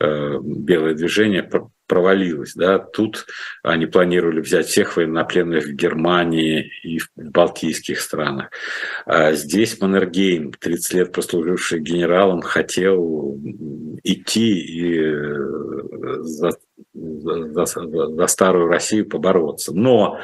э, 0.00 0.38
белое 0.42 0.94
движение 0.94 1.48
провалилось. 1.86 2.54
Да? 2.54 2.78
Тут 2.78 3.26
они 3.62 3.86
планировали 3.86 4.40
взять 4.40 4.66
всех 4.66 4.96
военнопленных 4.96 5.66
в 5.66 5.74
Германии 5.74 6.72
и 6.82 6.98
в 6.98 7.08
балтийских 7.16 8.00
странах. 8.00 8.50
А 9.06 9.32
здесь 9.32 9.80
Маннергейм, 9.80 10.52
30 10.52 10.94
лет 10.94 11.12
прослуживший 11.12 11.80
генералом, 11.80 12.40
хотел 12.40 13.38
идти 14.02 14.58
и 14.58 15.02
э, 15.02 16.22
за, 16.22 16.50
за, 16.94 17.64
за, 17.66 18.06
за 18.08 18.26
старую 18.26 18.68
Россию 18.68 19.08
побороться. 19.08 19.72
Но 19.72 20.18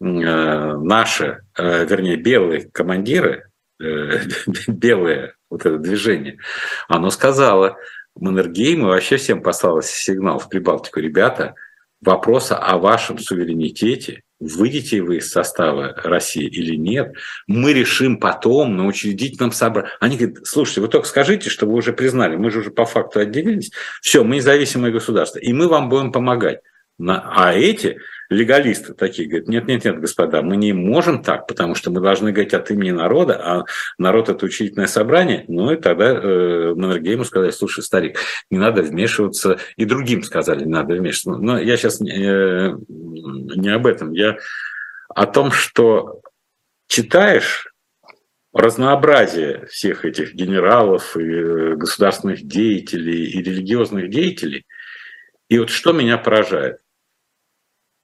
наши, 0.00 1.42
э, 1.56 1.84
вернее, 1.86 2.16
белые 2.16 2.68
командиры, 2.70 3.50
э, 3.80 4.20
белое 4.66 5.34
вот 5.50 5.66
это 5.66 5.78
движение, 5.78 6.38
оно 6.88 7.10
сказало 7.10 7.76
Маннергейму, 8.18 8.88
вообще 8.88 9.16
всем 9.16 9.42
послалось 9.42 9.90
сигнал 9.90 10.38
в 10.38 10.48
Прибалтику, 10.48 11.00
ребята, 11.00 11.54
вопроса 12.00 12.56
о 12.56 12.78
вашем 12.78 13.18
суверенитете, 13.18 14.22
выйдете 14.40 15.02
вы 15.02 15.18
из 15.18 15.30
состава 15.30 15.94
России 16.02 16.46
или 16.46 16.74
нет, 16.76 17.14
мы 17.46 17.72
решим 17.72 18.18
потом 18.18 18.76
на 18.76 18.86
учредительном 18.86 19.52
собрании. 19.52 19.90
Они 20.00 20.16
говорят, 20.16 20.44
слушайте, 20.44 20.80
вы 20.80 20.88
только 20.88 21.06
скажите, 21.06 21.48
что 21.48 21.66
вы 21.66 21.74
уже 21.74 21.92
признали, 21.92 22.36
мы 22.36 22.50
же 22.50 22.58
уже 22.58 22.70
по 22.70 22.84
факту 22.84 23.20
отделились, 23.20 23.70
все, 24.00 24.24
мы 24.24 24.36
независимое 24.36 24.90
государство, 24.90 25.38
и 25.38 25.52
мы 25.52 25.68
вам 25.68 25.88
будем 25.88 26.12
помогать. 26.12 26.60
А 26.98 27.54
эти 27.54 27.98
легалисты 28.32 28.94
такие 28.94 29.28
говорят, 29.28 29.48
нет-нет-нет, 29.48 30.00
господа, 30.00 30.42
мы 30.42 30.56
не 30.56 30.72
можем 30.72 31.22
так, 31.22 31.46
потому 31.46 31.74
что 31.74 31.90
мы 31.90 32.00
должны 32.00 32.32
говорить 32.32 32.54
от 32.54 32.70
имени 32.70 32.90
народа, 32.90 33.40
а 33.42 33.64
народ– 33.98 34.28
это 34.30 34.46
учительное 34.46 34.86
собрание. 34.86 35.44
Ну 35.48 35.72
и 35.72 35.76
тогда 35.76 36.10
э, 36.10 36.74
Маннергейму 36.74 37.24
сказали, 37.24 37.50
слушай, 37.50 37.82
старик, 37.82 38.18
не 38.50 38.58
надо 38.58 38.82
вмешиваться, 38.82 39.58
и 39.76 39.84
другим 39.84 40.22
сказали, 40.22 40.64
не 40.64 40.70
надо 40.70 40.94
вмешиваться. 40.94 41.42
Но 41.42 41.58
я 41.58 41.76
сейчас 41.76 42.00
э, 42.00 42.04
не 42.88 43.68
об 43.68 43.86
этом, 43.86 44.12
я 44.12 44.38
о 45.08 45.26
том, 45.26 45.52
что 45.52 46.20
читаешь 46.88 47.68
разнообразие 48.52 49.66
всех 49.66 50.04
этих 50.04 50.34
генералов 50.34 51.16
и 51.16 51.22
э, 51.22 51.74
государственных 51.76 52.46
деятелей 52.46 53.26
и 53.26 53.42
религиозных 53.42 54.10
деятелей, 54.10 54.66
и 55.48 55.58
вот 55.58 55.70
что 55.70 55.92
меня 55.92 56.18
поражает– 56.18 56.78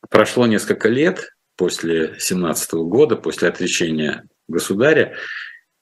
прошло 0.09 0.47
несколько 0.47 0.89
лет 0.89 1.31
после 1.57 2.15
17 2.19 2.73
года, 2.75 3.17
после 3.17 3.49
отречения 3.49 4.25
государя, 4.49 5.15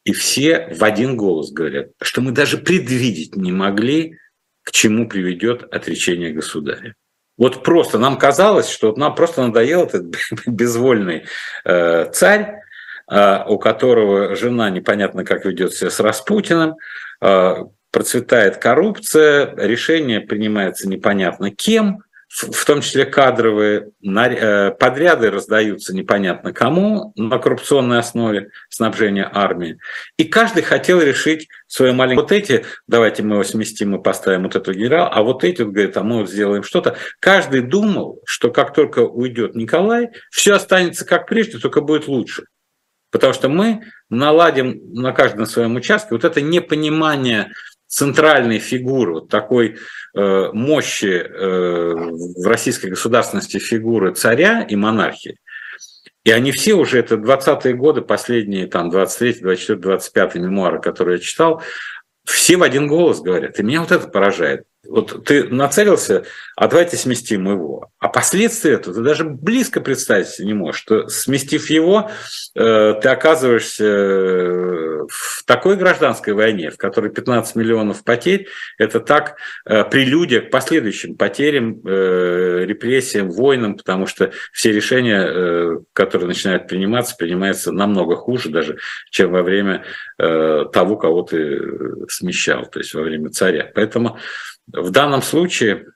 и 0.04 0.12
все 0.12 0.68
в 0.72 0.84
один 0.84 1.16
голос 1.16 1.50
говорят, 1.50 1.88
что 2.00 2.20
мы 2.20 2.32
даже 2.32 2.58
предвидеть 2.58 3.36
не 3.36 3.52
могли, 3.52 4.18
к 4.62 4.70
чему 4.72 5.08
приведет 5.08 5.62
отречение 5.72 6.32
государя. 6.32 6.94
Вот 7.38 7.62
просто 7.62 7.98
нам 7.98 8.18
казалось, 8.18 8.68
что 8.68 8.94
нам 8.96 9.14
просто 9.14 9.42
надоел 9.42 9.84
этот 9.84 10.14
безвольный 10.46 11.26
э, 11.64 12.10
царь, 12.12 12.60
э, 13.10 13.44
у 13.48 13.58
которого 13.58 14.34
жена 14.34 14.70
непонятно 14.70 15.24
как 15.24 15.44
ведет 15.44 15.74
себя 15.74 15.90
с 15.90 16.00
Распутиным, 16.00 16.76
э, 17.20 17.54
процветает 17.90 18.58
коррупция, 18.58 19.54
решение 19.56 20.20
принимается 20.20 20.88
непонятно 20.88 21.50
кем, 21.50 22.02
в 22.36 22.64
том 22.66 22.82
числе 22.82 23.06
кадровые 23.06 23.92
э, 24.04 24.70
подряды 24.72 25.30
раздаются 25.30 25.94
непонятно 25.94 26.52
кому 26.52 27.14
на 27.16 27.38
коррупционной 27.38 27.98
основе 27.98 28.50
снабжения 28.68 29.30
армии. 29.32 29.78
И 30.18 30.24
каждый 30.24 30.62
хотел 30.62 31.00
решить 31.00 31.48
свою 31.66 31.94
маленькую... 31.94 32.24
Вот 32.24 32.32
эти, 32.32 32.66
давайте 32.86 33.22
мы 33.22 33.36
его 33.36 33.44
сместим 33.44 33.96
и 33.96 34.02
поставим 34.02 34.42
вот 34.42 34.54
эту 34.54 34.74
генерал, 34.74 35.08
а 35.10 35.22
вот 35.22 35.44
эти, 35.44 35.62
вот, 35.62 35.72
говорят, 35.72 35.96
а 35.96 36.02
мы 36.02 36.18
вот 36.18 36.30
сделаем 36.30 36.62
что-то. 36.62 36.96
Каждый 37.20 37.62
думал, 37.62 38.20
что 38.26 38.50
как 38.50 38.74
только 38.74 39.00
уйдет 39.00 39.54
Николай, 39.54 40.10
все 40.30 40.54
останется 40.54 41.06
как 41.06 41.26
прежде, 41.26 41.58
только 41.58 41.80
будет 41.80 42.06
лучше. 42.06 42.44
Потому 43.10 43.32
что 43.32 43.48
мы 43.48 43.82
наладим 44.10 44.78
на 44.92 45.12
каждом 45.12 45.46
своем 45.46 45.76
участке 45.76 46.08
вот 46.10 46.24
это 46.24 46.42
непонимание 46.42 47.50
центральной 47.96 48.58
фигуры, 48.58 49.14
вот 49.14 49.30
такой 49.30 49.78
э, 50.14 50.50
мощи 50.52 51.14
э, 51.14 51.94
в 51.94 52.46
российской 52.46 52.88
государственности 52.88 53.58
фигуры 53.58 54.12
царя 54.12 54.60
и 54.60 54.76
монархии. 54.76 55.38
И 56.22 56.30
они 56.30 56.52
все 56.52 56.74
уже, 56.74 56.98
это 56.98 57.14
20-е 57.14 57.72
годы, 57.72 58.02
последние 58.02 58.66
там 58.66 58.90
23, 58.90 59.40
24, 59.40 59.78
25 59.78 60.34
мемуары, 60.34 60.78
которые 60.78 61.16
я 61.16 61.22
читал, 61.22 61.62
все 62.24 62.58
в 62.58 62.62
один 62.62 62.86
голос 62.86 63.22
говорят. 63.22 63.58
И 63.58 63.62
меня 63.62 63.80
вот 63.80 63.92
это 63.92 64.06
поражает. 64.08 64.64
Вот 64.88 65.24
ты 65.24 65.44
нацелился, 65.44 66.24
а 66.56 66.68
давайте 66.68 66.96
сместим 66.96 67.48
его. 67.50 67.90
А 67.98 68.08
последствия 68.08 68.74
этого 68.74 68.94
ты 68.94 69.02
даже 69.02 69.24
близко 69.24 69.80
представить 69.80 70.38
не 70.38 70.54
можешь, 70.54 70.80
что 70.80 71.08
сместив 71.08 71.68
его, 71.70 72.10
э, 72.54 72.94
ты 73.02 73.08
оказываешься 73.08 73.84
в 75.08 75.44
такой 75.44 75.76
гражданской 75.76 76.32
войне, 76.32 76.70
в 76.70 76.78
которой 76.78 77.10
15 77.10 77.56
миллионов 77.56 78.04
потерь, 78.04 78.48
это 78.78 79.00
так 79.00 79.36
э, 79.64 79.84
прелюдия 79.84 80.40
к 80.40 80.50
последующим 80.50 81.16
потерям, 81.16 81.80
э, 81.84 82.64
репрессиям, 82.64 83.30
войнам, 83.30 83.76
потому 83.76 84.06
что 84.06 84.30
все 84.52 84.72
решения, 84.72 85.80
которые 85.92 86.28
начинают 86.28 86.68
приниматься, 86.68 87.16
принимаются 87.16 87.72
намного 87.72 88.16
хуже 88.16 88.48
даже, 88.48 88.78
чем 89.10 89.32
во 89.32 89.42
время 89.42 89.84
того, 90.16 90.96
кого 90.96 91.22
ты 91.22 91.60
смещал, 92.08 92.66
то 92.66 92.78
есть 92.78 92.94
во 92.94 93.02
время 93.02 93.30
царя. 93.30 93.70
Поэтому 93.74 94.18
в 94.72 94.90
данном 94.90 95.22
случае, 95.22 95.86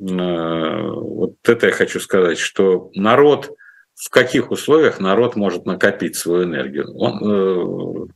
э, 0.00 0.04
вот 0.04 1.36
это 1.44 1.66
я 1.66 1.72
хочу 1.72 2.00
сказать, 2.00 2.38
что 2.38 2.90
народ, 2.94 3.50
в 3.94 4.10
каких 4.10 4.50
условиях 4.50 5.00
народ 5.00 5.36
может 5.36 5.66
накопить 5.66 6.16
свою 6.16 6.44
энергию 6.44 6.94
Он, 6.96 8.08
э, 8.08 8.12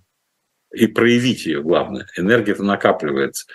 и 0.75 0.87
проявить 0.87 1.47
ее, 1.47 1.63
главное. 1.63 2.07
Энергия-то 2.17 2.63
накапливается. 2.63 3.47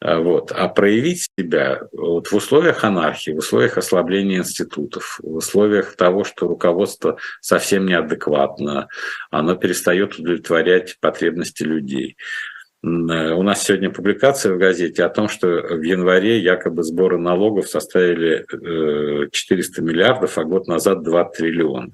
А, 0.00 0.18
вот. 0.20 0.52
А 0.52 0.68
проявить 0.68 1.26
себя 1.38 1.82
вот 1.92 2.28
в 2.28 2.34
условиях 2.34 2.84
анархии, 2.84 3.30
в 3.30 3.38
условиях 3.38 3.78
ослабления 3.78 4.38
институтов, 4.38 5.18
в 5.22 5.36
условиях 5.36 5.96
того, 5.96 6.24
что 6.24 6.46
руководство 6.46 7.18
совсем 7.40 7.86
неадекватно, 7.86 8.88
оно 9.30 9.54
перестает 9.56 10.18
удовлетворять 10.18 10.98
потребности 11.00 11.62
людей. 11.62 12.16
Э, 12.82 13.32
у 13.32 13.42
нас 13.42 13.62
сегодня 13.62 13.90
публикация 13.90 14.54
в 14.54 14.58
газете 14.58 15.04
о 15.04 15.08
том, 15.08 15.28
что 15.28 15.46
в 15.48 15.82
январе 15.82 16.38
якобы 16.40 16.82
сборы 16.82 17.18
налогов 17.18 17.68
составили 17.68 18.46
400 19.30 19.80
э, 19.80 19.84
миллиардов, 19.84 20.38
а 20.38 20.44
год 20.44 20.66
назад 20.68 21.02
2 21.02 21.24
триллиона 21.30 21.92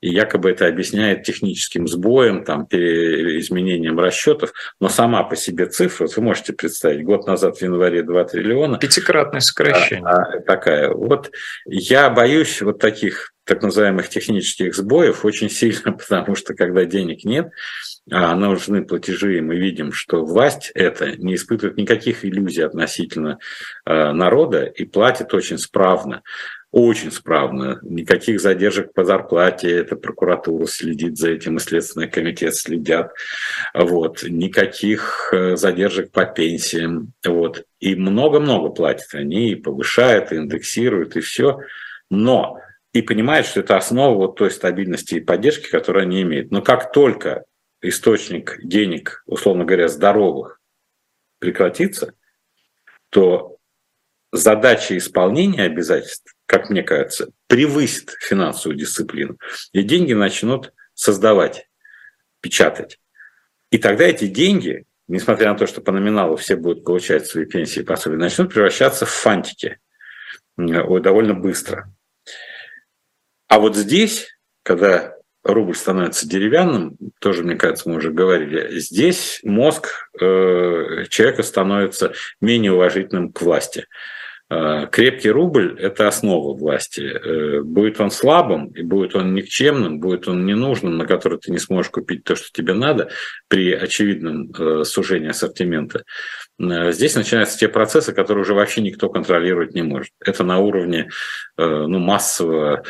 и 0.00 0.10
якобы 0.10 0.50
это 0.50 0.66
объясняет 0.66 1.24
техническим 1.24 1.88
сбоем, 1.88 2.44
там, 2.44 2.64
изменением 2.70 3.98
расчетов, 3.98 4.52
но 4.80 4.88
сама 4.88 5.22
по 5.24 5.36
себе 5.36 5.66
цифра, 5.66 6.08
вы 6.14 6.22
можете 6.22 6.52
представить, 6.52 7.04
год 7.04 7.26
назад 7.26 7.58
в 7.58 7.62
январе 7.62 8.02
2 8.02 8.24
триллиона. 8.24 8.78
Пятикратное 8.78 9.40
сокращение. 9.40 10.04
А, 10.04 10.22
а, 10.22 10.40
такая. 10.40 10.90
Вот 10.90 11.30
я 11.66 12.10
боюсь 12.10 12.62
вот 12.62 12.78
таких 12.78 13.32
так 13.44 13.62
называемых 13.62 14.08
технических 14.08 14.74
сбоев 14.74 15.24
очень 15.24 15.50
сильно, 15.50 15.92
потому 16.08 16.36
что 16.36 16.54
когда 16.54 16.84
денег 16.84 17.24
нет, 17.24 17.50
а 18.10 18.34
нужны 18.34 18.84
платежи, 18.84 19.38
и 19.38 19.40
мы 19.40 19.56
видим, 19.56 19.92
что 19.92 20.24
власть 20.24 20.70
это 20.74 21.16
не 21.16 21.34
испытывает 21.34 21.76
никаких 21.76 22.24
иллюзий 22.24 22.62
относительно 22.62 23.38
э, 23.84 24.12
народа 24.12 24.64
и 24.64 24.84
платит 24.84 25.34
очень 25.34 25.58
справно 25.58 26.22
очень 26.70 27.10
справно, 27.10 27.78
никаких 27.82 28.40
задержек 28.40 28.92
по 28.92 29.04
зарплате, 29.04 29.70
это 29.70 29.96
прокуратура 29.96 30.66
следит 30.66 31.16
за 31.16 31.30
этим, 31.30 31.56
и 31.56 31.60
Следственный 31.60 32.08
комитет 32.08 32.54
следят, 32.54 33.12
вот, 33.72 34.22
никаких 34.22 35.30
э, 35.32 35.56
задержек 35.56 36.12
по 36.12 36.26
пенсиям, 36.26 37.14
вот, 37.24 37.64
и 37.80 37.94
много-много 37.94 38.68
платят 38.68 39.14
они, 39.14 39.50
и 39.50 39.54
повышают, 39.54 40.30
и 40.30 40.36
индексируют, 40.36 41.16
и 41.16 41.20
все, 41.20 41.60
но 42.10 42.58
и 42.92 43.02
понимают, 43.02 43.46
что 43.46 43.60
это 43.60 43.76
основа 43.76 44.14
вот 44.16 44.36
той 44.36 44.50
стабильности 44.50 45.16
и 45.16 45.20
поддержки, 45.20 45.70
которую 45.70 46.02
они 46.02 46.22
имеют. 46.22 46.50
Но 46.50 46.62
как 46.62 46.92
только 46.92 47.44
источник 47.80 48.58
денег, 48.62 49.22
условно 49.26 49.64
говоря, 49.64 49.88
здоровых 49.88 50.60
прекратится, 51.38 52.14
то 53.10 53.57
задача 54.32 54.96
исполнения 54.96 55.62
обязательств 55.62 56.34
как 56.48 56.70
мне 56.70 56.82
кажется, 56.82 57.30
превысит 57.46 58.16
финансовую 58.18 58.78
дисциплину. 58.78 59.38
И 59.72 59.82
деньги 59.82 60.14
начнут 60.14 60.72
создавать, 60.94 61.68
печатать. 62.40 62.98
И 63.70 63.76
тогда 63.76 64.04
эти 64.04 64.26
деньги, 64.26 64.86
несмотря 65.08 65.52
на 65.52 65.58
то, 65.58 65.66
что 65.66 65.82
по 65.82 65.92
номиналу 65.92 66.36
все 66.36 66.56
будут 66.56 66.84
получать 66.84 67.26
свои 67.26 67.44
пенсии 67.44 67.80
и 67.80 67.84
пособия, 67.84 68.16
начнут 68.16 68.52
превращаться 68.52 69.04
в 69.04 69.10
фантики 69.10 69.78
довольно 70.56 71.34
быстро. 71.34 71.92
А 73.48 73.58
вот 73.58 73.76
здесь, 73.76 74.34
когда 74.62 75.14
рубль 75.44 75.74
становится 75.74 76.26
деревянным, 76.26 76.96
тоже, 77.20 77.42
мне 77.42 77.56
кажется, 77.56 77.90
мы 77.90 77.96
уже 77.96 78.10
говорили, 78.10 78.78
здесь 78.78 79.40
мозг 79.42 80.10
э, 80.18 81.04
человека 81.10 81.42
становится 81.42 82.14
менее 82.40 82.72
уважительным 82.72 83.32
к 83.32 83.42
власти. 83.42 83.86
Э, 84.50 84.86
крепкий 84.90 85.30
рубль– 85.30 85.76
это 85.78 86.08
основа 86.08 86.56
власти. 86.56 87.00
Э, 87.00 87.60
будет 87.60 88.00
он 88.00 88.10
слабым, 88.10 88.68
и 88.68 88.82
будет 88.82 89.14
он 89.14 89.34
никчемным, 89.34 90.00
будет 90.00 90.26
он 90.26 90.46
ненужным, 90.46 90.96
на 90.96 91.06
который 91.06 91.38
ты 91.38 91.50
не 91.50 91.58
сможешь 91.58 91.90
купить 91.90 92.24
то, 92.24 92.34
что 92.34 92.48
тебе 92.52 92.72
надо, 92.72 93.10
при 93.48 93.72
очевидном 93.72 94.50
э, 94.52 94.84
сужении 94.84 95.28
ассортимента. 95.28 96.04
Здесь 96.58 97.14
начинаются 97.14 97.58
те 97.58 97.68
процессы, 97.68 98.12
которые 98.12 98.42
уже 98.42 98.54
вообще 98.54 98.80
никто 98.80 99.08
контролировать 99.08 99.74
не 99.74 99.82
может. 99.82 100.12
Это 100.24 100.42
на 100.42 100.58
уровне 100.58 101.08
ну, 101.56 102.00
массового 102.00 102.82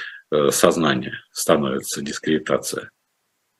сознания 0.50 1.20
становится 1.32 2.00
дискредитация. 2.00 2.90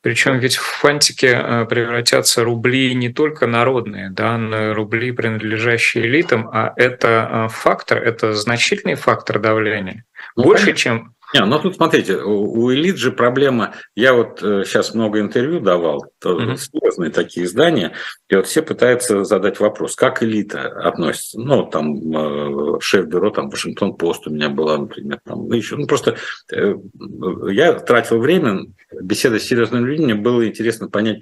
Причем 0.01 0.39
ведь 0.39 0.57
в 0.57 0.63
фантике 0.63 1.41
э, 1.43 1.67
превратятся 1.67 2.45
рубли 2.45 2.95
не 2.95 3.09
только 3.09 3.47
народные, 3.47 4.11
да, 4.11 4.39
но 4.39 4.71
и 4.71 4.73
рубли, 4.73 5.11
принадлежащие 5.11 6.07
элитам, 6.07 6.49
а 6.53 6.73
это 6.77 7.29
э, 7.31 7.49
фактор, 7.51 7.99
это 7.99 8.33
значительный 8.33 8.95
фактор 8.95 9.41
давления. 9.41 10.05
Ну, 10.37 10.45
Больше, 10.45 10.67
конечно. 10.67 10.83
чем 10.83 11.15
не, 11.35 11.45
ну 11.45 11.59
тут 11.59 11.77
смотрите, 11.77 12.17
у, 12.17 12.63
у 12.63 12.73
элит 12.73 12.97
же 12.97 13.13
проблема. 13.13 13.75
Я 13.95 14.15
вот 14.15 14.43
э, 14.43 14.65
сейчас 14.65 14.95
много 14.95 15.21
интервью 15.21 15.61
давал, 15.61 16.07
mm-hmm. 16.25 16.57
серьезные 16.57 17.11
такие 17.11 17.45
издания, 17.45 17.93
и 18.29 18.37
вот 18.37 18.47
все 18.47 18.63
пытаются 18.63 19.25
задать 19.25 19.61
вопрос, 19.61 19.95
как 19.95 20.23
элита 20.23 20.69
относится. 20.69 21.39
Ну, 21.39 21.67
там 21.67 21.97
э, 22.17 22.81
шеф-бюро, 22.81 23.31
там 23.31 23.51
Вашингтон 23.51 23.97
Пост 23.97 24.27
у 24.27 24.31
меня 24.31 24.49
была, 24.49 24.79
например, 24.79 25.21
там, 25.25 25.49
ну, 25.49 25.55
еще. 25.55 25.77
Ну, 25.77 25.87
просто 25.87 26.17
э, 26.51 26.75
я 27.51 27.75
тратил 27.75 28.19
время, 28.19 28.67
беседа 29.03 29.39
с 29.39 29.45
серьезными 29.45 29.87
людьми, 29.87 30.07
мне 30.07 30.15
было 30.15 30.49
интересно 30.49 30.89
понять, 30.89 31.21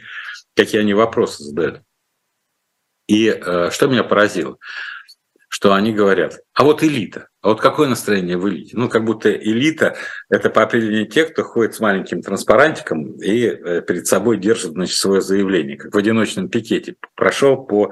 какие 0.54 0.80
они 0.80 0.94
вопросы 0.94 1.42
задают. 1.42 1.80
И 3.08 3.28
э, 3.28 3.70
что 3.72 3.88
меня 3.88 4.04
поразило– 4.04 4.56
что 5.56 5.72
они 5.72 5.94
говорят, 5.94 6.40
а 6.52 6.64
вот 6.64 6.82
элита, 6.82 7.28
а 7.40 7.48
вот 7.48 7.62
какое 7.62 7.88
настроение 7.88 8.36
в 8.36 8.46
элите? 8.46 8.76
Ну, 8.76 8.90
как 8.90 9.06
будто 9.06 9.32
элита– 9.32 9.96
это 10.28 10.50
по 10.50 10.62
определению 10.62 11.06
те, 11.06 11.24
кто 11.24 11.44
ходит 11.44 11.74
с 11.74 11.80
маленьким 11.80 12.20
транспарантиком 12.20 13.12
и 13.22 13.46
э, 13.46 13.80
перед 13.80 14.06
собой 14.06 14.36
держит 14.36 14.72
значит, 14.72 14.98
свое 14.98 15.22
заявление, 15.22 15.78
как 15.78 15.94
в 15.94 15.96
одиночном 15.96 16.50
пикете. 16.50 16.96
Прошел 17.14 17.56
по 17.56 17.90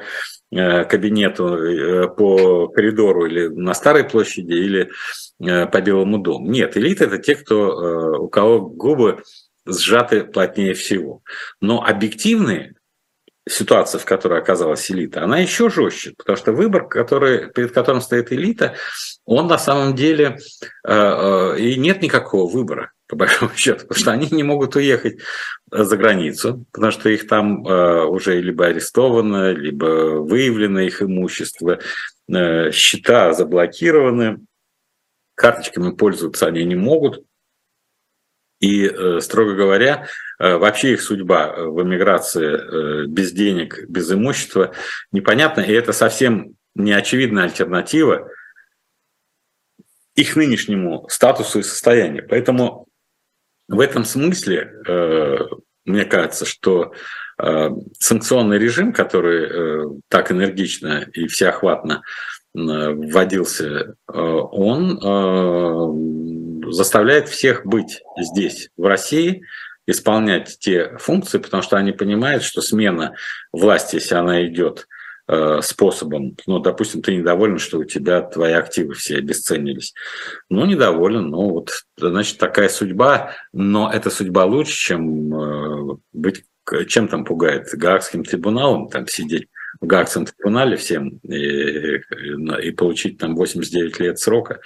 э, 0.53 0.85
кабинету, 0.85 1.57
э, 1.57 2.09
по 2.09 2.69
коридору 2.69 3.25
или 3.25 3.47
на 3.47 3.73
Старой 3.73 4.05
площади, 4.05 4.53
или 4.53 4.91
по 5.39 5.81
Белому 5.81 6.19
дому. 6.19 6.51
Нет, 6.51 6.77
элита– 6.77 7.05
это 7.07 7.17
те, 7.17 7.35
кто, 7.35 8.19
у 8.21 8.29
кого 8.29 8.61
губы 8.61 9.23
сжаты 9.65 10.25
плотнее 10.25 10.75
всего. 10.75 11.23
Но 11.62 11.83
объективные 11.83 12.74
ситуация, 13.49 13.99
в 13.99 14.05
которой 14.05 14.41
оказалась 14.41 14.91
элита, 14.91 15.23
она 15.23 15.39
еще 15.39 15.69
жестче, 15.69 16.15
потому 16.17 16.37
что 16.37 16.53
выбор, 16.53 16.89
который, 16.89 17.51
перед 17.53 17.73
которым 17.73 18.01
стоит 18.01 18.33
элита, 18.33 18.75
он 19.25 19.47
на 19.47 19.59
самом 19.59 19.95
деле 19.95 20.39
э, 20.85 20.93
э, 20.93 21.61
и 21.61 21.77
нет 21.77 22.03
никакого 22.03 22.51
выбора, 22.51 22.93
по 23.07 23.17
большому 23.17 23.53
счету, 23.57 23.87
потому 23.87 24.01
что 24.01 24.13
они 24.13 24.29
не 24.31 24.43
могут 24.43 24.77
уехать 24.77 25.19
за 25.71 25.97
границу, 25.97 26.65
потому 26.73 26.93
что 26.93 27.11
их 27.11 27.27
там 27.27 27.67
э, 27.67 28.05
уже 28.05 28.41
либо 28.41 28.67
арестовано, 28.67 29.53
либо 29.53 30.21
выявлено 30.21 30.81
их 30.81 31.03
имущество, 31.03 31.79
счета 32.73 33.35
заблокированы, 33.35 34.39
карточками 35.35 35.95
пользоваться 35.95 36.47
они 36.47 36.65
не 36.65 36.77
могут, 36.77 37.23
и, 38.61 38.91
строго 39.21 39.55
говоря, 39.55 40.07
Э, 40.07 40.07
вообще 40.39 40.95
их 40.95 41.03
судьба 41.03 41.55
э, 41.57 41.64
в 41.64 41.82
эмиграции 41.82 42.55
э, 42.55 43.07
без 43.07 43.32
денег, 43.32 43.85
без 43.89 44.12
имущества 44.12 44.72
непонятна, 45.12 45.61
и 45.61 45.72
это 45.72 45.93
совсем 45.93 46.57
не 46.74 46.93
очевидная 46.93 47.45
альтернатива 47.45 48.28
их 50.16 50.37
нынешнему 50.37 51.07
статусу 51.09 51.61
и 51.61 51.62
состоянию. 51.62 52.26
Поэтому 52.28 52.87
в 53.68 53.80
этом 53.80 54.05
смысле, 54.05 54.72
мне 55.85 56.05
кажется, 56.05 56.45
что 56.45 56.93
санкционный 57.99 58.59
режим, 58.59 58.93
который 58.93 60.01
так 60.09 60.30
энергично 60.30 61.09
и 61.12 61.26
всеохватно 61.26 62.03
вводился, 62.55 63.97
он 64.07 65.01
заставляет 66.70 67.28
всех 67.28 67.66
быть 67.66 68.03
здесь, 68.16 68.70
в 68.76 68.87
России, 68.87 69.43
исполнять 69.87 70.59
те 70.59 70.97
функции, 70.99 71.39
потому 71.39 71.62
что 71.62 71.76
они 71.76 71.93
понимают, 71.93 72.43
что 72.43 72.62
смена 72.62 73.14
власти, 73.53 73.97
если 73.97 74.14
она 74.14 74.47
идет 74.47 74.87
э, 75.28 75.61
способом, 75.62 76.37
ну, 76.47 76.59
допустим, 76.59 77.03
ты 77.03 77.16
недоволен, 77.16 77.59
что 77.59 77.78
у 77.78 77.85
тебя 77.85 78.22
твои 78.22 78.53
активы 78.53 78.95
все 78.95 79.18
обесценились. 79.18 79.95
Ну, 80.49 80.64
недоволен, 80.64 81.28
ну, 81.28 81.51
вот, 81.51 81.70
значит, 81.97 82.39
такая 82.39 82.68
судьба, 82.68 83.32
но 83.53 83.91
эта 83.93 84.11
судьба 84.11 84.45
лучше, 84.45 84.72
чем 84.72 85.35
э, 85.35 85.97
быть, 86.12 86.45
чем 86.89 87.09
там 87.09 87.24
пугает, 87.24 87.68
Гаагским 87.72 88.24
трибуналом 88.24 88.89
там 88.89 89.07
сидеть 89.07 89.49
в 89.80 89.87
Гаагском 89.87 90.26
трибунале 90.26 90.76
всем 90.76 91.18
и, 91.22 92.01
и 92.62 92.70
получить 92.70 93.18
там 93.18 93.35
89 93.35 94.01
лет 94.01 94.18
срока. 94.18 94.61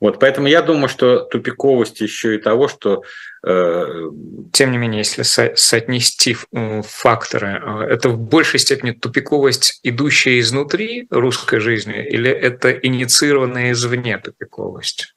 Вот, 0.00 0.18
поэтому 0.18 0.46
я 0.46 0.62
думаю, 0.62 0.88
что 0.88 1.20
тупиковость 1.20 2.00
еще 2.00 2.34
и 2.34 2.38
того, 2.38 2.68
что 2.68 3.02
Тем 3.42 4.72
не 4.72 4.78
менее, 4.78 4.98
если 4.98 5.22
со- 5.22 5.54
соотнести 5.56 6.36
факторы, 6.82 7.48
э, 7.48 7.84
это 7.84 8.10
в 8.10 8.18
большей 8.18 8.60
степени 8.60 8.90
тупиковость, 8.92 9.80
идущая 9.82 10.40
изнутри 10.40 11.06
русской 11.10 11.58
жизни, 11.60 12.06
или 12.06 12.30
это 12.30 12.70
инициированная 12.70 13.72
извне 13.72 14.18
тупиковость? 14.18 15.14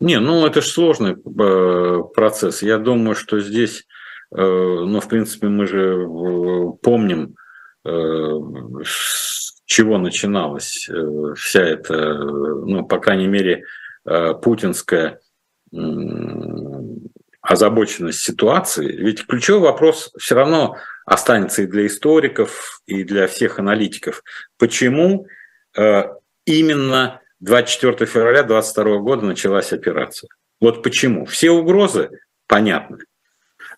Не, 0.00 0.20
ну 0.20 0.46
это 0.46 0.60
же 0.60 0.68
сложный 0.68 1.12
э, 1.14 2.02
процесс. 2.14 2.62
Я 2.62 2.78
думаю, 2.78 3.14
что 3.14 3.40
здесь, 3.40 3.86
ну, 4.30 5.00
в 5.00 5.08
принципе, 5.08 5.48
мы 5.48 5.66
же 5.66 6.06
помним, 6.82 7.36
с 7.84 9.42
чего 9.72 9.98
начиналась 9.98 10.88
э, 10.88 11.34
вся 11.34 11.62
эта, 11.62 12.14
ну, 12.14 12.84
по 12.84 12.98
крайней 12.98 13.26
мере, 13.26 13.64
э, 14.04 14.34
путинская 14.34 15.18
озабоченность 17.42 18.20
ситуации, 18.20 18.86
ведь 18.86 19.26
ключевой 19.26 19.62
вопрос 19.62 20.12
все 20.16 20.36
равно 20.36 20.76
останется 21.04 21.62
и 21.62 21.66
для 21.66 21.86
историков, 21.86 22.80
и 22.86 23.02
для 23.02 23.26
всех 23.26 23.58
аналитиков. 23.58 24.22
Почему 24.58 25.26
э, 25.76 26.04
именно 26.44 27.20
24 27.40 28.06
февраля 28.06 28.44
2022 28.44 28.98
года 28.98 29.26
началась 29.26 29.72
операция? 29.72 30.28
Вот 30.60 30.84
почему. 30.84 31.26
Все 31.26 31.50
угрозы 31.50 32.20
понятны. 32.46 32.98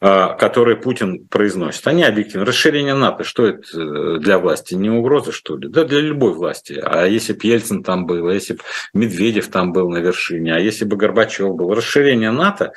А, 0.00 0.34
которые 0.34 0.76
Путин 0.76 1.26
произносит, 1.28 1.86
они 1.86 2.04
объективны. 2.04 2.44
Расширение 2.44 2.94
НАТО, 2.94 3.24
что 3.24 3.46
это 3.46 3.62
э, 3.74 4.18
для 4.18 4.38
власти? 4.38 4.74
Не 4.74 4.90
угроза, 4.90 5.32
что 5.32 5.56
ли? 5.56 5.68
Да, 5.68 5.84
для 5.84 6.00
любой 6.00 6.34
власти. 6.34 6.78
А 6.82 7.06
если 7.06 7.32
бы 7.32 7.40
Ельцин 7.44 7.82
там 7.82 8.04
был, 8.04 8.28
а 8.28 8.34
если 8.34 8.54
бы 8.54 8.60
Медведев 8.92 9.48
там 9.48 9.72
был 9.72 9.88
на 9.88 9.98
вершине, 9.98 10.54
а 10.54 10.58
если 10.58 10.84
бы 10.84 10.96
Горбачев 10.96 11.54
был? 11.54 11.72
Расширение 11.72 12.32
НАТО 12.32 12.72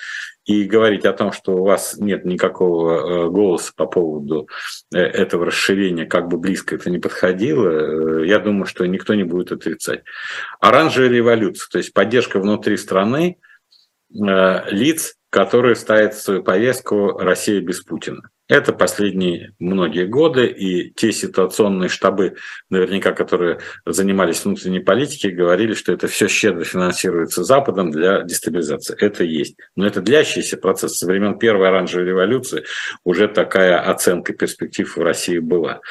и 0.48 0.64
говорить 0.64 1.06
о 1.06 1.14
том, 1.14 1.32
что 1.34 1.58
у 1.58 1.64
вас 1.64 1.98
нет 1.98 2.26
никакого 2.26 3.28
э, 3.28 3.30
голоса 3.30 3.74
по 3.76 3.86
поводу 3.86 4.48
э, 4.94 4.98
этого 4.98 5.46
расширения, 5.46 6.06
как 6.06 6.30
бы 6.30 6.38
близко 6.38 6.76
это 6.76 6.90
не 6.90 7.00
подходило, 7.00 8.24
я 8.24 8.40
думаю, 8.40 8.66
что 8.66 8.86
никто 8.86 9.14
не 9.14 9.24
будет 9.24 9.52
отрицать. 9.52 10.04
Оранжевая 10.60 11.10
революция, 11.10 11.70
то 11.70 11.78
есть 11.78 11.94
поддержка 11.94 12.40
внутри 12.40 12.78
страны 12.78 13.38
лиц, 14.10 15.16
которые 15.30 15.76
ставят 15.76 16.14
в 16.14 16.22
свою 16.22 16.42
повестку 16.42 17.18
«Россия 17.18 17.60
без 17.60 17.82
Путина». 17.82 18.30
Это 18.48 18.72
последние 18.72 19.54
многие 19.60 20.06
годы, 20.06 20.48
и 20.48 20.92
те 20.92 21.12
ситуационные 21.12 21.90
штабы, 21.90 22.36
наверняка, 22.70 23.12
которые 23.12 23.60
занимались 23.86 24.46
внутренней 24.46 24.80
политикой, 24.80 25.32
говорили, 25.32 25.74
что 25.74 25.92
это 25.92 26.08
все 26.08 26.30
щедро 26.30 26.64
финансируется 26.64 27.44
Западом 27.44 27.92
для 27.92 28.22
дестабилизации. 28.22 28.96
Это 29.00 29.26
есть. 29.26 29.58
Но 29.76 29.86
это 29.86 30.02
длящийся 30.02 30.56
процесс. 30.56 30.98
Со 30.98 31.06
времен 31.08 31.38
Первой 31.38 31.68
оранжевой 31.68 32.08
революции 32.08 32.64
уже 33.04 33.28
такая 33.28 33.80
оценка 33.80 34.34
перспектив 34.34 34.96
в 34.96 35.02
России 35.02 35.40
была. 35.40 35.82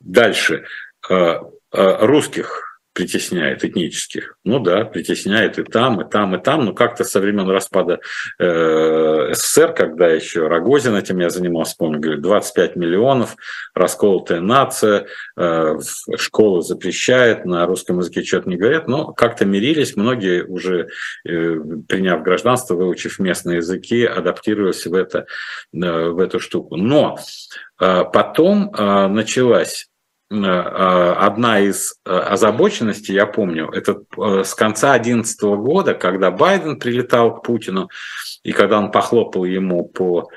Дальше. 0.00 0.64
Э, 1.08 1.36
э, 1.72 2.06
русских 2.06 2.71
притесняет 2.92 3.64
этнических. 3.64 4.36
Ну 4.44 4.58
да, 4.58 4.84
притесняет 4.84 5.58
и 5.58 5.62
там, 5.62 6.00
и 6.00 6.10
там, 6.10 6.34
и 6.34 6.42
там, 6.42 6.64
но 6.64 6.74
как-то 6.74 7.04
со 7.04 7.20
времен 7.20 7.48
распада 7.48 8.00
э, 8.38 9.32
СССР, 9.32 9.72
когда 9.72 10.08
еще 10.08 10.46
Рогозин 10.46 10.94
этим 10.94 11.18
я 11.20 11.30
занимался, 11.30 11.76
помню, 11.78 12.00
говорит, 12.00 12.22
25 12.22 12.76
миллионов, 12.76 13.36
расколотая 13.74 14.40
нация, 14.40 15.06
э, 15.36 15.78
школу 16.16 16.60
запрещает, 16.60 17.46
на 17.46 17.66
русском 17.66 17.98
языке 17.98 18.22
что-то 18.22 18.48
не 18.48 18.56
говорят, 18.56 18.88
но 18.88 19.12
как-то 19.12 19.46
мирились, 19.46 19.96
многие 19.96 20.44
уже, 20.44 20.88
э, 21.24 21.56
приняв 21.88 22.22
гражданство, 22.22 22.74
выучив 22.74 23.18
местные 23.18 23.58
языки, 23.58 24.04
адаптировались 24.04 24.86
в, 24.86 24.94
это, 24.94 25.26
э, 25.72 26.08
в 26.08 26.18
эту 26.18 26.40
штуку. 26.40 26.76
Но 26.76 27.18
э, 27.80 28.04
потом 28.12 28.70
э, 28.74 29.08
началась 29.08 29.88
одна 30.32 31.60
из 31.60 31.94
э, 32.04 32.10
озабоченностей, 32.10 33.14
я 33.14 33.26
помню, 33.26 33.68
это 33.70 34.02
с 34.44 34.54
конца 34.54 34.92
2011 34.98 35.42
года, 35.42 35.94
когда 35.94 36.30
Байден 36.30 36.78
прилетал 36.78 37.36
к 37.36 37.42
Путину, 37.42 37.90
и 38.42 38.52
когда 38.52 38.78
он 38.78 38.90
похлопал 38.90 39.44
ему 39.44 39.84
по 39.84 40.28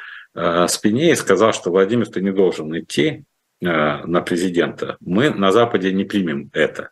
спине 0.68 1.12
и 1.14 1.16
сказал, 1.16 1.54
что 1.54 1.72
Владимир, 1.72 2.08
ты 2.08 2.20
не 2.22 2.32
должен 2.32 2.78
идти 2.78 3.24
на 3.62 4.22
президента. 4.22 4.98
Мы 5.00 5.30
на 5.30 5.54
Западе 5.54 5.94
не 5.94 6.04
примем 6.04 6.50
это. 6.52 6.90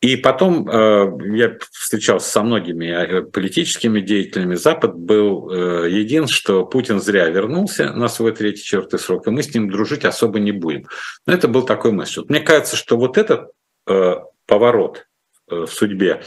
И 0.00 0.16
потом 0.16 0.66
э, 0.66 1.12
я 1.36 1.58
встречался 1.72 2.30
со 2.30 2.42
многими 2.42 2.86
э, 2.86 3.22
политическими 3.22 4.00
деятелями. 4.00 4.54
Запад 4.54 4.94
был 4.96 5.50
э, 5.50 5.90
един, 5.90 6.26
что 6.26 6.64
Путин 6.64 7.00
зря 7.00 7.28
вернулся 7.28 7.92
на 7.92 8.08
свой 8.08 8.32
третий 8.32 8.62
четвертый 8.62 8.98
срок, 8.98 9.26
и 9.26 9.30
мы 9.30 9.42
с 9.42 9.54
ним 9.54 9.70
дружить 9.70 10.06
особо 10.06 10.40
не 10.40 10.52
будем. 10.52 10.86
Но 11.26 11.34
это 11.34 11.48
был 11.48 11.64
такой 11.64 11.92
мысль. 11.92 12.24
Мне 12.28 12.40
кажется, 12.40 12.76
что 12.76 12.96
вот 12.96 13.18
этот 13.18 13.50
поворот 14.46 15.06
в 15.50 15.66
судьбе 15.66 16.22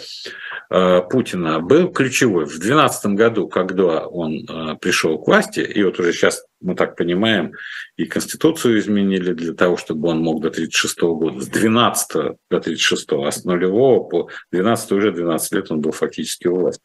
Э, 0.76 1.02
Путина 1.08 1.60
был 1.60 1.90
ключевой. 1.90 2.46
В 2.46 2.60
2012 2.60 3.06
году, 3.14 3.48
когда 3.48 4.08
он 4.08 4.44
э, 4.50 4.76
пришел 4.82 5.20
к 5.20 5.28
власти, 5.28 5.60
и 5.60 5.84
вот 5.84 6.00
уже 6.00 6.14
сейчас 6.14 6.46
мы 6.62 6.74
так 6.74 6.96
понимаем, 6.96 7.54
и 7.96 8.06
Конституцию 8.06 8.80
изменили 8.80 9.34
для 9.34 9.54
того, 9.54 9.78
чтобы 9.78 10.10
он 10.10 10.22
мог 10.22 10.42
до 10.42 10.48
1936 10.48 11.02
года, 11.02 11.42
с 11.42 11.48
12 11.48 12.38
до 12.50 12.60
36, 12.60 13.08
а 13.12 13.32
с 13.32 13.44
нулевого 13.44 14.04
по 14.04 14.30
12 14.52 14.92
уже 14.94 15.12
12 15.12 15.52
лет 15.52 15.72
он 15.72 15.82
был 15.82 15.92
фактически 15.92 16.48
у 16.48 16.56
власти. 16.56 16.82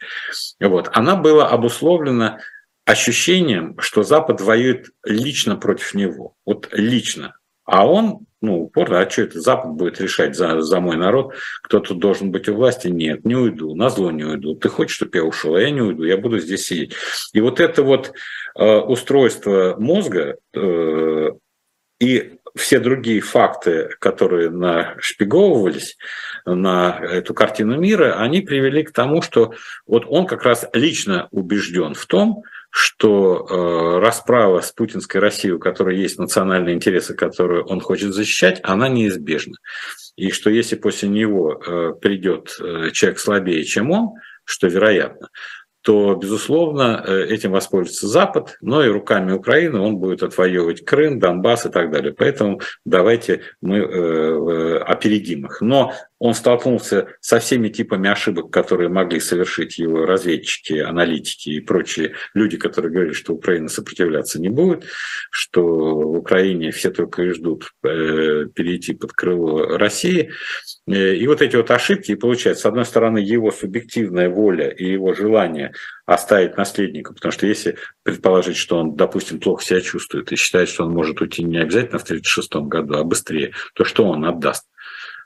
Вот. 0.60 0.90
Она 0.92 1.16
была 1.16 1.48
обусловлена 1.48 2.40
ощущением, 2.84 3.78
что 3.78 4.02
Запад 4.02 4.42
воюет 4.42 4.90
лично 5.02 5.56
против 5.56 5.94
него. 5.94 6.34
Вот 6.44 6.68
лично. 6.72 7.36
А 7.68 7.86
он, 7.86 8.20
ну, 8.40 8.62
упорно, 8.62 9.00
а 9.00 9.10
что 9.10 9.22
это 9.22 9.42
Запад 9.42 9.72
будет 9.72 10.00
решать 10.00 10.34
за, 10.34 10.62
за 10.62 10.80
мой 10.80 10.96
народ? 10.96 11.34
Кто 11.62 11.80
тут 11.80 11.98
должен 11.98 12.30
быть 12.30 12.48
у 12.48 12.54
власти? 12.54 12.88
Нет, 12.88 13.26
не 13.26 13.34
уйду, 13.34 13.74
на 13.74 13.90
зло 13.90 14.10
не 14.10 14.24
уйду. 14.24 14.54
Ты 14.54 14.70
хочешь, 14.70 14.96
чтобы 14.96 15.18
я 15.18 15.24
ушел, 15.24 15.54
а 15.54 15.60
я 15.60 15.70
не 15.70 15.82
уйду, 15.82 16.04
я 16.04 16.16
буду 16.16 16.38
здесь 16.38 16.66
сидеть. 16.66 16.94
И 17.34 17.42
вот 17.42 17.60
это 17.60 17.82
вот 17.82 18.14
э, 18.58 18.76
устройство 18.78 19.76
мозга 19.78 20.36
э, 20.54 21.30
и 22.00 22.38
все 22.56 22.80
другие 22.80 23.20
факты, 23.20 23.90
которые 23.98 24.48
нашпиговывались 24.48 25.98
на 26.46 26.98
эту 27.02 27.34
картину 27.34 27.78
мира, 27.78 28.18
они 28.18 28.40
привели 28.40 28.82
к 28.82 28.92
тому, 28.92 29.20
что 29.20 29.52
вот 29.86 30.06
он 30.08 30.26
как 30.26 30.44
раз 30.44 30.66
лично 30.72 31.28
убежден 31.32 31.92
в 31.92 32.06
том, 32.06 32.44
что 32.70 33.46
э, 33.48 33.98
расправа 34.00 34.60
с 34.60 34.72
путинской 34.72 35.20
Россией, 35.20 35.54
у 35.54 35.58
которой 35.58 35.98
есть 35.98 36.18
национальные 36.18 36.74
интересы, 36.74 37.14
которые 37.14 37.62
он 37.62 37.80
хочет 37.80 38.12
защищать, 38.12 38.60
она 38.62 38.88
неизбежна. 38.88 39.54
И 40.16 40.30
что 40.30 40.50
если 40.50 40.76
после 40.76 41.08
него 41.08 41.54
э, 41.54 41.92
придет 42.00 42.56
э, 42.60 42.90
человек 42.90 43.18
слабее, 43.18 43.64
чем 43.64 43.90
он, 43.90 44.10
что 44.44 44.66
вероятно, 44.66 45.28
то, 45.82 46.14
безусловно, 46.16 47.02
э, 47.06 47.26
этим 47.28 47.52
воспользуется 47.52 48.08
Запад, 48.08 48.58
но 48.60 48.84
и 48.84 48.88
руками 48.88 49.32
Украины 49.32 49.78
он 49.78 49.96
будет 49.96 50.22
отвоевывать 50.22 50.84
Крым, 50.84 51.18
Донбасс 51.18 51.66
и 51.66 51.70
так 51.70 51.90
далее. 51.90 52.12
Поэтому 52.12 52.60
давайте 52.84 53.42
мы 53.62 53.78
э, 53.78 54.78
опередим 54.80 55.46
их. 55.46 55.60
Но 55.60 55.94
он 56.18 56.34
столкнулся 56.34 57.08
со 57.20 57.38
всеми 57.38 57.68
типами 57.68 58.10
ошибок, 58.10 58.50
которые 58.50 58.88
могли 58.88 59.20
совершить 59.20 59.78
его 59.78 60.04
разведчики, 60.04 60.74
аналитики 60.78 61.50
и 61.50 61.60
прочие 61.60 62.14
люди, 62.34 62.56
которые 62.56 62.92
говорили, 62.92 63.12
что 63.12 63.34
Украина 63.34 63.68
сопротивляться 63.68 64.40
не 64.40 64.48
будет, 64.48 64.84
что 65.30 65.62
в 65.62 66.18
Украине 66.18 66.72
все 66.72 66.90
только 66.90 67.22
и 67.22 67.30
ждут 67.30 67.72
э, 67.84 68.46
перейти 68.54 68.94
под 68.94 69.12
крыло 69.12 69.78
России. 69.78 70.30
Э, 70.88 71.14
и 71.14 71.26
вот 71.28 71.40
эти 71.40 71.54
вот 71.54 71.70
ошибки, 71.70 72.12
и 72.12 72.16
получается, 72.16 72.62
с 72.62 72.66
одной 72.66 72.84
стороны, 72.84 73.18
его 73.18 73.52
субъективная 73.52 74.28
воля 74.28 74.68
и 74.68 74.90
его 74.90 75.14
желание 75.14 75.72
оставить 76.04 76.56
наследника, 76.56 77.12
потому 77.12 77.32
что 77.32 77.46
если 77.46 77.76
предположить, 78.02 78.56
что 78.56 78.78
он, 78.78 78.96
допустим, 78.96 79.38
плохо 79.38 79.64
себя 79.64 79.80
чувствует 79.82 80.32
и 80.32 80.36
считает, 80.36 80.68
что 80.68 80.84
он 80.84 80.92
может 80.92 81.20
уйти 81.20 81.44
не 81.44 81.58
обязательно 81.58 81.98
в 81.98 82.04
1936 82.04 82.68
году, 82.68 82.94
а 82.94 83.04
быстрее, 83.04 83.52
то 83.74 83.84
что 83.84 84.04
он 84.04 84.24
отдаст? 84.24 84.64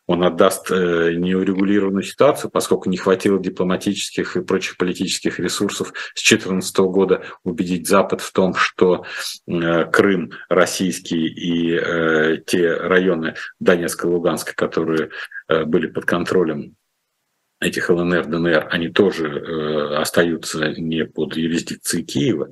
Он 0.06 0.24
отдаст 0.24 0.70
э, 0.70 1.14
неурегулированную 1.14 2.02
ситуацию, 2.02 2.50
поскольку 2.50 2.90
не 2.90 2.96
хватило 2.96 3.38
дипломатических 3.38 4.36
и 4.36 4.42
прочих 4.42 4.76
политических 4.76 5.38
ресурсов 5.38 5.92
с 6.14 6.22
2014 6.28 6.78
года 6.80 7.24
убедить 7.44 7.88
Запад 7.88 8.20
в 8.20 8.32
том, 8.32 8.54
что 8.54 9.04
э, 9.46 9.84
Крым 9.86 10.32
российский 10.48 11.26
и 11.26 11.72
э, 11.72 12.38
те 12.44 12.72
районы 12.74 13.36
Донецка 13.60 14.08
и 14.08 14.10
Луганска, 14.10 14.54
которые 14.54 15.10
были 15.48 15.86
под 15.86 16.04
контролем 16.04 16.76
этих 17.60 17.88
ЛНР, 17.88 18.26
ДНР, 18.26 18.68
они 18.70 18.88
тоже 18.88 19.96
остаются 19.98 20.72
не 20.76 21.04
под 21.04 21.36
юрисдикцией 21.36 22.04
Киева, 22.04 22.50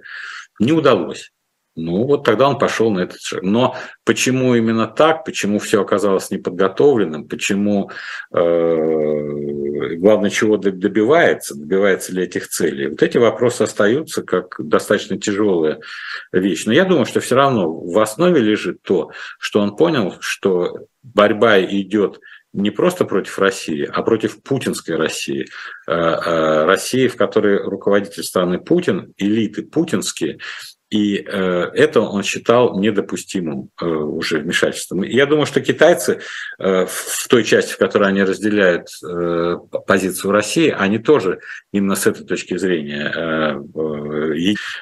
не 0.60 0.72
удалось. 0.72 1.32
Ну, 1.76 2.04
вот 2.04 2.24
тогда 2.24 2.48
он 2.48 2.58
пошел 2.58 2.90
на 2.90 3.00
этот 3.00 3.20
шаг. 3.20 3.42
Но 3.42 3.76
почему 4.04 4.54
именно 4.54 4.86
так, 4.86 5.24
почему 5.24 5.58
все 5.60 5.80
оказалось 5.80 6.30
неподготовленным, 6.30 7.28
почему, 7.28 7.90
э, 8.34 9.94
главное, 9.96 10.30
чего 10.30 10.56
добивается, 10.56 11.54
добивается 11.54 12.12
ли 12.12 12.24
этих 12.24 12.48
целей, 12.48 12.88
вот 12.88 13.02
эти 13.02 13.18
вопросы 13.18 13.62
остаются 13.62 14.22
как 14.22 14.56
достаточно 14.58 15.16
тяжелая 15.16 15.80
вещь. 16.32 16.66
Но 16.66 16.72
я 16.72 16.84
думаю, 16.84 17.06
что 17.06 17.20
все 17.20 17.36
равно 17.36 17.72
в 17.72 17.98
основе 18.00 18.40
лежит 18.40 18.82
то, 18.82 19.12
что 19.38 19.60
он 19.60 19.76
понял, 19.76 20.16
что 20.20 20.86
борьба 21.02 21.60
идет 21.60 22.20
не 22.52 22.70
просто 22.70 23.04
против 23.04 23.38
России, 23.38 23.88
а 23.90 24.02
против 24.02 24.42
путинской 24.42 24.96
России. 24.96 25.46
Э, 25.86 25.92
э, 25.92 26.64
России, 26.64 27.06
в 27.06 27.16
которой 27.16 27.62
руководитель 27.62 28.24
страны 28.24 28.58
Путин, 28.58 29.14
элиты 29.16 29.62
путинские, 29.62 30.38
И 30.90 31.18
э, 31.18 31.70
это 31.74 32.00
он 32.00 32.24
считал 32.24 32.78
недопустимым 32.78 33.70
э, 33.80 33.86
уже 33.86 34.40
вмешательством. 34.40 35.02
Я 35.02 35.24
думаю, 35.26 35.46
что 35.46 35.60
китайцы 35.60 36.20
э, 36.58 36.86
в 36.86 37.28
той 37.28 37.44
части, 37.44 37.74
в 37.74 37.78
которой 37.78 38.08
они 38.08 38.24
разделяют 38.24 38.88
позицию 39.86 40.32
России, 40.32 40.74
они 40.76 40.98
тоже 40.98 41.40
именно 41.72 41.94
с 41.94 42.06
этой 42.06 42.26
точки 42.26 42.56
зрения 42.56 43.60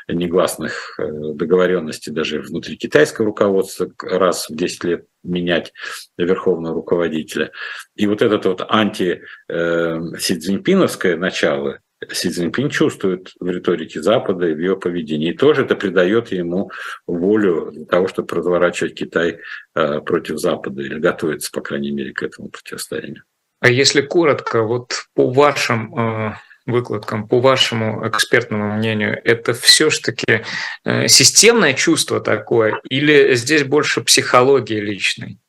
негласных 0.09 0.99
договоренностей 0.99 2.11
даже 2.11 2.41
внутри 2.41 2.77
китайского 2.77 3.27
руководства 3.27 3.91
раз 4.03 4.49
в 4.49 4.57
10 4.57 4.85
лет 4.85 5.05
менять 5.23 5.73
верховного 6.17 6.75
руководителя. 6.77 7.51
И 7.97 8.07
вот 8.07 8.23
этот 8.23 8.47
вот 8.47 8.65
анти 8.69 9.23
Си 9.49 10.39
Цзиньпиновское 10.39 11.17
начало, 11.17 11.81
Си 12.13 12.31
Цзиньпин 12.31 12.71
чувствует 12.71 13.33
в 13.41 13.49
риторике 13.49 14.01
Запада 14.01 14.49
и 14.49 14.55
в 14.55 14.59
ее 14.59 14.77
поведении. 14.77 15.33
И 15.33 15.37
тоже 15.37 15.65
это 15.65 15.75
придает 15.75 16.31
ему 16.31 16.71
волю 17.07 17.71
для 17.73 17.87
того, 17.87 18.07
чтобы 18.07 18.37
разворачивать 18.37 18.95
Китай 18.95 19.41
э, 19.75 20.01
против 20.01 20.39
Запада 20.39 20.83
или 20.83 20.99
готовиться, 20.99 21.51
по 21.51 21.61
крайней 21.61 21.91
мере, 21.91 22.13
к 22.13 22.23
этому 22.23 22.51
противостоянию. 22.51 23.25
А 23.61 23.69
если 23.69 24.01
коротко, 24.01 24.63
вот 24.63 24.93
по 25.15 25.29
вашим 25.33 25.95
э, 25.99 26.35
выкладкам, 26.67 27.27
по 27.27 27.41
вашему 27.41 28.07
экспертному 28.07 28.77
мнению, 28.77 29.21
это 29.25 29.53
все-таки 29.53 30.45
э, 30.85 31.09
системное 31.09 31.75
чувство 31.75 32.21
такое 32.21 32.81
или 32.89 33.35
здесь 33.35 33.65
больше 33.65 34.03
психологии 34.03 34.79
личной? 34.79 35.41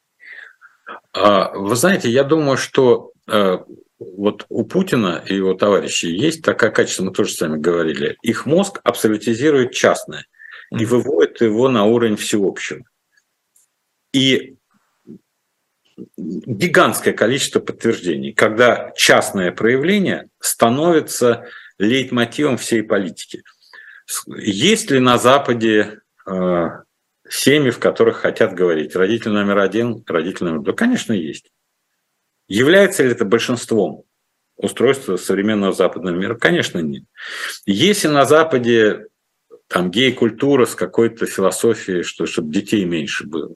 А, 1.14 1.52
вы 1.54 1.76
знаете, 1.76 2.10
я 2.10 2.24
думаю, 2.24 2.58
что 2.58 3.12
вот 4.00 4.46
у 4.50 4.64
Путина 4.66 5.24
и 5.28 5.36
его 5.36 5.54
товарищей 5.54 6.16
есть 6.16 6.42
такая 6.42 6.72
качество, 6.72 7.04
мы 7.04 7.12
тоже 7.12 7.34
с 7.34 7.42
вами 7.42 7.60
говорили, 7.60 8.18
их 8.22 8.46
мозг 8.46 8.80
абсолютизирует 8.84 9.74
частное 9.74 10.26
и 10.72 10.86
выводит 10.86 11.42
его 11.42 11.68
на 11.70 11.86
уровень 11.86 12.16
всеобщего. 12.16 12.84
И 14.14 14.56
гигантское 16.18 17.14
количество 17.14 17.60
подтверждений, 17.60 18.32
когда 18.32 18.92
частное 18.96 19.52
проявление 19.52 20.30
становится 20.40 21.46
лейтмотивом 21.78 22.58
всей 22.58 22.84
политики. 22.84 23.44
Есть 24.28 24.92
ли 24.92 25.00
на 25.00 25.18
Западе 25.18 26.00
э, 26.26 26.68
семьи, 27.30 27.70
в 27.70 27.80
которых 27.80 28.18
хотят 28.18 28.54
говорить 28.54 28.96
родитель 28.96 29.32
номер 29.32 29.60
один, 29.60 30.04
родитель 30.08 30.46
номер 30.46 30.62
два? 30.62 30.74
Конечно, 30.74 31.14
есть. 31.14 31.52
Является 32.50 33.04
ли 33.04 33.12
это 33.12 33.26
большинством 33.26 34.04
устройства 34.58 35.16
современного 35.16 35.72
западного 35.72 36.16
мира? 36.16 36.36
Конечно, 36.36 36.80
нет. 36.80 37.04
Если 37.66 38.08
на 38.08 38.26
Западе 38.26 39.06
там 39.68 39.92
гей-культура 39.92 40.66
с 40.66 40.74
какой-то 40.74 41.28
философией, 41.28 42.02
что 42.02 42.26
чтобы 42.26 42.52
детей 42.52 42.84
меньше 42.86 43.28
было, 43.28 43.54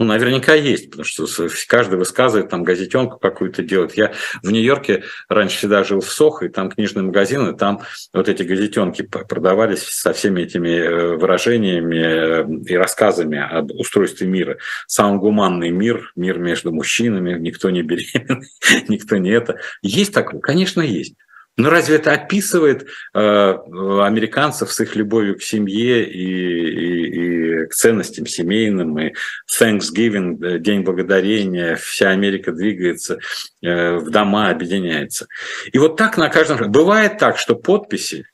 ну, 0.00 0.06
наверняка 0.06 0.54
есть, 0.54 0.88
потому 0.88 1.04
что 1.04 1.26
каждый 1.68 1.98
высказывает, 1.98 2.48
там 2.48 2.64
газетенку 2.64 3.18
какую-то 3.18 3.62
делает. 3.62 3.98
Я 3.98 4.14
в 4.42 4.50
Нью-Йорке 4.50 5.04
раньше 5.28 5.58
всегда 5.58 5.84
жил 5.84 6.00
в 6.00 6.10
Сохо, 6.10 6.46
и 6.46 6.48
там 6.48 6.70
книжные 6.70 7.02
магазины, 7.02 7.54
там 7.54 7.82
вот 8.14 8.26
эти 8.26 8.42
газетенки 8.42 9.02
продавались 9.02 9.82
со 9.82 10.14
всеми 10.14 10.40
этими 10.40 10.70
э, 10.70 11.16
выражениями 11.16 11.98
э, 11.98 12.72
и 12.72 12.76
рассказами 12.76 13.38
об 13.38 13.72
устройстве 13.72 14.26
мира. 14.26 14.56
Самый 14.86 15.18
гуманный 15.18 15.68
мир, 15.68 16.10
мир 16.16 16.38
между 16.38 16.72
мужчинами, 16.72 17.38
никто 17.38 17.68
не 17.68 17.82
беременный, 17.82 18.48
никто 18.88 19.18
не 19.18 19.28
это. 19.28 19.58
Есть 19.82 20.14
такое? 20.14 20.40
Конечно, 20.40 20.80
есть. 20.80 21.14
Но 21.60 21.68
разве 21.68 21.96
это 21.96 22.12
описывает 22.12 22.86
э, 23.12 23.18
американцев 23.20 24.72
с 24.72 24.80
их 24.80 24.96
любовью 24.96 25.36
к 25.36 25.42
семье 25.42 26.10
и, 26.10 26.22
и, 26.22 27.19
и 27.60 27.66
к 27.66 27.74
ценностям 27.74 28.26
семейным, 28.26 28.98
и 28.98 29.12
Thanksgiving, 29.58 30.44
э, 30.44 30.58
День 30.58 30.82
Благодарения, 30.82 31.76
вся 31.76 32.10
Америка 32.10 32.52
двигается 32.52 33.18
э, 33.62 33.96
в 33.96 34.10
дома, 34.10 34.50
объединяется. 34.50 35.26
И 35.72 35.78
вот 35.78 35.96
так 35.96 36.16
на 36.16 36.28
каждом... 36.28 36.70
Бывает 36.70 37.18
так, 37.18 37.38
что 37.38 37.54
подписи 37.54 38.26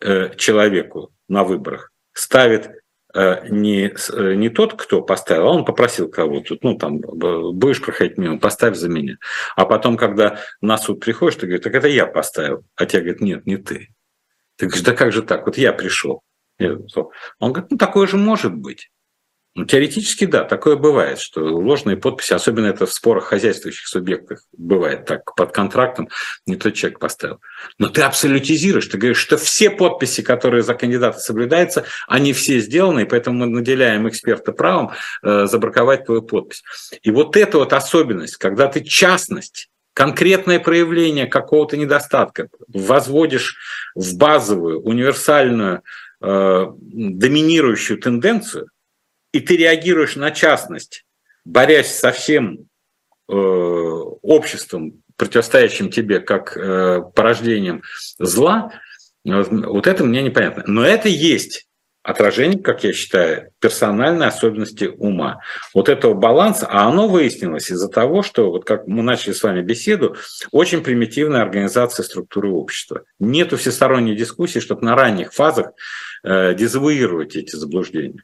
э, 0.00 0.34
человеку 0.36 1.12
на 1.28 1.44
выборах 1.44 1.92
ставит 2.12 2.70
не, 3.12 3.92
не 4.36 4.50
тот, 4.50 4.80
кто 4.80 5.02
поставил, 5.02 5.48
а 5.48 5.50
он 5.50 5.64
попросил 5.64 6.08
кого-то, 6.08 6.56
ну, 6.62 6.78
там, 6.78 7.00
будешь 7.00 7.82
проходить 7.82 8.18
мимо, 8.18 8.38
поставь 8.38 8.76
за 8.76 8.88
меня. 8.88 9.16
А 9.56 9.66
потом, 9.66 9.96
когда 9.96 10.38
на 10.60 10.78
суд 10.78 11.00
приходишь, 11.00 11.34
ты 11.34 11.46
говоришь, 11.46 11.64
так 11.64 11.74
это 11.74 11.88
я 11.88 12.06
поставил. 12.06 12.64
А 12.76 12.86
тебе 12.86 13.00
говорят, 13.00 13.20
нет, 13.20 13.46
не 13.46 13.56
ты. 13.56 13.88
Ты 14.54 14.66
говоришь, 14.66 14.84
да 14.84 14.92
как 14.92 15.10
же 15.10 15.22
так, 15.22 15.44
вот 15.44 15.58
я 15.58 15.72
пришел. 15.72 16.22
Он 17.38 17.52
говорит, 17.52 17.70
ну, 17.70 17.78
такое 17.78 18.06
же 18.06 18.16
может 18.16 18.54
быть. 18.54 18.90
Ну, 19.56 19.64
теоретически, 19.64 20.26
да, 20.26 20.44
такое 20.44 20.76
бывает, 20.76 21.18
что 21.18 21.40
ложные 21.40 21.96
подписи, 21.96 22.32
особенно 22.32 22.66
это 22.66 22.86
в 22.86 22.92
спорах 22.92 23.24
хозяйствующих 23.24 23.88
субъектах, 23.88 24.44
бывает 24.56 25.06
так, 25.06 25.34
под 25.34 25.50
контрактом 25.50 26.08
не 26.46 26.54
тот 26.54 26.74
человек 26.74 27.00
поставил. 27.00 27.40
Но 27.76 27.88
ты 27.88 28.02
абсолютизируешь, 28.02 28.86
ты 28.86 28.96
говоришь, 28.96 29.18
что 29.18 29.36
все 29.36 29.70
подписи, 29.70 30.22
которые 30.22 30.62
за 30.62 30.74
кандидата 30.74 31.18
соблюдаются, 31.18 31.84
они 32.06 32.32
все 32.32 32.60
сделаны, 32.60 33.02
и 33.02 33.06
поэтому 33.06 33.40
мы 33.40 33.46
наделяем 33.46 34.08
эксперта 34.08 34.52
правом 34.52 34.92
э, 35.24 35.46
забраковать 35.46 36.04
твою 36.04 36.22
подпись. 36.22 36.62
И 37.02 37.10
вот 37.10 37.36
эта 37.36 37.58
вот 37.58 37.72
особенность, 37.72 38.36
когда 38.36 38.68
ты 38.68 38.84
частность, 38.84 39.68
конкретное 39.94 40.60
проявление 40.60 41.26
какого-то 41.26 41.76
недостатка 41.76 42.48
возводишь 42.68 43.56
в 43.96 44.16
базовую, 44.16 44.80
универсальную, 44.80 45.78
э, 45.78 45.80
доминирующую 46.20 47.98
тенденцию– 47.98 48.68
и 49.32 49.40
ты 49.40 49.56
реагируешь 49.56 50.16
на 50.16 50.30
частность, 50.30 51.04
борясь 51.44 51.96
со 51.96 52.12
всем 52.12 52.68
э, 53.28 53.32
обществом, 53.32 55.02
противостоящим 55.16 55.90
тебе 55.90 56.20
как 56.20 56.56
э, 56.56 57.02
порождением 57.14 57.82
зла, 58.18 58.72
вот 59.24 59.86
это 59.86 60.02
мне 60.04 60.22
непонятно. 60.22 60.64
Но 60.66 60.84
это 60.84 61.08
есть 61.08 61.66
отражение, 62.02 62.58
как 62.58 62.84
я 62.84 62.92
считаю, 62.92 63.50
персональной 63.60 64.26
особенности 64.26 64.84
ума. 64.84 65.40
Вот 65.74 65.88
этого 65.88 66.14
баланса, 66.14 66.66
а 66.68 66.88
оно 66.88 67.08
выяснилось 67.08 67.70
из-за 67.70 67.88
того, 67.88 68.22
что, 68.22 68.50
вот 68.50 68.64
как 68.64 68.86
мы 68.86 69.02
начали 69.02 69.32
с 69.32 69.42
вами 69.42 69.62
беседу, 69.62 70.16
очень 70.50 70.82
примитивная 70.82 71.42
организация 71.42 72.04
структуры 72.04 72.50
общества. 72.50 73.02
Нету 73.18 73.56
всесторонней 73.56 74.16
дискуссии, 74.16 74.60
чтобы 74.60 74.84
на 74.84 74.96
ранних 74.96 75.32
фазах 75.32 75.72
э, 76.24 76.54
дезавуировать 76.54 77.36
эти 77.36 77.54
заблуждения. 77.56 78.22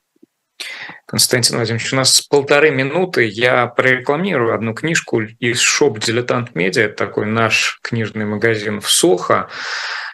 Константин 1.06 1.56
Владимирович, 1.56 1.92
у 1.92 1.96
нас 1.96 2.22
полторы 2.22 2.70
минуты. 2.70 3.26
Я 3.26 3.66
прорекламирую 3.66 4.54
одну 4.54 4.74
книжку 4.74 5.20
из 5.20 5.60
шоп 5.60 5.98
«Дилетант 5.98 6.54
Медиа», 6.54 6.88
такой 6.88 7.26
наш 7.26 7.78
книжный 7.82 8.24
магазин 8.24 8.80
в 8.80 8.90
Сохо. 8.90 9.48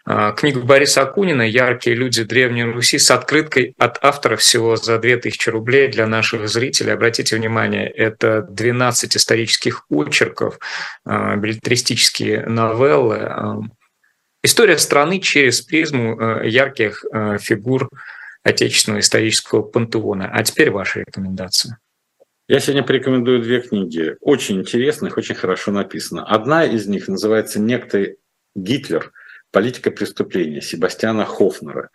А, 0.05 0.33
книга 0.33 0.61
Бориса 0.61 1.03
Акунина 1.03 1.43
«Яркие 1.43 1.95
люди 1.95 2.25
Древней 2.25 2.65
Руси» 2.65 2.99
с 2.99 3.11
открыткой 3.11 3.75
от 3.79 3.99
автора 4.03 4.37
всего 4.37 4.77
за 4.77 4.99
2000 4.99 5.49
рублей 5.51 5.89
для 5.89 6.07
наших 6.07 6.49
зрителей. 6.49 6.93
Обратите 6.93 7.37
внимание, 7.37 7.89
это 7.89 8.43
12 8.43 9.17
исторических 9.17 9.85
очерков, 9.91 10.59
а, 11.05 11.37
билетристические 11.37 12.47
новеллы. 12.47 13.19
А, 13.19 13.61
история 14.43 14.79
страны 14.79 15.21
через 15.21 15.61
призму 15.61 16.43
ярких 16.43 17.05
фигур 17.41 17.89
отечественного 18.43 19.01
исторического 19.01 19.63
пантеона. 19.63 20.29
А 20.33 20.43
теперь 20.43 20.71
ваши 20.73 21.05
рекомендации. 21.07 21.77
Я 22.49 22.59
сегодня 22.59 22.83
порекомендую 22.83 23.41
две 23.41 23.61
книги, 23.61 24.17
очень 24.21 24.61
интересных, 24.61 25.17
очень 25.17 25.37
хорошо 25.37 25.71
написано. 25.71 26.25
Одна 26.25 26.65
из 26.65 26.89
них 26.89 27.07
называется 27.07 27.61
«Некто 27.61 28.15
Гитлер. 28.57 29.13
Политика 29.53 29.93
преступления» 29.93 30.61
Себастьяна 30.61 31.25
Хофнера. 31.25 31.91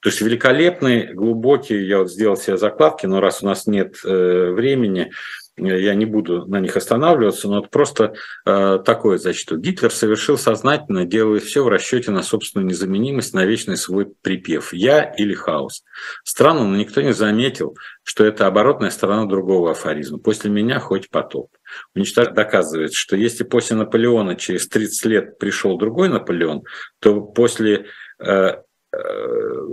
То 0.00 0.08
есть 0.08 0.20
великолепный, 0.20 1.12
глубокий, 1.12 1.84
я 1.86 1.98
вот 1.98 2.10
сделал 2.10 2.36
себе 2.36 2.56
закладки, 2.56 3.06
но 3.06 3.20
раз 3.20 3.42
у 3.42 3.46
нас 3.46 3.66
нет 3.66 3.96
э, 4.04 4.50
времени, 4.50 5.12
я 5.56 5.94
не 5.94 6.06
буду 6.06 6.46
на 6.46 6.60
них 6.60 6.76
останавливаться, 6.76 7.46
но 7.46 7.60
это 7.60 7.68
просто 7.68 8.14
э, 8.46 8.78
такое 8.84 9.18
зачту. 9.18 9.58
Гитлер 9.58 9.92
совершил 9.92 10.38
сознательно, 10.38 11.04
делая 11.04 11.40
все 11.40 11.62
в 11.62 11.68
расчете 11.68 12.10
на 12.10 12.22
собственную 12.22 12.68
незаменимость, 12.68 13.34
на 13.34 13.44
вечный 13.44 13.76
свой 13.76 14.06
припев 14.22 14.72
«я» 14.72 15.04
или 15.04 15.34
«хаос». 15.34 15.84
Странно, 16.24 16.66
но 16.66 16.76
никто 16.76 17.02
не 17.02 17.12
заметил, 17.12 17.76
что 18.02 18.24
это 18.24 18.46
оборотная 18.46 18.90
сторона 18.90 19.26
другого 19.26 19.72
афоризма. 19.72 20.18
«После 20.18 20.50
меня 20.50 20.80
хоть 20.80 21.10
потоп». 21.10 21.50
Уничтожение 21.94 22.34
доказывает, 22.34 22.92
что 22.94 23.16
если 23.16 23.44
после 23.44 23.76
Наполеона 23.76 24.36
через 24.36 24.68
30 24.68 25.04
лет 25.06 25.38
пришел 25.38 25.78
другой 25.78 26.08
Наполеон, 26.08 26.64
то 27.00 27.20
после 27.20 27.86
э, 28.18 28.24
э, 28.26 28.58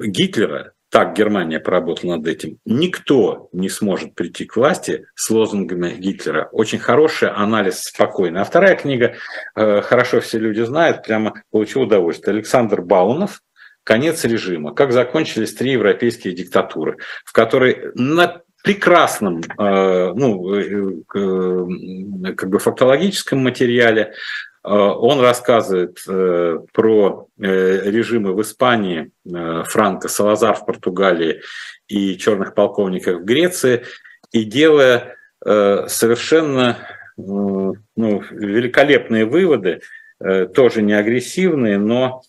Гитлера 0.03 0.73
так 0.89 1.15
Германия 1.15 1.59
поработала 1.59 2.15
над 2.15 2.27
этим. 2.27 2.57
Никто 2.65 3.49
не 3.51 3.69
сможет 3.69 4.15
прийти 4.15 4.45
к 4.45 4.55
власти 4.55 5.05
с 5.13 5.29
лозунгами 5.29 5.91
Гитлера. 5.91 6.49
Очень 6.51 6.79
хороший 6.79 7.29
анализ, 7.29 7.83
спокойный. 7.83 8.41
А 8.41 8.43
вторая 8.43 8.75
книга, 8.75 9.15
э, 9.55 9.81
хорошо 9.81 10.19
все 10.19 10.39
люди 10.39 10.61
знают, 10.61 11.03
прямо 11.03 11.43
получил 11.51 11.83
удовольствие. 11.83 12.33
Александр 12.33 12.81
Баунов 12.81 13.41
конец 13.83 14.23
режима, 14.23 14.73
как 14.73 14.91
закончились 14.91 15.53
три 15.53 15.71
европейские 15.71 16.33
диктатуры, 16.33 16.97
в 17.23 17.33
которой 17.33 17.91
на 17.93 18.41
прекрасном 18.63 19.41
э, 19.41 20.13
ну, 20.15 20.53
э, 20.53 22.33
как 22.35 22.49
бы 22.49 22.59
фактологическом 22.59 23.39
материале 23.39 24.13
он 24.61 25.21
рассказывает 25.21 26.03
про 26.05 27.27
режимы 27.37 28.33
в 28.35 28.41
Испании, 28.41 29.09
Франко, 29.23 30.09
Салазар 30.09 30.53
в 30.53 30.65
Португалии 30.65 31.41
и 31.87 32.17
черных 32.17 32.53
полковников 32.53 33.21
в 33.21 33.23
Греции, 33.23 33.85
и 34.33 34.43
делая 34.43 35.15
совершенно 35.41 36.77
ну, 37.15 37.73
великолепные 37.95 39.23
выводы, 39.23 39.79
тоже 40.19 40.81
не 40.81 40.93
агрессивные, 40.93 41.77
но 41.77 42.21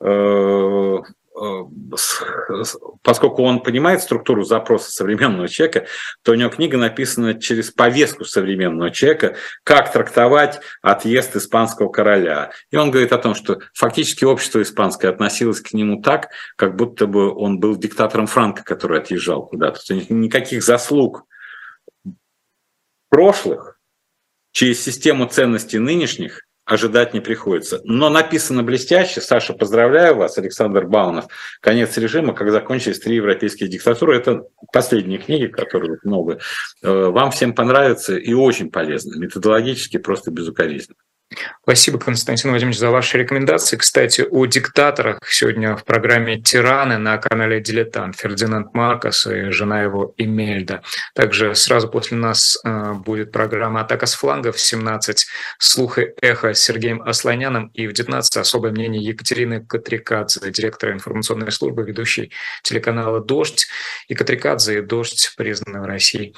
Э, 0.00 0.98
поскольку 3.02 3.42
он 3.42 3.60
понимает 3.60 4.00
структуру 4.00 4.42
запроса 4.42 4.90
современного 4.90 5.48
человека, 5.48 5.86
то 6.22 6.32
у 6.32 6.34
него 6.34 6.48
книга 6.48 6.78
написана 6.78 7.38
через 7.38 7.70
повестку 7.70 8.24
современного 8.24 8.90
человека, 8.90 9.36
как 9.62 9.92
трактовать 9.92 10.60
отъезд 10.80 11.36
испанского 11.36 11.88
короля. 11.88 12.52
И 12.70 12.76
он 12.76 12.90
говорит 12.90 13.12
о 13.12 13.18
том, 13.18 13.34
что 13.34 13.60
фактически 13.74 14.24
общество 14.24 14.62
испанское 14.62 15.10
относилось 15.10 15.60
к 15.60 15.74
нему 15.74 16.00
так, 16.00 16.30
как 16.56 16.76
будто 16.76 17.06
бы 17.06 17.34
он 17.34 17.60
был 17.60 17.76
диктатором 17.76 18.26
Франка, 18.26 18.64
который 18.64 18.98
отъезжал 18.98 19.46
куда-то. 19.46 19.80
Никаких 20.08 20.62
заслуг 20.62 21.24
прошлых 23.10 23.78
через 24.52 24.82
систему 24.82 25.26
ценностей 25.26 25.78
нынешних 25.78 26.45
ожидать 26.66 27.14
не 27.14 27.20
приходится. 27.20 27.80
Но 27.84 28.10
написано 28.10 28.62
блестяще. 28.62 29.20
Саша, 29.20 29.54
поздравляю 29.54 30.16
вас, 30.16 30.36
Александр 30.36 30.84
Баунов. 30.84 31.26
«Конец 31.60 31.96
режима. 31.96 32.34
Как 32.34 32.50
закончились 32.50 32.98
три 32.98 33.16
европейские 33.16 33.68
диктатуры». 33.68 34.16
Это 34.16 34.42
последние 34.72 35.18
книги, 35.18 35.46
которых 35.46 36.04
много. 36.04 36.40
Э, 36.82 37.06
вам 37.06 37.30
всем 37.30 37.54
понравится 37.54 38.16
и 38.16 38.34
очень 38.34 38.70
полезно. 38.70 39.16
Методологически 39.16 39.98
просто 39.98 40.32
безукоризненно. 40.32 40.98
Спасибо, 41.62 41.98
Константин 41.98 42.50
Владимирович, 42.50 42.78
за 42.78 42.90
ваши 42.90 43.18
рекомендации. 43.18 43.76
Кстати, 43.76 44.24
о 44.30 44.46
диктаторах 44.46 45.18
сегодня 45.28 45.76
в 45.76 45.84
программе 45.84 46.40
«Тираны» 46.40 46.98
на 46.98 47.18
канале 47.18 47.60
«Дилетант» 47.60 48.16
Фердинанд 48.16 48.72
Маркос 48.74 49.26
и 49.26 49.50
жена 49.50 49.82
его 49.82 50.14
Эмельда. 50.16 50.82
Также 51.14 51.56
сразу 51.56 51.88
после 51.88 52.16
нас 52.16 52.58
э, 52.64 52.92
будет 52.92 53.32
программа 53.32 53.80
«Атака 53.80 54.06
с 54.06 54.14
флангов» 54.14 54.54
в 54.54 54.60
17 54.60 55.26
«Слух 55.58 55.98
и 55.98 56.12
эхо» 56.22 56.54
с 56.54 56.60
Сергеем 56.60 57.02
Асланяном 57.02 57.72
и 57.74 57.88
в 57.88 57.92
19 57.92 58.36
особое 58.36 58.70
мнение 58.70 59.02
Екатерины 59.02 59.66
Катрикадзе, 59.66 60.52
директора 60.52 60.92
информационной 60.92 61.50
службы, 61.50 61.82
ведущей 61.82 62.30
телеканала 62.62 63.18
«Дождь». 63.20 63.66
И 64.06 64.14
Катрикадзе 64.14 64.78
и 64.78 64.80
«Дождь» 64.80 65.34
признаны 65.36 65.80
в 65.80 65.86
России 65.86 66.34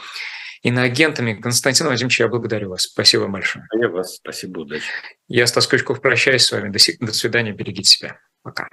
иноагентами. 0.62 1.34
Константин 1.34 1.86
Владимирович, 1.86 2.20
я 2.20 2.28
благодарю 2.28 2.70
вас. 2.70 2.82
Спасибо 2.82 3.26
большое. 3.28 3.66
А 3.70 3.78
я 3.78 3.88
вас. 3.88 4.16
Спасибо. 4.16 4.61
Удачи. 4.61 4.84
Я, 5.28 5.46
Стас 5.46 5.66
Крючков, 5.66 6.00
прощаюсь 6.00 6.42
с 6.42 6.52
вами. 6.52 6.70
До, 6.70 7.06
до 7.06 7.12
свидания. 7.12 7.52
Берегите 7.52 7.90
себя. 7.90 8.18
Пока. 8.42 8.68